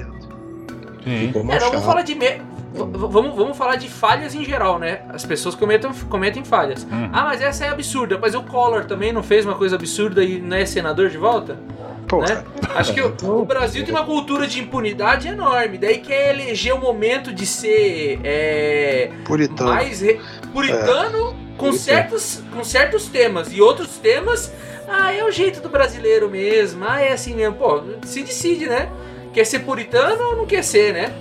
Sim. 1.06 1.28
Ficou 1.28 1.42
É, 1.44 1.60
não, 1.60 1.70
vamos 1.72 1.86
falar 1.86 2.02
de. 2.02 2.16
Me... 2.16 2.42
Vamos, 2.74 3.36
vamos 3.38 3.58
falar 3.58 3.78
de 3.78 3.88
falhas 3.88 4.36
em 4.36 4.44
geral, 4.44 4.78
né? 4.78 5.00
As 5.08 5.26
pessoas 5.26 5.56
cometem, 5.56 5.90
cometem 6.10 6.44
falhas. 6.44 6.84
Uhum. 6.84 7.10
Ah, 7.14 7.24
mas 7.24 7.42
essa 7.42 7.64
é 7.66 7.70
absurda. 7.70 8.18
Mas 8.22 8.36
o 8.36 8.44
Collor 8.44 8.84
também 8.84 9.14
não 9.14 9.24
fez 9.24 9.46
uma 9.46 9.56
coisa 9.56 9.78
absurda 9.78 10.22
e 10.22 10.40
não 10.42 10.58
é 10.58 10.66
senador 10.66 11.08
de 11.10 11.18
volta? 11.18 11.58
Pô, 12.06 12.20
Né? 12.22 12.44
Acho 12.76 12.94
que 12.94 13.00
o, 13.02 13.16
o 13.24 13.46
Brasil 13.46 13.86
tem 13.86 13.96
uma 13.96 14.04
cultura 14.04 14.46
de 14.46 14.60
impunidade 14.60 15.30
enorme. 15.30 15.78
Daí 15.78 16.00
quer 16.00 16.32
eleger 16.36 16.74
o 16.74 16.78
momento 16.78 17.32
de 17.34 17.46
ser 17.46 18.20
é, 18.26 19.10
puritano. 19.24 19.70
mais 19.72 20.02
re- 20.02 20.20
puritano 20.52 21.34
com 21.58 21.70
Isso. 21.70 21.80
certos, 21.80 22.44
com 22.54 22.62
certos 22.64 23.08
temas 23.08 23.54
e 23.54 23.62
outros 23.62 23.98
temas, 23.98 24.52
ah, 24.88 25.14
é 25.14 25.24
o 25.24 25.32
jeito 25.32 25.62
do 25.62 25.70
brasileiro 25.70 26.30
mesmo, 26.30 26.84
ah, 26.86 27.00
é 27.02 27.14
assim 27.14 27.34
mesmo. 27.34 27.56
Pô, 27.56 27.82
se 28.04 28.22
decide, 28.22 28.68
né? 28.68 28.90
Quer 29.36 29.46
ser 29.46 29.60
puritano 29.60 30.24
ou 30.30 30.36
não 30.38 30.46
quer 30.46 30.64
ser, 30.64 30.94
né? 30.94 31.14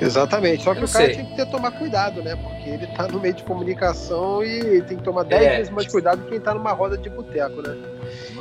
Exatamente, 0.00 0.64
só 0.64 0.74
que 0.74 0.84
o 0.84 0.88
cara 0.88 1.06
sei. 1.06 1.14
tem 1.14 1.26
que 1.26 1.36
ter 1.36 1.46
tomar 1.46 1.70
cuidado, 1.70 2.20
né? 2.24 2.34
Porque 2.34 2.68
ele 2.68 2.88
tá 2.88 3.06
no 3.06 3.20
meio 3.20 3.34
de 3.34 3.44
comunicação 3.44 4.42
e 4.44 4.82
tem 4.82 4.96
que 4.96 5.04
tomar 5.04 5.22
10 5.22 5.42
É. 5.42 5.56
vezes 5.58 5.72
mais 5.72 5.86
cuidado 5.86 6.24
que 6.24 6.30
quem 6.30 6.40
tá 6.40 6.52
numa 6.52 6.72
roda 6.72 6.98
de 6.98 7.08
boteco, 7.08 7.62
né? 7.62 7.76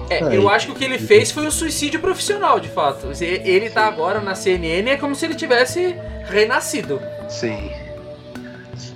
É, 0.09 0.35
eu 0.35 0.49
acho 0.49 0.65
que 0.65 0.71
o 0.71 0.75
que 0.75 0.83
ele 0.83 0.97
fez 0.97 1.29
foi 1.29 1.45
um 1.45 1.51
suicídio 1.51 1.99
profissional, 1.99 2.59
de 2.59 2.67
fato. 2.67 3.09
Ele 3.21 3.69
tá 3.69 3.85
agora 3.85 4.19
na 4.19 4.33
CNN, 4.33 4.89
é 4.89 4.97
como 4.97 5.13
se 5.13 5.23
ele 5.23 5.35
tivesse 5.35 5.95
renascido. 6.25 6.99
Sim. 7.29 7.69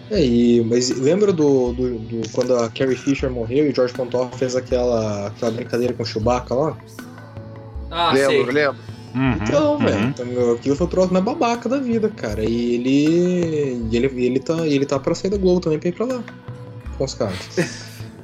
É, 0.09 0.19
e, 0.25 0.63
mas 0.67 0.89
lembra 0.89 1.31
do, 1.31 1.71
do, 1.71 1.99
do- 1.99 2.29
quando 2.31 2.55
a 2.55 2.67
Carrie 2.71 2.95
Fisher 2.95 3.29
morreu 3.29 3.67
e 3.67 3.69
o 3.69 3.75
George 3.75 3.93
Pontoff 3.93 4.35
fez 4.39 4.55
aquela, 4.55 5.27
aquela 5.27 5.51
brincadeira 5.51 5.93
com 5.93 6.01
o 6.01 6.05
Chewbacca 6.05 6.55
lá? 6.55 6.75
Ah, 7.91 8.11
lembro, 8.11 8.31
sei. 8.31 8.45
lembro. 8.45 8.94
Então, 9.41 9.77
velho, 9.77 10.07
então, 10.07 10.53
aquilo 10.53 10.75
foi 10.75 10.87
o 10.87 10.89
troço 10.89 11.13
mais 11.13 11.23
babaca 11.23 11.69
da 11.69 11.77
vida, 11.77 12.09
cara. 12.09 12.43
E 12.43 12.75
ele. 12.75 13.87
e 13.89 13.95
ele, 13.95 14.25
ele, 14.25 14.39
tá, 14.39 14.67
ele 14.67 14.85
tá 14.85 14.99
pra 14.99 15.15
sair 15.15 15.31
da 15.31 15.37
Globo 15.37 15.61
também 15.61 15.79
pra 15.79 15.89
ir 15.89 15.93
pra 15.93 16.05
lá. 16.05 16.23
Com 16.97 17.03
os 17.05 17.13
caras. 17.13 17.35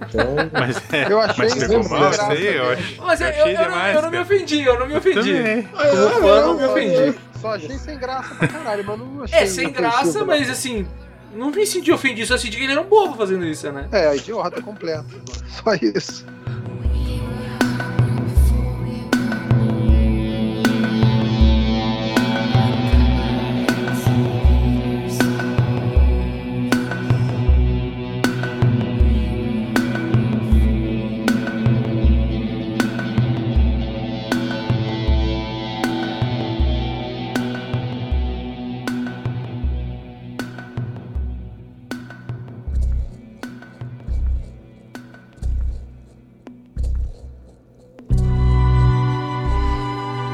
Então. 0.07 0.35
Mas 0.51 0.81
é, 0.91 1.11
Eu 1.11 1.19
achei 1.19 1.45
mas 1.45 1.55
isso 1.55 1.67
pegou 1.67 1.89
mal 1.89 1.99
graça 1.99 2.23
isso 2.23 2.31
aí, 2.31 2.55
eu 2.55 2.69
acho. 2.71 3.01
Mas 3.01 3.21
eu, 3.21 3.27
eu, 3.27 3.33
achei 3.33 3.41
eu 3.41 3.57
não, 3.57 3.63
demais, 3.63 3.95
eu 3.95 4.01
não 4.01 4.11
me 4.11 4.19
ofendi, 4.19 4.61
eu 4.61 4.79
não 4.79 4.87
me 4.87 4.95
ofendi. 4.95 5.33
Também. 5.33 5.63
Como 5.63 6.21
fã, 6.21 6.27
eu 6.27 6.47
não 6.47 6.57
me 6.57 6.63
ofendi. 6.65 7.15
Só 7.39 7.55
achei 7.55 7.77
sem 7.77 7.97
graça 7.97 8.35
pra 8.35 8.47
caralho, 8.47 8.83
mas 8.85 8.99
não 8.99 9.23
achei. 9.23 9.39
É, 9.39 9.45
sem 9.45 9.71
graça, 9.71 10.25
mas 10.25 10.47
não. 10.47 10.53
assim, 10.53 10.87
não 11.33 11.51
me 11.51 11.65
senti 11.65 11.91
ofendido, 11.91 12.27
só 12.27 12.37
senti 12.37 12.57
que 12.57 12.63
ele 12.63 12.73
era 12.73 12.81
um 12.81 12.87
bobo 12.87 13.15
fazendo 13.15 13.45
isso, 13.45 13.71
né? 13.71 13.87
É, 13.91 14.15
idiota 14.15 14.61
completo. 14.61 15.21
Só 15.47 15.73
isso. 15.75 16.25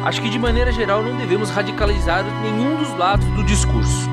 Acho 0.07 0.21
que 0.21 0.29
de 0.29 0.39
maneira 0.39 0.71
geral 0.71 1.03
não 1.03 1.17
devemos 1.17 1.49
radicalizar 1.49 2.23
nenhum 2.41 2.77
dos 2.77 2.97
lados 2.97 3.25
do 3.35 3.43
discurso. 3.43 4.09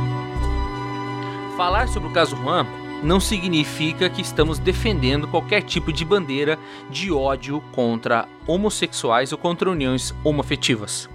Falar 1.56 1.86
sobre 1.86 2.08
o 2.08 2.12
caso 2.12 2.34
Juan 2.34 2.66
não 3.00 3.20
significa 3.20 4.10
que 4.10 4.20
estamos 4.20 4.58
defendendo 4.58 5.28
qualquer 5.28 5.62
tipo 5.62 5.92
de 5.92 6.04
bandeira 6.04 6.58
de 6.90 7.12
ódio 7.12 7.62
contra 7.70 8.26
homossexuais 8.44 9.30
ou 9.30 9.38
contra 9.38 9.70
uniões 9.70 10.12
homoafetivas. 10.24 11.08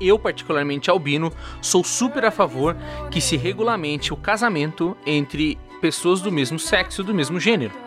Eu, 0.00 0.18
particularmente 0.18 0.88
albino, 0.88 1.30
sou 1.60 1.84
super 1.84 2.24
a 2.24 2.30
favor 2.30 2.74
que 3.10 3.20
se 3.20 3.36
regulamente 3.36 4.10
o 4.10 4.16
casamento 4.16 4.96
entre 5.04 5.58
pessoas 5.82 6.22
do 6.22 6.32
mesmo 6.32 6.58
sexo 6.58 7.02
e 7.02 7.04
do 7.04 7.14
mesmo 7.14 7.38
gênero. 7.38 7.83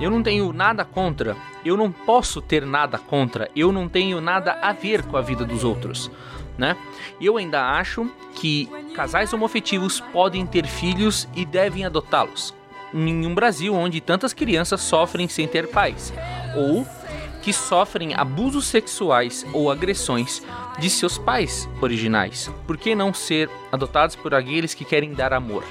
Eu 0.00 0.10
não 0.10 0.22
tenho 0.22 0.52
nada 0.52 0.84
contra, 0.84 1.36
eu 1.64 1.76
não 1.76 1.90
posso 1.90 2.40
ter 2.40 2.66
nada 2.66 2.98
contra, 2.98 3.48
eu 3.54 3.70
não 3.70 3.88
tenho 3.88 4.20
nada 4.20 4.58
a 4.60 4.72
ver 4.72 5.02
com 5.04 5.16
a 5.16 5.20
vida 5.20 5.44
dos 5.44 5.62
outros, 5.62 6.10
né? 6.58 6.76
Eu 7.20 7.36
ainda 7.36 7.78
acho 7.78 8.10
que 8.34 8.68
casais 8.94 9.32
homoafetivos 9.32 10.00
podem 10.00 10.44
ter 10.44 10.66
filhos 10.66 11.28
e 11.34 11.44
devem 11.44 11.84
adotá-los. 11.84 12.52
Em 12.92 13.26
um 13.26 13.34
Brasil 13.34 13.74
onde 13.74 14.00
tantas 14.00 14.32
crianças 14.32 14.80
sofrem 14.80 15.28
sem 15.28 15.46
ter 15.46 15.68
pais, 15.68 16.12
ou 16.56 16.86
que 17.40 17.52
sofrem 17.52 18.14
abusos 18.14 18.66
sexuais 18.66 19.46
ou 19.52 19.70
agressões 19.70 20.42
de 20.78 20.88
seus 20.88 21.18
pais 21.18 21.68
originais. 21.80 22.50
Por 22.66 22.76
que 22.76 22.94
não 22.94 23.12
ser 23.12 23.50
adotados 23.70 24.16
por 24.16 24.34
aqueles 24.34 24.74
que 24.74 24.84
querem 24.84 25.12
dar 25.12 25.32
amor? 25.32 25.62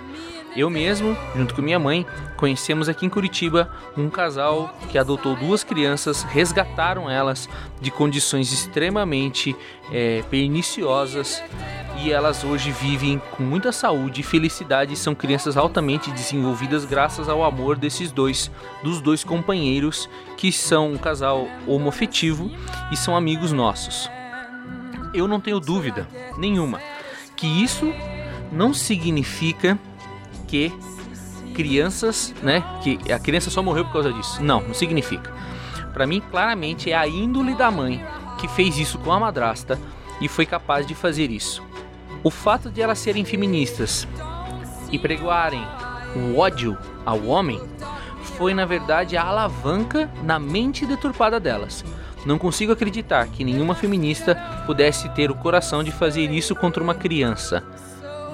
Eu 0.56 0.70
mesmo, 0.70 1.18
junto 1.36 1.56
com 1.56 1.64
minha 1.64 1.80
mãe, 1.80 2.06
conhecemos 2.38 2.88
aqui 2.88 3.08
em 3.08 3.10
Curitiba 3.10 3.72
um 3.98 4.08
casal 4.08 4.76
que 4.92 5.00
adotou 5.00 5.36
duas 5.36 5.64
crianças, 5.64 6.22
resgataram 6.22 7.10
elas 7.10 7.50
de 7.82 7.90
condições 7.90 8.52
extremamente 8.52 9.56
eh, 9.92 10.24
perniciosas 10.30 11.42
e 12.04 12.12
elas 12.12 12.44
hoje 12.44 12.72
vivem 12.72 13.20
com 13.32 13.42
muita 13.42 13.72
saúde 13.72 14.22
e 14.22 14.24
felicidade. 14.24 14.96
São 14.96 15.16
crianças 15.16 15.58
altamente 15.58 16.12
desenvolvidas 16.12 16.86
graças 16.86 17.28
ao 17.28 17.44
amor 17.44 17.76
desses 17.76 18.12
dois, 18.12 18.52
dos 18.84 19.02
dois 19.02 19.24
companheiros 19.24 20.08
que 20.38 20.52
são 20.52 20.92
um 20.92 20.98
casal 21.00 21.48
homoafetivo 21.66 22.52
e 22.92 22.98
são 22.98 23.16
amigos 23.16 23.52
nossos. 23.52 24.08
Eu 25.16 25.28
não 25.28 25.40
tenho 25.40 25.60
dúvida 25.60 26.08
nenhuma 26.38 26.80
que 27.36 27.48
isso 27.48 27.92
não 28.52 28.72
significa 28.72 29.80
que 30.54 30.72
crianças, 31.56 32.32
né, 32.44 32.64
que 32.84 33.12
a 33.12 33.18
criança 33.18 33.50
só 33.50 33.64
morreu 33.64 33.86
por 33.86 33.94
causa 33.94 34.14
disso. 34.14 34.44
Não, 34.44 34.62
não 34.62 34.74
significa. 34.76 35.34
Para 35.92 36.06
mim, 36.06 36.22
claramente 36.30 36.92
é 36.92 36.96
a 36.96 37.08
índole 37.08 37.56
da 37.56 37.72
mãe 37.72 38.06
que 38.38 38.48
fez 38.48 38.78
isso 38.78 39.00
com 39.00 39.12
a 39.12 39.20
madrasta 39.20 39.80
e 40.22 40.28
foi 40.28 40.46
capaz 40.46 40.86
de 40.86 40.94
fazer 40.94 41.32
isso. 41.32 41.64
O 42.24 42.30
fato 42.30 42.70
de 42.70 42.84
elas 42.84 43.00
serem 43.00 43.26
feministas 43.26 44.08
e 44.92 45.00
pregoarem 45.00 45.66
o 46.16 46.38
ódio 46.38 46.78
ao 47.04 47.26
homem 47.26 47.60
foi 48.38 48.54
na 48.54 48.66
verdade 48.66 49.18
a 49.18 49.24
alavanca 49.24 50.08
na 50.24 50.38
mente 50.38 50.86
deturpada 50.86 51.40
delas. 51.40 51.84
Não 52.28 52.38
consigo 52.38 52.72
acreditar 52.72 53.28
que 53.28 53.44
nenhuma 53.44 53.74
feminista 53.74 54.36
pudesse 54.68 55.10
ter 55.10 55.32
o 55.32 55.36
coração 55.36 55.84
de 55.84 55.92
fazer 55.92 56.30
isso 56.30 56.56
contra 56.56 56.84
uma 56.84 56.94
criança, 56.94 57.64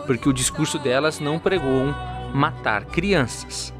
porque 0.09 0.27
o 0.27 0.33
discurso 0.33 0.79
delas 0.79 1.19
não 1.19 1.37
pregou 1.37 1.93
matar 2.33 2.83
crianças. 2.85 3.71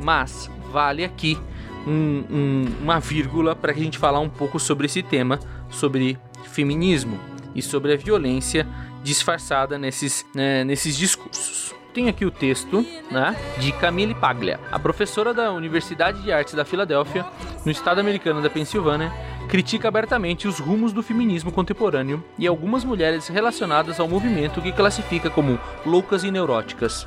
Mas 0.00 0.48
vale 0.70 1.02
aqui 1.04 1.36
um- 1.84 2.22
um- 2.30 2.64
uma 2.82 3.00
vírgula 3.00 3.56
para 3.56 3.72
a 3.72 3.74
gente 3.74 3.98
falar 3.98 4.20
um 4.20 4.28
pouco 4.28 4.60
sobre 4.60 4.86
esse 4.86 5.02
tema, 5.02 5.40
sobre 5.70 6.16
feminismo 6.44 7.18
e 7.52 7.60
sobre 7.60 7.92
a 7.94 7.96
violência 7.96 8.64
disfarçada 9.02 9.76
nesses, 9.76 10.24
né, 10.32 10.62
nesses 10.62 10.96
discursos. 10.96 11.71
Tenho 11.92 12.08
aqui 12.08 12.24
o 12.24 12.30
texto 12.30 12.86
né, 13.10 13.36
de 13.58 13.70
Camille 13.72 14.14
Paglia, 14.14 14.58
a 14.70 14.78
professora 14.78 15.34
da 15.34 15.52
Universidade 15.52 16.22
de 16.22 16.32
Artes 16.32 16.54
da 16.54 16.64
Filadélfia, 16.64 17.26
no 17.66 17.70
estado 17.70 18.00
americano 18.00 18.40
da 18.40 18.48
Pensilvânia, 18.48 19.12
critica 19.46 19.88
abertamente 19.88 20.48
os 20.48 20.58
rumos 20.58 20.92
do 20.92 21.02
feminismo 21.02 21.52
contemporâneo 21.52 22.24
e 22.38 22.46
algumas 22.46 22.82
mulheres 22.82 23.28
relacionadas 23.28 24.00
ao 24.00 24.08
movimento 24.08 24.62
que 24.62 24.72
classifica 24.72 25.28
como 25.28 25.60
loucas 25.84 26.24
e 26.24 26.30
neuróticas. 26.30 27.06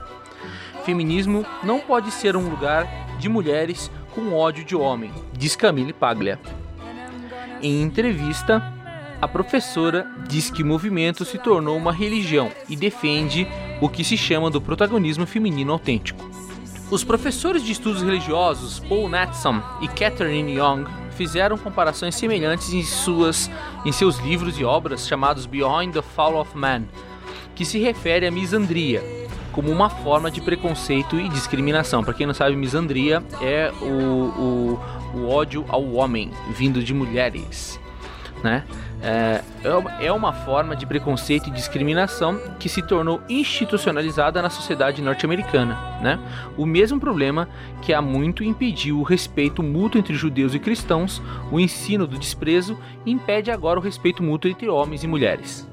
Feminismo 0.85 1.43
não 1.63 1.79
pode 1.79 2.11
ser 2.11 2.35
um 2.35 2.47
lugar 2.47 2.87
de 3.17 3.27
mulheres 3.27 3.89
com 4.13 4.33
ódio 4.33 4.63
de 4.63 4.75
homem, 4.75 5.11
diz 5.33 5.55
Camille 5.55 5.93
Paglia. 5.93 6.39
Em 7.59 7.81
entrevista, 7.81 8.61
a 9.19 9.27
professora 9.27 10.07
diz 10.27 10.51
que 10.51 10.61
o 10.61 10.65
movimento 10.65 11.25
se 11.25 11.39
tornou 11.39 11.75
uma 11.75 11.91
religião 11.91 12.51
e 12.69 12.75
defende 12.75 13.47
o 13.81 13.89
que 13.89 14.03
se 14.03 14.17
chama 14.17 14.49
do 14.49 14.61
protagonismo 14.61 15.25
feminino 15.25 15.73
autêntico. 15.73 16.23
Os 16.91 17.03
professores 17.03 17.63
de 17.63 17.71
estudos 17.71 18.03
religiosos 18.03 18.79
Paul 18.79 19.09
Natson 19.09 19.61
e 19.81 19.87
Catherine 19.87 20.53
Young 20.53 20.85
fizeram 21.11 21.57
comparações 21.57 22.15
semelhantes 22.15 22.73
em, 22.73 22.83
suas, 22.83 23.49
em 23.85 23.91
seus 23.91 24.17
livros 24.19 24.59
e 24.59 24.63
obras 24.63 25.07
chamados 25.07 25.45
Behind 25.45 25.93
the 25.93 26.01
Fall 26.01 26.39
of 26.39 26.55
Man, 26.55 26.83
que 27.55 27.65
se 27.65 27.79
refere 27.79 28.27
à 28.27 28.31
misandria 28.31 29.01
como 29.51 29.71
uma 29.71 29.89
forma 29.89 30.29
de 30.29 30.41
preconceito 30.41 31.17
e 31.17 31.29
discriminação. 31.29 32.03
Para 32.03 32.13
quem 32.13 32.27
não 32.27 32.33
sabe, 32.33 32.57
misandria 32.57 33.23
é 33.41 33.71
o, 33.81 33.85
o, 33.85 34.79
o 35.15 35.29
ódio 35.29 35.63
ao 35.69 35.93
homem 35.93 36.29
vindo 36.49 36.83
de 36.83 36.93
mulheres, 36.93 37.79
né? 38.45 38.63
É, 39.01 39.41
é 39.63 39.73
uma- 39.75 39.91
é 40.03 40.11
uma 40.11 40.31
forma 40.31 40.75
de 40.75 40.85
preconceito 40.85 41.47
e 41.49 41.51
discriminação 41.51 42.39
que 42.59 42.69
se 42.69 42.81
tornou 42.81 43.19
institucionalizada 43.27 44.41
na 44.41 44.49
sociedade 44.49 45.01
norte-americana, 45.01 45.77
né? 46.01 46.19
O 46.55 46.65
mesmo 46.65 46.99
problema 46.99 47.49
que 47.81 47.91
há 47.93 48.01
muito 48.01 48.43
impediu 48.43 48.99
o 48.99 49.03
respeito 49.03 49.63
mútuo 49.63 49.99
entre 49.99 50.13
judeus 50.13 50.53
e 50.53 50.59
cristãos, 50.59 51.21
o 51.51 51.59
ensino 51.59 52.05
do 52.05 52.17
desprezo 52.17 52.77
impede 53.05 53.49
agora 53.51 53.79
o 53.79 53.83
respeito 53.83 54.21
mútuo 54.23 54.49
entre 54.49 54.69
homens 54.69 55.03
e 55.03 55.07
mulheres. 55.07 55.67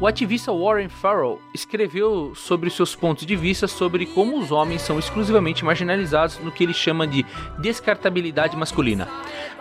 O 0.00 0.08
ativista 0.08 0.52
Warren 0.52 0.88
Farrell 0.88 1.40
escreveu 1.54 2.34
sobre 2.34 2.68
seus 2.68 2.96
pontos 2.96 3.24
de 3.24 3.36
vista 3.36 3.68
sobre 3.68 4.06
como 4.06 4.36
os 4.36 4.50
homens 4.50 4.82
são 4.82 4.98
exclusivamente 4.98 5.64
marginalizados 5.64 6.38
no 6.40 6.50
que 6.50 6.64
ele 6.64 6.74
chama 6.74 7.06
de 7.06 7.24
descartabilidade 7.58 8.56
masculina. 8.56 9.08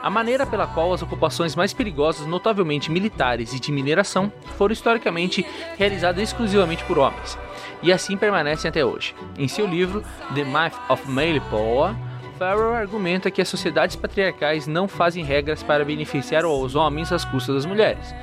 A 0.01 0.09
maneira 0.09 0.45
pela 0.45 0.65
qual 0.65 0.91
as 0.91 1.03
ocupações 1.03 1.55
mais 1.55 1.71
perigosas, 1.71 2.25
notavelmente 2.25 2.91
militares 2.91 3.53
e 3.53 3.59
de 3.59 3.71
mineração, 3.71 4.33
foram 4.57 4.73
historicamente 4.73 5.45
realizadas 5.77 6.23
exclusivamente 6.23 6.83
por 6.85 6.97
homens, 6.97 7.37
e 7.83 7.93
assim 7.93 8.17
permanecem 8.17 8.67
até 8.67 8.83
hoje. 8.83 9.13
Em 9.37 9.47
seu 9.47 9.67
livro 9.67 10.03
The 10.33 10.43
Myth 10.43 10.75
of 10.89 11.09
Male 11.09 11.41
Power, 11.41 11.95
Farrell 12.39 12.73
argumenta 12.73 13.29
que 13.29 13.41
as 13.41 13.47
sociedades 13.47 13.95
patriarcais 13.95 14.65
não 14.65 14.87
fazem 14.87 15.23
regras 15.23 15.61
para 15.61 15.85
beneficiar 15.85 16.43
os 16.43 16.75
homens 16.75 17.11
às 17.11 17.23
custas 17.23 17.55
das 17.55 17.65
mulheres. 17.65 18.13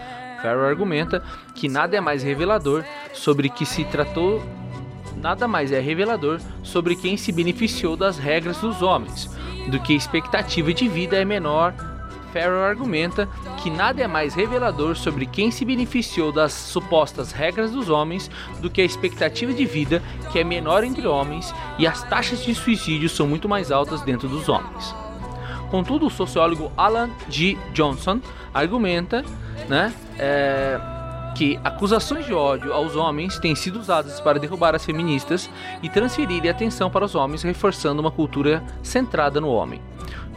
Farrell 0.43 0.67
argumenta 0.67 1.23
que 1.55 1.69
nada 1.69 1.97
é 1.97 2.01
mais 2.01 2.23
revelador 2.23 2.85
sobre 3.13 3.49
que 3.49 3.67
se 3.67 3.85
tratou 3.85 4.43
nada 5.21 5.47
mais 5.47 5.71
é 5.71 5.81
revelador 5.81 6.41
sobre 6.63 6.97
quem 6.97 7.17
se 7.17 7.31
beneficiou 7.31 7.97
das 7.97 8.19
regras 8.19 8.59
dos 8.59 8.83
homens, 8.83 9.31
do 9.69 9.79
que 9.81 9.93
a 9.93 9.97
expectativa 9.97 10.73
de 10.73 10.89
vida 10.89 11.17
é 11.17 11.25
menor. 11.25 11.75
Farrell 12.33 12.65
argumenta 12.65 13.29
que 13.61 13.69
nada 13.69 14.03
é 14.03 14.07
mais 14.07 14.35
revelador 14.35 14.97
sobre 14.97 15.27
quem 15.27 15.51
se 15.51 15.65
beneficiou 15.65 16.33
das 16.33 16.53
supostas 16.53 17.33
regras 17.33 17.73
dos 17.73 17.89
homens 17.89 18.31
do 18.61 18.71
que 18.71 18.81
a 18.81 18.85
expectativa 18.85 19.53
de 19.53 19.67
vida, 19.67 20.03
que 20.31 20.39
é 20.39 20.45
menor 20.45 20.85
entre 20.85 21.07
homens, 21.07 21.53
e 21.79 21.87
as 21.87 22.03
taxas 22.05 22.45
de 22.45 22.55
suicídio 22.55 23.09
são 23.09 23.27
muito 23.27 23.49
mais 23.49 23.73
altas 23.73 24.01
dentro 24.03 24.29
dos 24.29 24.49
homens. 24.49 24.95
Contudo, 25.71 26.07
o 26.07 26.11
sociólogo 26.11 26.73
Alan 26.77 27.11
G. 27.29 27.57
Johnson 27.73 28.21
argumenta 28.53 29.25
né, 29.69 29.95
é, 30.19 30.81
que 31.37 31.59
acusações 31.63 32.27
de 32.27 32.35
ódio 32.35 32.73
aos 32.73 32.97
homens 32.97 33.39
têm 33.39 33.55
sido 33.55 33.79
usadas 33.79 34.21
para 34.21 34.41
derrubar 34.41 34.75
as 34.75 34.85
feministas 34.85 35.49
e 35.83 35.89
transferir 35.89 36.45
a 36.47 36.51
atenção 36.51 36.91
para 36.91 37.05
os 37.05 37.15
homens, 37.15 37.43
reforçando 37.43 38.01
uma 38.01 38.11
cultura 38.11 38.63
centrada 38.83 39.41
no 39.41 39.49
homem. 39.49 39.81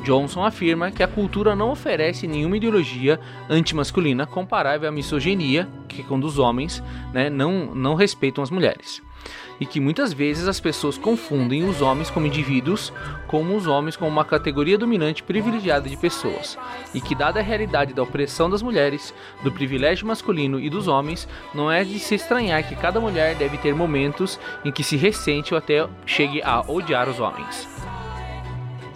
Johnson 0.04 0.44
afirma 0.44 0.92
que 0.92 1.02
a 1.02 1.08
cultura 1.08 1.56
não 1.56 1.72
oferece 1.72 2.28
nenhuma 2.28 2.58
ideologia 2.58 3.20
antimasculina 3.50 4.28
comparável 4.28 4.88
à 4.88 4.92
misoginia, 4.92 5.68
que 5.88 6.04
quando 6.04 6.26
os 6.26 6.38
homens 6.38 6.84
né, 7.14 7.30
não, 7.30 7.74
não 7.74 7.96
respeitam 7.96 8.44
as 8.44 8.52
mulheres 8.52 9.02
e 9.64 9.66
que 9.66 9.80
muitas 9.80 10.12
vezes 10.12 10.46
as 10.46 10.60
pessoas 10.60 10.98
confundem 10.98 11.64
os 11.64 11.82
homens 11.82 12.10
como 12.10 12.28
indivíduos 12.28 12.92
como 13.28 13.56
os 13.56 13.66
homens 13.66 13.96
como 13.96 14.12
uma 14.12 14.26
categoria 14.26 14.78
dominante 14.78 15.24
privilegiada 15.24 15.88
de 15.88 15.96
pessoas, 15.96 16.58
e 16.94 17.00
que, 17.00 17.16
dada 17.16 17.40
a 17.40 17.44
realidade 17.44 17.94
da 17.94 18.04
opressão 18.04 18.50
das 18.50 18.62
mulheres, 18.62 19.14
do 19.42 19.50
privilégio 19.54 20.06
masculino 20.06 20.60
e 20.60 20.70
dos 20.70 20.90
homens, 20.90 21.30
não 21.54 21.72
é 21.72 21.82
de 21.86 21.98
se 21.98 22.14
estranhar 22.14 22.68
que 22.68 22.76
cada 22.76 23.00
mulher 23.00 23.36
deve 23.36 23.58
ter 23.58 23.74
momentos 23.74 24.38
em 24.66 24.72
que 24.72 24.84
se 24.84 24.98
ressente 24.98 25.54
ou 25.54 25.58
até 25.58 25.88
chegue 26.06 26.42
a 26.44 26.60
odiar 26.60 27.08
os 27.08 27.22
homens. 27.22 27.66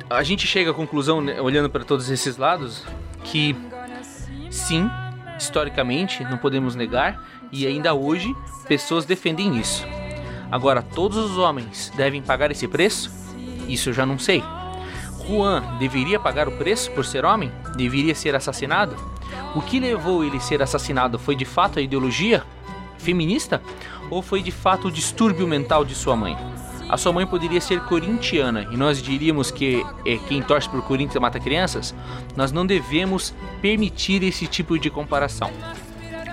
A 0.10 0.22
gente 0.22 0.46
chega 0.46 0.72
à 0.72 0.74
conclusão, 0.74 1.22
né, 1.22 1.40
olhando 1.40 1.70
para 1.70 1.86
todos 1.86 2.10
esses 2.10 2.36
lados, 2.36 2.84
que 3.24 3.56
sim, 4.50 4.90
historicamente, 5.40 6.26
não 6.26 6.38
podemos 6.38 6.76
negar, 6.76 7.24
e 7.54 7.66
ainda 7.66 7.94
hoje 7.94 8.36
pessoas 8.68 9.06
defendem 9.06 9.58
isso. 9.58 9.88
Agora, 10.52 10.82
todos 10.82 11.18
os 11.18 11.38
homens 11.38 11.92
devem 11.96 12.22
pagar 12.22 12.52
esse 12.52 12.68
preço? 12.68 13.12
Isso 13.68 13.90
eu 13.90 13.94
já 13.94 14.06
não 14.06 14.18
sei. 14.18 14.44
Juan 15.28 15.62
deveria 15.78 16.20
pagar 16.20 16.48
o 16.48 16.54
preço 16.54 16.90
por 16.92 17.04
ser 17.06 17.26
homem? 17.26 17.52
Deveria 17.76 18.16
ser 18.16 18.34
assassinado? 18.34 18.96
O 19.54 19.62
que 19.62 19.80
levou 19.80 20.24
ele 20.24 20.38
a 20.38 20.40
ser 20.40 20.62
assassinado 20.62 21.20
foi 21.20 21.36
de 21.36 21.44
fato 21.44 21.80
a 21.80 21.82
ideologia 21.82 22.44
feminista? 22.98 23.62
Ou 24.10 24.22
foi 24.22 24.42
de 24.42 24.52
fato 24.52 24.88
o 24.88 24.92
distúrbio 24.92 25.46
mental 25.46 25.84
de 25.84 25.94
sua 25.94 26.16
mãe? 26.16 26.38
A 26.90 26.96
sua 26.96 27.12
mãe 27.12 27.28
poderia 27.28 27.60
ser 27.60 27.82
corintiana 27.82 28.66
e 28.72 28.78
nós 28.78 29.02
diríamos 29.02 29.52
que 29.52 29.86
é, 30.06 30.16
quem 30.30 30.42
torce 30.42 30.70
por 30.70 30.82
Corinthians 30.84 31.22
mata 31.22 31.38
crianças? 31.38 31.94
Nós 32.34 32.54
não 32.54 32.66
devemos 32.66 33.36
permitir 33.62 34.24
esse 34.24 34.48
tipo 34.48 34.80
de 34.80 34.90
comparação. 34.90 35.52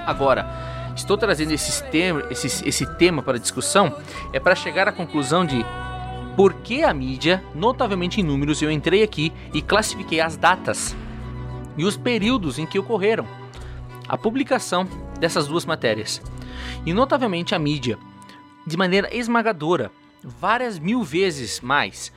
Agora, 0.07 0.74
Estou 0.95 1.19
trazendo 1.19 1.53
esse 1.53 1.83
tema, 1.85 2.25
esse, 2.31 2.69
esse 2.69 2.87
tema 2.97 3.23
para 3.23 3.39
discussão 3.39 3.97
é 4.33 4.39
para 4.39 4.55
chegar 4.55 4.87
à 4.89 4.93
conclusão 4.93 5.45
de 5.45 5.65
por 6.37 6.55
que 6.55 6.83
a 6.83 6.95
mídia, 6.95 7.43
notavelmente 7.55 8.21
em 8.21 8.25
números, 8.25 8.63
eu 8.63 8.71
entrei 8.71 9.03
aqui 9.03 9.33
e 9.53 9.61
classifiquei 9.61 10.21
as 10.21 10.37
datas 10.37 10.97
e 11.77 11.85
os 11.85 11.97
períodos 11.97 12.59
em 12.59 12.67
que 12.67 12.79
ocorreram 12.79 13.27
a 14.09 14.17
publicação 14.17 14.87
dessas 15.19 15.47
duas 15.47 15.65
matérias. 15.65 16.23
E 16.87 16.93
notavelmente 16.93 17.55
a 17.55 17.59
mídia, 17.59 17.99
de 18.67 18.77
maneira 18.77 19.15
esmagadora, 19.15 19.91
várias 20.23 20.79
mil 20.79 21.03
vezes 21.03 21.61
mais, 21.61 22.13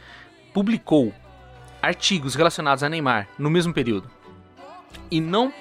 publicou 0.53 1.13
artigos 1.81 2.35
relacionados 2.35 2.83
a 2.83 2.89
Neymar 2.89 3.27
no 3.37 3.49
mesmo 3.49 3.73
período. 3.73 4.09
E 5.09 5.19
não 5.19 5.51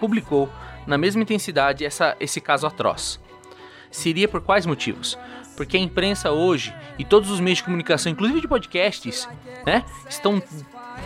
publicou 0.00 0.48
na 0.86 0.98
mesma 0.98 1.22
intensidade 1.22 1.84
essa, 1.84 2.16
esse 2.20 2.40
caso 2.40 2.66
atroz. 2.66 3.20
Seria 3.90 4.28
por 4.28 4.40
quais 4.40 4.66
motivos? 4.66 5.18
Porque 5.56 5.76
a 5.76 5.80
imprensa 5.80 6.30
hoje 6.32 6.74
e 6.98 7.04
todos 7.04 7.30
os 7.30 7.40
meios 7.40 7.58
de 7.58 7.64
comunicação, 7.64 8.10
inclusive 8.10 8.40
de 8.40 8.48
podcasts, 8.48 9.28
né, 9.64 9.84
estão 10.08 10.42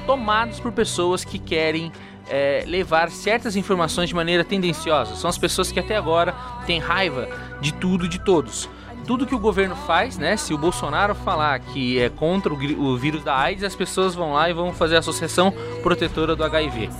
tomados 0.07 0.59
por 0.59 0.72
pessoas 0.72 1.24
que 1.24 1.39
querem 1.39 1.93
é, 2.31 2.64
levar 2.66 3.11
certas 3.11 3.57
informações 3.57 4.09
de 4.09 4.14
maneira 4.14 4.45
tendenciosa. 4.45 5.16
São 5.16 5.29
as 5.29 5.37
pessoas 5.37 5.70
que 5.70 5.79
até 5.79 5.97
agora 5.97 6.35
têm 6.66 6.79
raiva 6.79 7.29
de 7.61 7.74
tudo 7.74 8.07
e 8.07 8.09
de 8.09 8.18
todos 8.18 8.68
tudo 9.09 9.26
que 9.26 9.34
o 9.34 9.38
governo 9.38 9.74
faz, 9.74 10.18
né? 10.18 10.36
Se 10.36 10.52
o 10.52 10.59
Bolsonaro 10.59 11.14
falar 11.14 11.59
que 11.61 11.98
é 11.98 12.11
contra 12.11 12.52
o, 12.52 12.96
vírus 12.98 13.24
da 13.24 13.34
AIDS, 13.34 13.64
as 13.64 13.74
pessoas 13.74 14.14
vão 14.14 14.34
lá 14.34 14.50
e 14.50 14.52
vão 14.52 14.70
fazer 14.70 14.96
a 14.96 14.98
associação 14.98 15.50
protetora 15.82 16.36
do 16.36 16.44
HIV. 16.44 16.90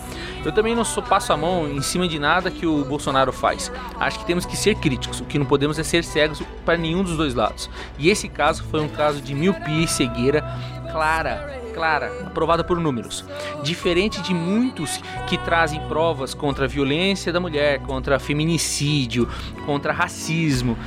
Eu 0.42 0.50
também 0.50 0.74
não 0.74 0.86
sou 0.86 1.02
passo 1.02 1.34
a 1.34 1.36
mão 1.36 1.68
em 1.68 1.82
cima 1.82 2.09
de 2.09 2.18
nada 2.18 2.50
que 2.50 2.64
o 2.64 2.82
Bolsonaro 2.82 3.30
faz. 3.30 3.70
Acho 4.00 4.20
que 4.20 4.24
temos 4.24 4.46
que 4.46 4.56
ser 4.56 4.76
críticos. 4.76 5.20
O 5.20 5.26
que 5.26 5.38
não 5.38 5.44
podemos 5.44 5.78
é 5.78 5.82
ser 5.82 6.02
cegos 6.02 6.40
para 6.64 6.78
nenhum 6.78 7.02
dos 7.02 7.14
dois 7.14 7.34
lados. 7.34 7.68
E 7.98 8.09
esse 8.09 8.26
caso 8.26 8.64
foi 8.64 8.80
um 8.80 8.88
caso 8.88 9.20
de 9.20 9.34
miopia 9.34 9.84
e 9.84 9.86
cegueira 9.86 10.42
clara, 10.90 11.61
clara, 11.74 12.06
aprovada 12.26 12.64
por 12.64 12.80
números. 12.80 13.22
Diferente 13.62 14.22
de 14.22 14.32
muitos 14.32 14.98
que 15.28 15.36
trazem 15.36 15.80
provas 15.88 16.32
contra 16.32 16.64
a 16.64 16.68
violência 16.68 17.30
da 17.32 17.38
mulher, 17.38 17.80
contra 17.80 18.18
feminicídio, 18.18 19.28
contra 19.66 19.92
racismo 19.92 20.78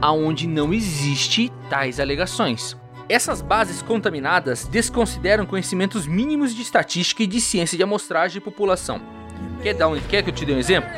aonde 0.00 0.46
não 0.46 0.72
existe 0.72 1.52
tais 1.68 2.00
alegações. 2.00 2.76
Essas 3.08 3.42
bases 3.42 3.82
contaminadas 3.82 4.66
desconsideram 4.66 5.44
conhecimentos 5.44 6.06
mínimos 6.06 6.54
de 6.54 6.62
estatística 6.62 7.22
e 7.24 7.26
de 7.26 7.40
ciência 7.40 7.76
de 7.76 7.82
amostragem 7.82 8.34
de 8.34 8.40
população. 8.40 9.00
Quer, 9.62 9.74
dar 9.74 9.88
um, 9.88 9.98
quer 10.00 10.22
que 10.22 10.30
eu 10.30 10.34
te 10.34 10.44
dê 10.44 10.52
um 10.52 10.58
exemplo? 10.58 10.88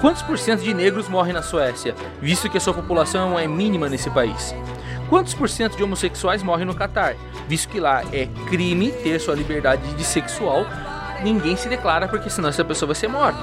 Quantos 0.00 0.22
por 0.22 0.38
cento 0.38 0.62
de 0.62 0.74
negros 0.74 1.08
morrem 1.08 1.32
na 1.32 1.42
Suécia, 1.42 1.94
visto 2.20 2.50
que 2.50 2.58
a 2.58 2.60
sua 2.60 2.74
população 2.74 3.38
é 3.38 3.46
mínima 3.46 3.88
nesse 3.88 4.10
país? 4.10 4.54
Quantos 5.08 5.34
por 5.34 5.48
cento 5.48 5.76
de 5.76 5.82
homossexuais 5.82 6.42
morrem 6.42 6.66
no 6.66 6.74
Catar, 6.74 7.16
visto 7.48 7.68
que 7.68 7.78
lá 7.78 8.02
é 8.12 8.26
crime 8.48 8.90
ter 8.90 9.20
sua 9.20 9.34
liberdade 9.34 9.94
de 9.94 10.04
sexual, 10.04 10.66
ninguém 11.22 11.56
se 11.56 11.68
declara 11.68 12.08
porque 12.08 12.30
senão 12.30 12.48
essa 12.48 12.64
pessoa 12.64 12.88
vai 12.88 12.96
ser 12.96 13.08
morta. 13.08 13.40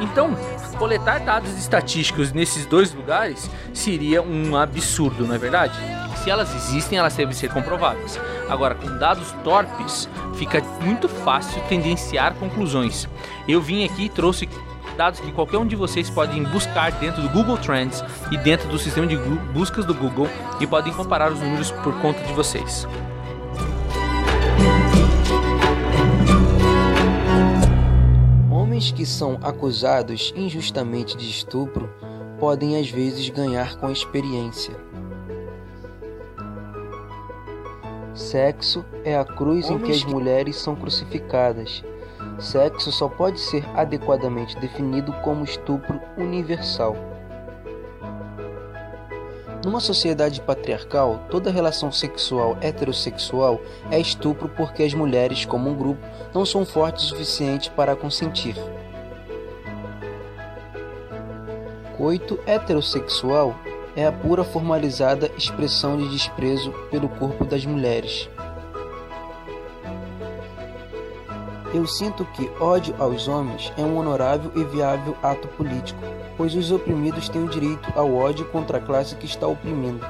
Então, 0.00 0.36
coletar 0.78 1.20
dados 1.20 1.56
estatísticos 1.58 2.32
nesses 2.32 2.66
dois 2.66 2.92
lugares 2.92 3.50
seria 3.72 4.20
um 4.20 4.56
absurdo, 4.56 5.26
não 5.26 5.34
é 5.34 5.38
verdade? 5.38 5.78
Se 6.22 6.30
elas 6.30 6.54
existem, 6.54 6.98
elas 6.98 7.14
devem 7.14 7.34
ser 7.34 7.50
comprovadas. 7.50 8.18
Agora, 8.48 8.74
com 8.74 8.98
dados 8.98 9.32
torpes, 9.44 10.08
fica 10.34 10.62
muito 10.80 11.08
fácil 11.08 11.60
tendenciar 11.68 12.34
conclusões. 12.34 13.08
Eu 13.48 13.60
vim 13.60 13.84
aqui 13.84 14.04
e 14.04 14.08
trouxe 14.08 14.48
dados 14.96 15.20
que 15.20 15.32
qualquer 15.32 15.58
um 15.58 15.66
de 15.66 15.74
vocês 15.74 16.10
podem 16.10 16.42
buscar 16.44 16.92
dentro 16.92 17.22
do 17.22 17.28
Google 17.28 17.56
Trends 17.56 18.04
e 18.30 18.36
dentro 18.36 18.68
do 18.68 18.78
sistema 18.78 19.06
de 19.06 19.16
buscas 19.52 19.84
do 19.84 19.94
Google 19.94 20.28
e 20.60 20.66
podem 20.66 20.92
comparar 20.92 21.32
os 21.32 21.40
números 21.40 21.70
por 21.70 21.94
conta 22.00 22.22
de 22.24 22.32
vocês. 22.34 22.86
Homens 28.82 28.90
que 28.90 29.06
são 29.06 29.38
acusados 29.42 30.34
injustamente 30.34 31.16
de 31.16 31.30
estupro 31.30 31.88
podem 32.40 32.80
às 32.80 32.90
vezes 32.90 33.28
ganhar 33.28 33.76
com 33.76 33.86
a 33.86 33.92
experiência. 33.92 34.74
Sexo 38.12 38.84
é 39.04 39.16
a 39.16 39.24
cruz 39.24 39.70
Homens 39.70 39.70
em 39.70 39.86
que 39.86 39.92
as 39.92 40.04
mulheres 40.04 40.56
são 40.56 40.74
crucificadas. 40.74 41.84
Sexo 42.40 42.90
só 42.90 43.08
pode 43.08 43.38
ser 43.38 43.64
adequadamente 43.76 44.58
definido 44.58 45.12
como 45.22 45.44
estupro 45.44 46.00
universal. 46.18 46.96
Numa 49.64 49.80
sociedade 49.80 50.40
patriarcal, 50.40 51.20
toda 51.30 51.50
relação 51.50 51.92
sexual 51.92 52.56
heterossexual 52.60 53.60
é 53.90 53.98
estupro 54.00 54.48
porque 54.48 54.82
as 54.82 54.92
mulheres, 54.92 55.44
como 55.44 55.70
um 55.70 55.74
grupo, 55.74 56.04
não 56.34 56.44
são 56.44 56.64
fortes 56.64 57.04
o 57.04 57.08
suficiente 57.08 57.70
para 57.70 57.94
consentir. 57.94 58.56
coito 62.02 62.36
heterossexual 62.46 63.54
é 63.94 64.04
a 64.04 64.10
pura 64.10 64.42
formalizada 64.42 65.30
expressão 65.38 65.96
de 65.96 66.08
desprezo 66.08 66.72
pelo 66.90 67.08
corpo 67.08 67.44
das 67.44 67.64
mulheres. 67.64 68.28
Eu 71.72 71.86
sinto 71.86 72.24
que 72.24 72.50
ódio 72.60 72.92
aos 72.98 73.28
homens 73.28 73.72
é 73.78 73.82
um 73.82 73.96
honorável 73.96 74.50
e 74.56 74.64
viável 74.64 75.16
ato 75.22 75.46
político, 75.46 76.00
pois 76.42 76.56
os 76.56 76.72
oprimidos 76.72 77.28
têm 77.28 77.44
o 77.44 77.48
direito 77.48 77.92
ao 77.96 78.12
ódio 78.16 78.44
contra 78.50 78.78
a 78.78 78.80
classe 78.80 79.14
que 79.14 79.26
está 79.26 79.46
oprimindo. 79.46 80.04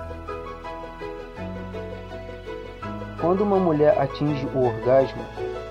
Quando 3.20 3.42
uma 3.42 3.58
mulher 3.58 4.00
atinge 4.00 4.46
o 4.46 4.64
orgasmo 4.64 5.22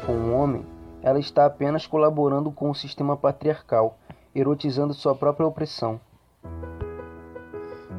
com 0.05 0.13
um 0.13 0.35
homem, 0.35 0.63
ela 1.01 1.17
está 1.17 1.47
apenas 1.47 1.87
colaborando 1.87 2.51
com 2.51 2.69
o 2.69 2.75
sistema 2.75 3.17
patriarcal, 3.17 3.97
erotizando 4.35 4.93
sua 4.93 5.15
própria 5.15 5.47
opressão. 5.47 5.99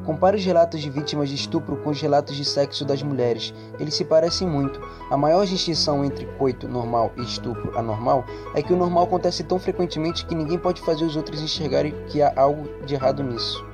Compare 0.05 0.35
os 0.35 0.43
relatos 0.43 0.81
de 0.81 0.89
vítimas 0.89 1.29
de 1.29 1.35
estupro 1.35 1.77
com 1.77 1.89
os 1.89 2.01
relatos 2.01 2.35
de 2.35 2.43
sexo 2.43 2.83
das 2.83 3.01
mulheres. 3.01 3.53
Eles 3.79 3.95
se 3.95 4.03
parecem 4.03 4.47
muito. 4.47 4.81
A 5.09 5.15
maior 5.15 5.45
distinção 5.45 6.03
entre 6.03 6.25
coito 6.37 6.67
normal 6.67 7.13
e 7.17 7.21
estupro 7.21 7.77
anormal 7.77 8.25
é 8.53 8.61
que 8.61 8.73
o 8.73 8.75
normal 8.75 9.05
acontece 9.05 9.43
tão 9.43 9.57
frequentemente 9.57 10.25
que 10.25 10.35
ninguém 10.35 10.59
pode 10.59 10.81
fazer 10.81 11.05
os 11.05 11.15
outros 11.15 11.41
enxergarem 11.41 11.93
que 12.07 12.21
há 12.21 12.33
algo 12.35 12.67
de 12.85 12.95
errado 12.95 13.23
nisso. 13.23 13.65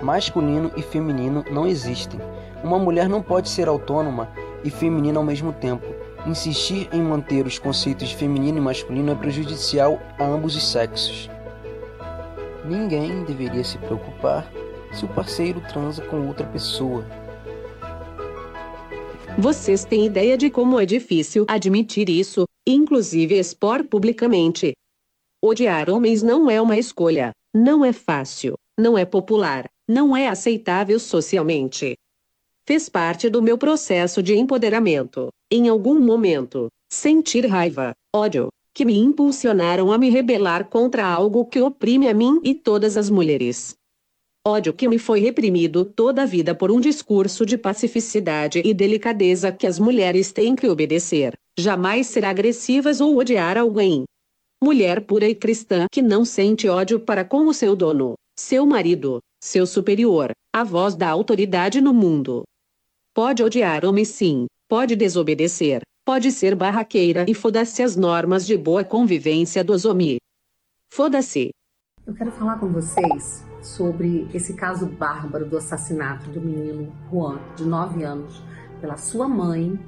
Masculino 0.00 0.70
e 0.76 0.82
feminino 0.82 1.44
não 1.50 1.66
existem. 1.66 2.18
Uma 2.64 2.78
mulher 2.78 3.08
não 3.08 3.20
pode 3.20 3.50
ser 3.50 3.68
autônoma 3.68 4.30
e 4.64 4.70
feminina 4.70 5.18
ao 5.18 5.24
mesmo 5.24 5.52
tempo. 5.52 5.86
Insistir 6.26 6.88
em 6.92 7.02
manter 7.02 7.46
os 7.46 7.58
conceitos 7.58 8.08
de 8.08 8.16
feminino 8.16 8.58
e 8.58 8.60
masculino 8.60 9.12
é 9.12 9.14
prejudicial 9.14 10.00
a 10.18 10.24
ambos 10.24 10.56
os 10.56 10.70
sexos. 10.70 11.30
Ninguém 12.68 13.24
deveria 13.24 13.64
se 13.64 13.78
preocupar 13.78 14.52
se 14.92 15.06
o 15.06 15.08
parceiro 15.08 15.58
transa 15.72 16.04
com 16.04 16.28
outra 16.28 16.46
pessoa. 16.46 17.02
Vocês 19.38 19.86
têm 19.86 20.04
ideia 20.04 20.36
de 20.36 20.50
como 20.50 20.78
é 20.78 20.84
difícil 20.84 21.46
admitir 21.48 22.10
isso, 22.10 22.44
inclusive 22.66 23.38
expor 23.38 23.84
publicamente. 23.84 24.74
Odiar 25.42 25.88
homens 25.88 26.22
não 26.22 26.50
é 26.50 26.60
uma 26.60 26.76
escolha, 26.76 27.30
não 27.54 27.82
é 27.82 27.92
fácil, 27.92 28.54
não 28.76 28.98
é 28.98 29.06
popular, 29.06 29.64
não 29.88 30.14
é 30.14 30.28
aceitável 30.28 31.00
socialmente. 31.00 31.96
Fez 32.66 32.90
parte 32.90 33.30
do 33.30 33.40
meu 33.40 33.56
processo 33.56 34.22
de 34.22 34.36
empoderamento, 34.36 35.30
em 35.50 35.70
algum 35.70 35.98
momento, 35.98 36.68
sentir 36.92 37.46
raiva, 37.46 37.94
ódio, 38.14 38.48
que 38.78 38.84
me 38.84 38.96
impulsionaram 38.96 39.90
a 39.90 39.98
me 39.98 40.08
rebelar 40.08 40.68
contra 40.68 41.04
algo 41.04 41.44
que 41.44 41.60
oprime 41.60 42.06
a 42.06 42.14
mim 42.14 42.38
e 42.44 42.54
todas 42.54 42.96
as 42.96 43.10
mulheres. 43.10 43.74
Ódio 44.46 44.72
que 44.72 44.86
me 44.86 45.00
foi 45.00 45.18
reprimido 45.18 45.84
toda 45.84 46.22
a 46.22 46.24
vida 46.24 46.54
por 46.54 46.70
um 46.70 46.78
discurso 46.78 47.44
de 47.44 47.58
pacificidade 47.58 48.62
e 48.64 48.72
delicadeza 48.72 49.50
que 49.50 49.66
as 49.66 49.80
mulheres 49.80 50.30
têm 50.30 50.54
que 50.54 50.68
obedecer, 50.68 51.32
jamais 51.58 52.06
ser 52.06 52.24
agressivas 52.24 53.00
ou 53.00 53.16
odiar 53.16 53.58
alguém. 53.58 54.04
Mulher 54.62 55.00
pura 55.00 55.28
e 55.28 55.34
cristã 55.34 55.86
que 55.90 56.00
não 56.00 56.24
sente 56.24 56.68
ódio 56.68 57.00
para 57.00 57.24
com 57.24 57.48
o 57.48 57.52
seu 57.52 57.74
dono, 57.74 58.14
seu 58.38 58.64
marido, 58.64 59.18
seu 59.42 59.66
superior, 59.66 60.30
a 60.54 60.62
voz 60.62 60.94
da 60.94 61.08
autoridade 61.08 61.80
no 61.80 61.92
mundo. 61.92 62.44
Pode 63.12 63.42
odiar 63.42 63.84
homem 63.84 64.04
sim, 64.04 64.46
pode 64.68 64.94
desobedecer, 64.94 65.82
pode 66.08 66.32
ser 66.32 66.54
barraqueira 66.54 67.26
e 67.28 67.34
foda-se 67.34 67.82
as 67.82 67.94
normas 67.94 68.46
de 68.46 68.56
boa 68.56 68.82
convivência 68.82 69.62
do 69.62 69.76
Zomi. 69.76 70.16
Foda-se. 70.90 71.50
Eu 72.06 72.14
quero 72.14 72.32
falar 72.32 72.58
com 72.58 72.72
vocês 72.72 73.44
sobre 73.60 74.26
esse 74.32 74.54
caso 74.54 74.86
bárbaro 74.86 75.44
do 75.44 75.58
assassinato 75.58 76.30
do 76.30 76.40
menino 76.40 76.90
Juan, 77.10 77.38
de 77.54 77.66
9 77.66 78.04
anos, 78.04 78.42
pela 78.80 78.96
sua 78.96 79.28
mãe 79.28 79.78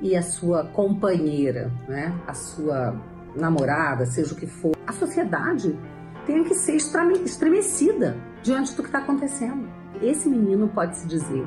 e 0.00 0.14
a 0.14 0.22
sua 0.22 0.64
companheira, 0.64 1.72
né? 1.88 2.16
a 2.24 2.34
sua 2.34 2.94
namorada, 3.34 4.06
seja 4.06 4.32
o 4.32 4.36
que 4.36 4.46
for. 4.46 4.76
A 4.86 4.92
sociedade 4.92 5.76
tem 6.24 6.44
que 6.44 6.54
ser 6.54 6.76
estremecida 6.76 8.16
diante 8.44 8.76
do 8.76 8.82
que 8.84 8.90
está 8.90 9.00
acontecendo. 9.00 9.68
Esse 10.00 10.28
menino 10.28 10.68
pode 10.68 10.98
se 10.98 11.08
dizer 11.08 11.44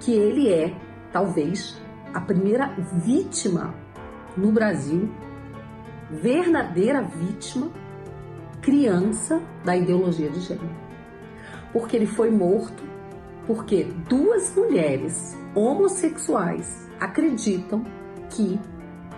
que 0.00 0.12
ele 0.12 0.50
é, 0.50 0.74
talvez, 1.12 1.83
a 2.14 2.20
primeira 2.20 2.68
vítima 2.92 3.74
no 4.36 4.52
Brasil, 4.52 5.10
verdadeira 6.10 7.02
vítima, 7.02 7.68
criança 8.62 9.42
da 9.64 9.76
ideologia 9.76 10.30
de 10.30 10.40
gênero. 10.40 10.70
Porque 11.72 11.96
ele 11.96 12.06
foi 12.06 12.30
morto 12.30 12.94
porque 13.46 13.84
duas 14.08 14.54
mulheres 14.54 15.36
homossexuais 15.54 16.88
acreditam 16.98 17.84
que 18.30 18.58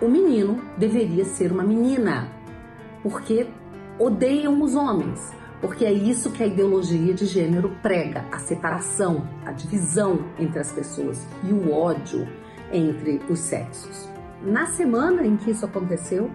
o 0.01 0.07
menino 0.07 0.61
deveria 0.77 1.23
ser 1.23 1.51
uma 1.51 1.63
menina, 1.63 2.29
porque 3.01 3.47
odeiam 3.97 4.61
os 4.61 4.75
homens, 4.75 5.31
porque 5.61 5.85
é 5.85 5.91
isso 5.91 6.31
que 6.31 6.43
a 6.43 6.47
ideologia 6.47 7.13
de 7.13 7.25
gênero 7.25 7.75
prega: 7.81 8.25
a 8.31 8.39
separação, 8.39 9.27
a 9.45 9.51
divisão 9.51 10.25
entre 10.37 10.59
as 10.59 10.71
pessoas 10.71 11.25
e 11.43 11.53
o 11.53 11.71
ódio 11.71 12.27
entre 12.71 13.21
os 13.29 13.39
sexos. 13.39 14.09
Na 14.41 14.67
semana 14.67 15.25
em 15.25 15.35
que 15.35 15.51
isso 15.51 15.65
aconteceu, 15.65 16.29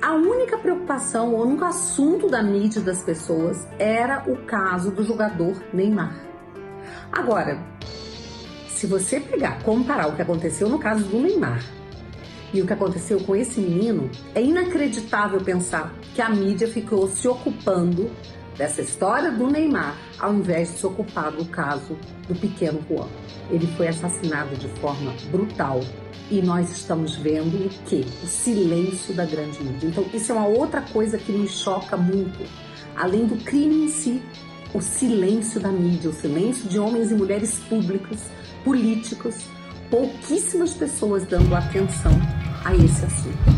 a 0.00 0.14
única 0.14 0.56
preocupação, 0.58 1.34
o 1.34 1.42
único 1.42 1.64
assunto 1.64 2.28
da 2.28 2.42
mídia 2.42 2.80
das 2.80 3.02
pessoas 3.02 3.66
era 3.78 4.22
o 4.26 4.36
caso 4.44 4.90
do 4.90 5.02
jogador 5.02 5.60
Neymar. 5.72 6.14
Agora, 7.10 7.58
se 8.68 8.86
você 8.86 9.18
pegar, 9.18 9.62
comparar 9.64 10.08
o 10.08 10.14
que 10.14 10.22
aconteceu 10.22 10.68
no 10.68 10.78
caso 10.78 11.04
do 11.04 11.18
Neymar 11.18 11.64
e 12.54 12.62
o 12.62 12.66
que 12.66 12.72
aconteceu 12.72 13.20
com 13.20 13.34
esse 13.34 13.60
menino, 13.60 14.08
é 14.34 14.42
inacreditável 14.42 15.40
pensar 15.40 15.92
que 16.14 16.22
a 16.22 16.30
mídia 16.30 16.68
ficou 16.68 17.08
se 17.08 17.26
ocupando 17.26 18.10
dessa 18.58 18.82
história 18.82 19.30
do 19.30 19.48
Neymar, 19.48 19.96
ao 20.18 20.34
invés 20.34 20.72
de 20.72 20.78
se 20.78 20.86
ocupar 20.86 21.30
do 21.30 21.44
caso 21.44 21.96
do 22.26 22.34
pequeno 22.34 22.80
Juan. 22.90 23.06
Ele 23.50 23.66
foi 23.68 23.86
assassinado 23.86 24.54
de 24.56 24.68
forma 24.80 25.14
brutal 25.30 25.80
e 26.28 26.42
nós 26.42 26.70
estamos 26.70 27.16
vendo 27.16 27.66
o 27.66 27.68
que? 27.86 28.04
O 28.22 28.26
silêncio 28.26 29.14
da 29.14 29.24
grande 29.24 29.62
mídia. 29.62 29.86
Então, 29.86 30.04
isso 30.12 30.32
é 30.32 30.34
uma 30.34 30.46
outra 30.46 30.82
coisa 30.82 31.16
que 31.16 31.32
me 31.32 31.48
choca 31.48 31.96
muito. 31.96 32.44
Além 32.96 33.26
do 33.26 33.36
crime 33.36 33.84
em 33.84 33.88
si, 33.88 34.20
o 34.74 34.82
silêncio 34.82 35.60
da 35.60 35.70
mídia, 35.70 36.10
o 36.10 36.12
silêncio 36.12 36.68
de 36.68 36.78
homens 36.78 37.10
e 37.10 37.14
mulheres 37.14 37.60
públicos, 37.68 38.18
políticos, 38.64 39.36
pouquíssimas 39.88 40.74
pessoas 40.74 41.24
dando 41.24 41.54
atenção 41.54 42.12
a 42.64 42.74
esse 42.74 43.04
assunto. 43.06 43.57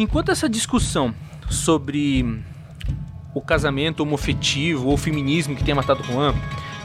Enquanto 0.00 0.30
essa 0.30 0.48
discussão 0.48 1.14
sobre 1.50 2.42
o 3.34 3.40
casamento 3.42 4.00
homofetivo 4.00 4.88
ou 4.88 4.96
feminismo 4.96 5.54
que 5.54 5.62
tem 5.62 5.74
matado 5.74 6.02
Juan 6.02 6.34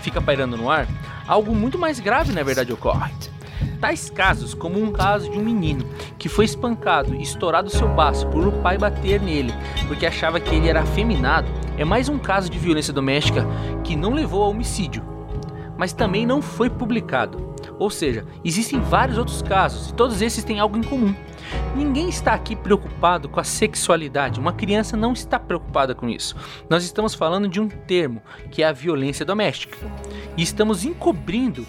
fica 0.02 0.22
pairando 0.22 0.58
no 0.58 0.70
ar, 0.70 0.86
algo 1.26 1.56
muito 1.56 1.80
mais 1.80 1.98
grave 1.98 2.34
na 2.34 2.44
verdade 2.44 2.74
ocorre. 2.74 3.14
Tais 3.80 4.10
casos, 4.10 4.54
como 4.54 4.84
um 4.84 4.92
caso 4.92 5.32
de 5.32 5.38
um 5.38 5.42
menino 5.42 5.88
que 6.20 6.28
foi 6.28 6.44
espancado 6.44 7.16
e 7.16 7.22
estourado 7.22 7.70
seu 7.70 7.88
baço 7.88 8.28
por 8.28 8.46
o 8.46 8.52
pai 8.52 8.78
bater 8.78 9.22
nele 9.22 9.54
porque 9.88 10.06
achava 10.06 10.38
que 10.38 10.54
ele 10.54 10.68
era 10.68 10.82
afeminado, 10.82 11.48
é 11.78 11.86
mais 11.86 12.10
um 12.10 12.20
caso 12.20 12.50
de 12.50 12.60
violência 12.60 12.92
doméstica 12.92 13.48
que 13.86 13.96
não 13.96 14.14
levou 14.14 14.44
a 14.44 14.50
homicídio, 14.50 15.02
mas 15.78 15.94
também 15.94 16.26
não 16.26 16.42
foi 16.42 16.70
publicado. 16.70 17.55
Ou 17.80 17.90
seja, 17.90 18.26
existem 18.44 18.80
vários 18.80 19.18
outros 19.18 19.42
casos 19.42 19.90
e 19.90 19.94
todos 19.94 20.22
esses 20.22 20.44
têm 20.44 20.60
algo 20.60 20.78
em 20.78 20.84
comum. 20.84 21.14
Ninguém 21.76 22.10
está 22.10 22.34
aqui 22.34 22.56
preocupado 22.56 23.30
com 23.30 23.40
a 23.40 23.44
sexualidade, 23.44 24.40
uma 24.40 24.54
criança 24.54 24.98
não 24.98 25.14
está 25.14 25.38
preocupada 25.38 25.94
com 25.94 26.10
isso. 26.10 26.36
Nós 26.70 26.84
estamos 26.84 27.14
falando 27.14 27.48
de 27.48 27.60
um 27.60 27.68
termo, 27.68 28.22
que 28.50 28.64
é 28.64 28.68
a 28.68 28.72
violência 28.72 29.26
doméstica. 29.26 29.78
E 30.36 30.42
estamos 30.42 30.84
encobrindo 30.86 31.66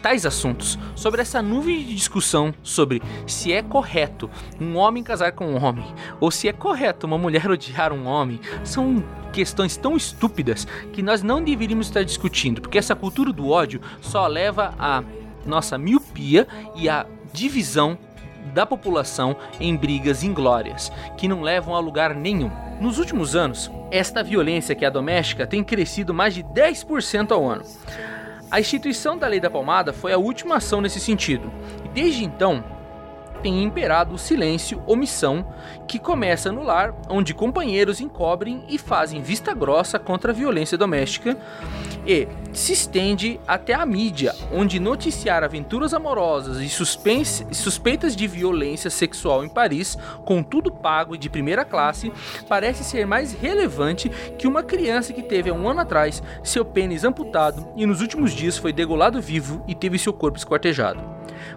tais 0.00 0.24
assuntos, 0.24 0.78
sobre 0.94 1.20
essa 1.20 1.42
nuvem 1.42 1.84
de 1.84 1.94
discussão 1.94 2.54
sobre 2.62 3.02
se 3.26 3.52
é 3.52 3.62
correto 3.62 4.30
um 4.60 4.76
homem 4.76 5.02
casar 5.02 5.32
com 5.32 5.44
um 5.46 5.62
homem 5.62 5.84
ou 6.20 6.30
se 6.30 6.46
é 6.46 6.52
correto 6.52 7.06
uma 7.06 7.18
mulher 7.18 7.50
odiar 7.50 7.92
um 7.92 8.06
homem, 8.06 8.40
são 8.62 9.02
questões 9.32 9.76
tão 9.76 9.96
estúpidas 9.96 10.66
que 10.92 11.02
nós 11.02 11.22
não 11.22 11.42
deveríamos 11.42 11.88
estar 11.88 12.04
discutindo, 12.04 12.60
porque 12.60 12.78
essa 12.78 12.94
cultura 12.94 13.32
do 13.32 13.50
ódio 13.50 13.80
só 14.00 14.26
leva 14.26 14.72
a 14.78 15.02
nossa 15.46 15.78
miopia 15.78 16.46
e 16.74 16.88
a 16.88 17.06
divisão 17.32 17.98
da 18.52 18.64
população 18.64 19.36
em 19.58 19.76
brigas 19.76 20.22
inglórias, 20.22 20.92
que 21.16 21.28
não 21.28 21.42
levam 21.42 21.74
a 21.74 21.80
lugar 21.80 22.14
nenhum. 22.14 22.50
Nos 22.80 22.98
últimos 22.98 23.34
anos, 23.34 23.70
esta 23.90 24.22
violência 24.22 24.74
que 24.74 24.84
é 24.84 24.88
a 24.88 24.90
doméstica 24.90 25.46
tem 25.46 25.64
crescido 25.64 26.14
mais 26.14 26.34
de 26.34 26.42
10% 26.42 27.32
ao 27.32 27.48
ano. 27.48 27.64
A 28.50 28.60
instituição 28.60 29.18
da 29.18 29.26
Lei 29.26 29.40
da 29.40 29.50
Palmada 29.50 29.92
foi 29.92 30.12
a 30.12 30.18
última 30.18 30.56
ação 30.56 30.80
nesse 30.80 31.00
sentido, 31.00 31.50
desde 31.92 32.24
então 32.24 32.64
tem 33.42 33.62
imperado 33.62 34.14
o 34.14 34.18
silêncio, 34.18 34.82
omissão, 34.86 35.46
que 35.86 35.98
começa 35.98 36.50
no 36.50 36.62
lar, 36.62 36.94
onde 37.08 37.34
companheiros 37.34 38.00
encobrem 38.00 38.64
e 38.68 38.78
fazem 38.78 39.22
vista 39.22 39.54
grossa 39.54 39.98
contra 39.98 40.32
a 40.32 40.34
violência 40.34 40.76
doméstica, 40.76 41.36
e 42.06 42.28
se 42.52 42.72
estende 42.72 43.40
até 43.46 43.74
a 43.74 43.84
mídia, 43.84 44.32
onde 44.52 44.78
noticiar 44.78 45.42
aventuras 45.42 45.92
amorosas 45.92 46.58
e 46.58 46.68
suspeitas 46.68 48.14
de 48.14 48.26
violência 48.28 48.88
sexual 48.90 49.44
em 49.44 49.48
Paris, 49.48 49.98
com 50.24 50.42
tudo 50.42 50.70
pago 50.70 51.14
e 51.14 51.18
de 51.18 51.28
primeira 51.28 51.64
classe, 51.64 52.12
parece 52.48 52.84
ser 52.84 53.06
mais 53.06 53.32
relevante 53.32 54.08
que 54.38 54.46
uma 54.46 54.62
criança 54.62 55.12
que 55.12 55.22
teve 55.22 55.50
há 55.50 55.54
um 55.54 55.68
ano 55.68 55.80
atrás 55.80 56.22
seu 56.44 56.64
pênis 56.64 57.02
amputado 57.02 57.66
e 57.76 57.84
nos 57.84 58.00
últimos 58.00 58.32
dias 58.32 58.56
foi 58.56 58.72
degolado 58.72 59.20
vivo 59.20 59.64
e 59.66 59.74
teve 59.74 59.98
seu 59.98 60.12
corpo 60.12 60.38
esquartejado. 60.38 61.16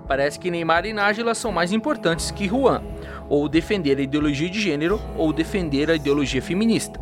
Parece 0.09 0.39
que 0.39 0.49
Neymar 0.49 0.87
e 0.87 0.91
Nájila 0.91 1.35
são 1.35 1.51
mais 1.51 1.71
importantes 1.71 2.31
que 2.31 2.47
Juan, 2.47 2.81
ou 3.29 3.47
defender 3.47 3.99
a 3.99 4.01
ideologia 4.01 4.49
de 4.49 4.59
gênero 4.59 4.99
ou 5.15 5.31
defender 5.31 5.91
a 5.91 5.95
ideologia 5.95 6.41
feminista 6.41 6.99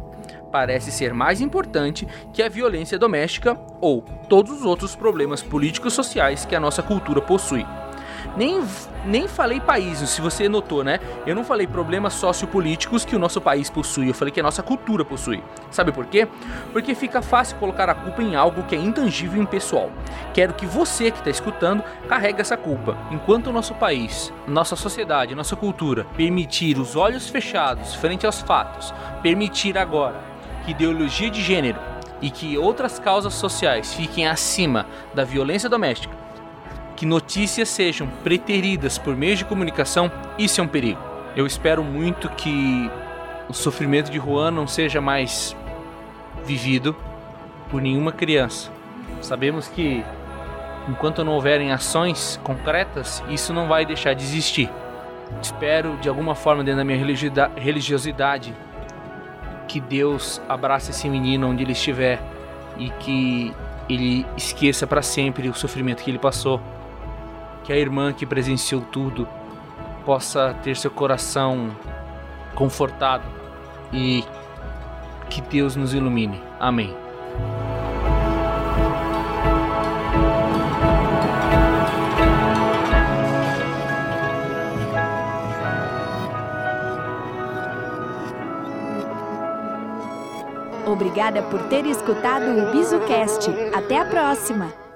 parece 0.49 0.91
ser 0.91 1.13
mais 1.13 1.41
importante 1.41 2.07
que 2.33 2.41
a 2.41 2.49
violência 2.49 2.97
doméstica 2.97 3.59
ou 3.81 4.01
todos 4.29 4.51
os 4.51 4.63
outros 4.63 4.95
problemas 4.95 5.43
políticos 5.43 5.93
sociais 5.93 6.45
que 6.45 6.55
a 6.55 6.59
nossa 6.59 6.81
cultura 6.81 7.21
possui. 7.21 7.65
Nem, 8.35 8.63
nem 9.05 9.27
falei 9.27 9.59
países, 9.59 10.09
se 10.09 10.21
você 10.21 10.47
notou, 10.47 10.83
né? 10.83 10.99
Eu 11.25 11.35
não 11.35 11.43
falei 11.43 11.67
problemas 11.67 12.13
sociopolíticos 12.13 13.05
que 13.05 13.15
o 13.15 13.19
nosso 13.19 13.41
país 13.41 13.69
possui, 13.69 14.09
eu 14.09 14.13
falei 14.13 14.31
que 14.31 14.39
a 14.39 14.43
nossa 14.43 14.63
cultura 14.63 15.03
possui. 15.03 15.43
Sabe 15.71 15.91
por 15.91 16.05
quê? 16.05 16.27
Porque 16.71 16.95
fica 16.95 17.21
fácil 17.21 17.57
colocar 17.57 17.89
a 17.89 17.95
culpa 17.95 18.21
em 18.21 18.35
algo 18.35 18.63
que 18.63 18.75
é 18.75 18.79
intangível 18.79 19.39
e 19.39 19.43
impessoal. 19.43 19.91
Quero 20.33 20.53
que 20.53 20.65
você 20.65 21.11
que 21.11 21.19
está 21.19 21.29
escutando 21.29 21.83
carregue 22.07 22.41
essa 22.41 22.57
culpa. 22.57 22.97
Enquanto 23.11 23.47
o 23.47 23.53
nosso 23.53 23.73
país, 23.75 24.31
nossa 24.47 24.75
sociedade, 24.75 25.35
nossa 25.35 25.55
cultura 25.55 26.05
permitir 26.15 26.77
os 26.77 26.95
olhos 26.95 27.29
fechados 27.29 27.93
frente 27.95 28.25
aos 28.25 28.41
fatos, 28.41 28.93
permitir 29.21 29.77
agora 29.77 30.21
que 30.65 30.71
ideologia 30.71 31.29
de 31.29 31.41
gênero 31.41 31.79
e 32.21 32.29
que 32.29 32.57
outras 32.57 32.99
causas 32.99 33.33
sociais 33.33 33.93
fiquem 33.93 34.27
acima 34.27 34.85
da 35.13 35.23
violência 35.23 35.69
doméstica, 35.69 36.15
que 36.97 37.05
notícias 37.05 37.69
sejam 37.69 38.07
preteridas 38.23 38.97
por 38.97 39.15
meios 39.15 39.37
de 39.37 39.45
comunicação, 39.45 40.11
isso 40.37 40.59
é 40.59 40.63
um 40.63 40.67
perigo. 40.67 40.99
Eu 41.35 41.45
espero 41.45 41.83
muito 41.83 42.27
que 42.29 42.89
o 43.47 43.53
sofrimento 43.53 44.09
de 44.09 44.17
Juan 44.17 44.49
não 44.49 44.67
seja 44.67 44.99
mais 44.99 45.55
vivido 46.43 46.95
por 47.69 47.79
nenhuma 47.79 48.11
criança. 48.11 48.71
Sabemos 49.21 49.67
que 49.67 50.03
enquanto 50.89 51.23
não 51.23 51.33
houverem 51.33 51.71
ações 51.71 52.39
concretas, 52.43 53.23
isso 53.29 53.53
não 53.53 53.67
vai 53.67 53.85
deixar 53.85 54.15
de 54.15 54.23
existir. 54.23 54.67
Espero, 55.39 55.97
de 55.97 56.09
alguma 56.09 56.33
forma, 56.33 56.63
dentro 56.63 56.79
da 56.79 56.83
minha 56.83 56.97
religiosidade, 57.55 58.55
que 59.67 59.79
Deus 59.79 60.41
abrace 60.49 60.89
esse 60.89 61.07
menino 61.07 61.47
onde 61.47 61.63
ele 61.63 61.73
estiver 61.73 62.19
e 62.75 62.89
que 62.89 63.53
ele 63.87 64.25
esqueça 64.35 64.87
para 64.87 65.03
sempre 65.03 65.47
o 65.47 65.53
sofrimento 65.53 66.03
que 66.03 66.09
ele 66.09 66.17
passou. 66.17 66.59
Que 67.67 67.73
a 67.73 67.77
irmã 67.77 68.13
que 68.13 68.25
presenciou 68.25 68.79
tudo 68.79 69.27
possa 70.05 70.55
ter 70.63 70.77
seu 70.77 70.89
coração 70.89 71.69
confortado 72.55 73.25
e 73.91 74.23
que 75.29 75.41
Deus 75.41 75.75
nos 75.75 75.93
ilumine. 75.93 76.41
Amém. 76.61 76.95
Obrigada 90.85 91.43
por 91.43 91.61
ter 91.63 91.85
escutado 91.85 92.45
o 92.45 92.71
BizuCast. 92.71 93.51
Até 93.75 93.99
a 93.99 94.05
próxima! 94.05 94.86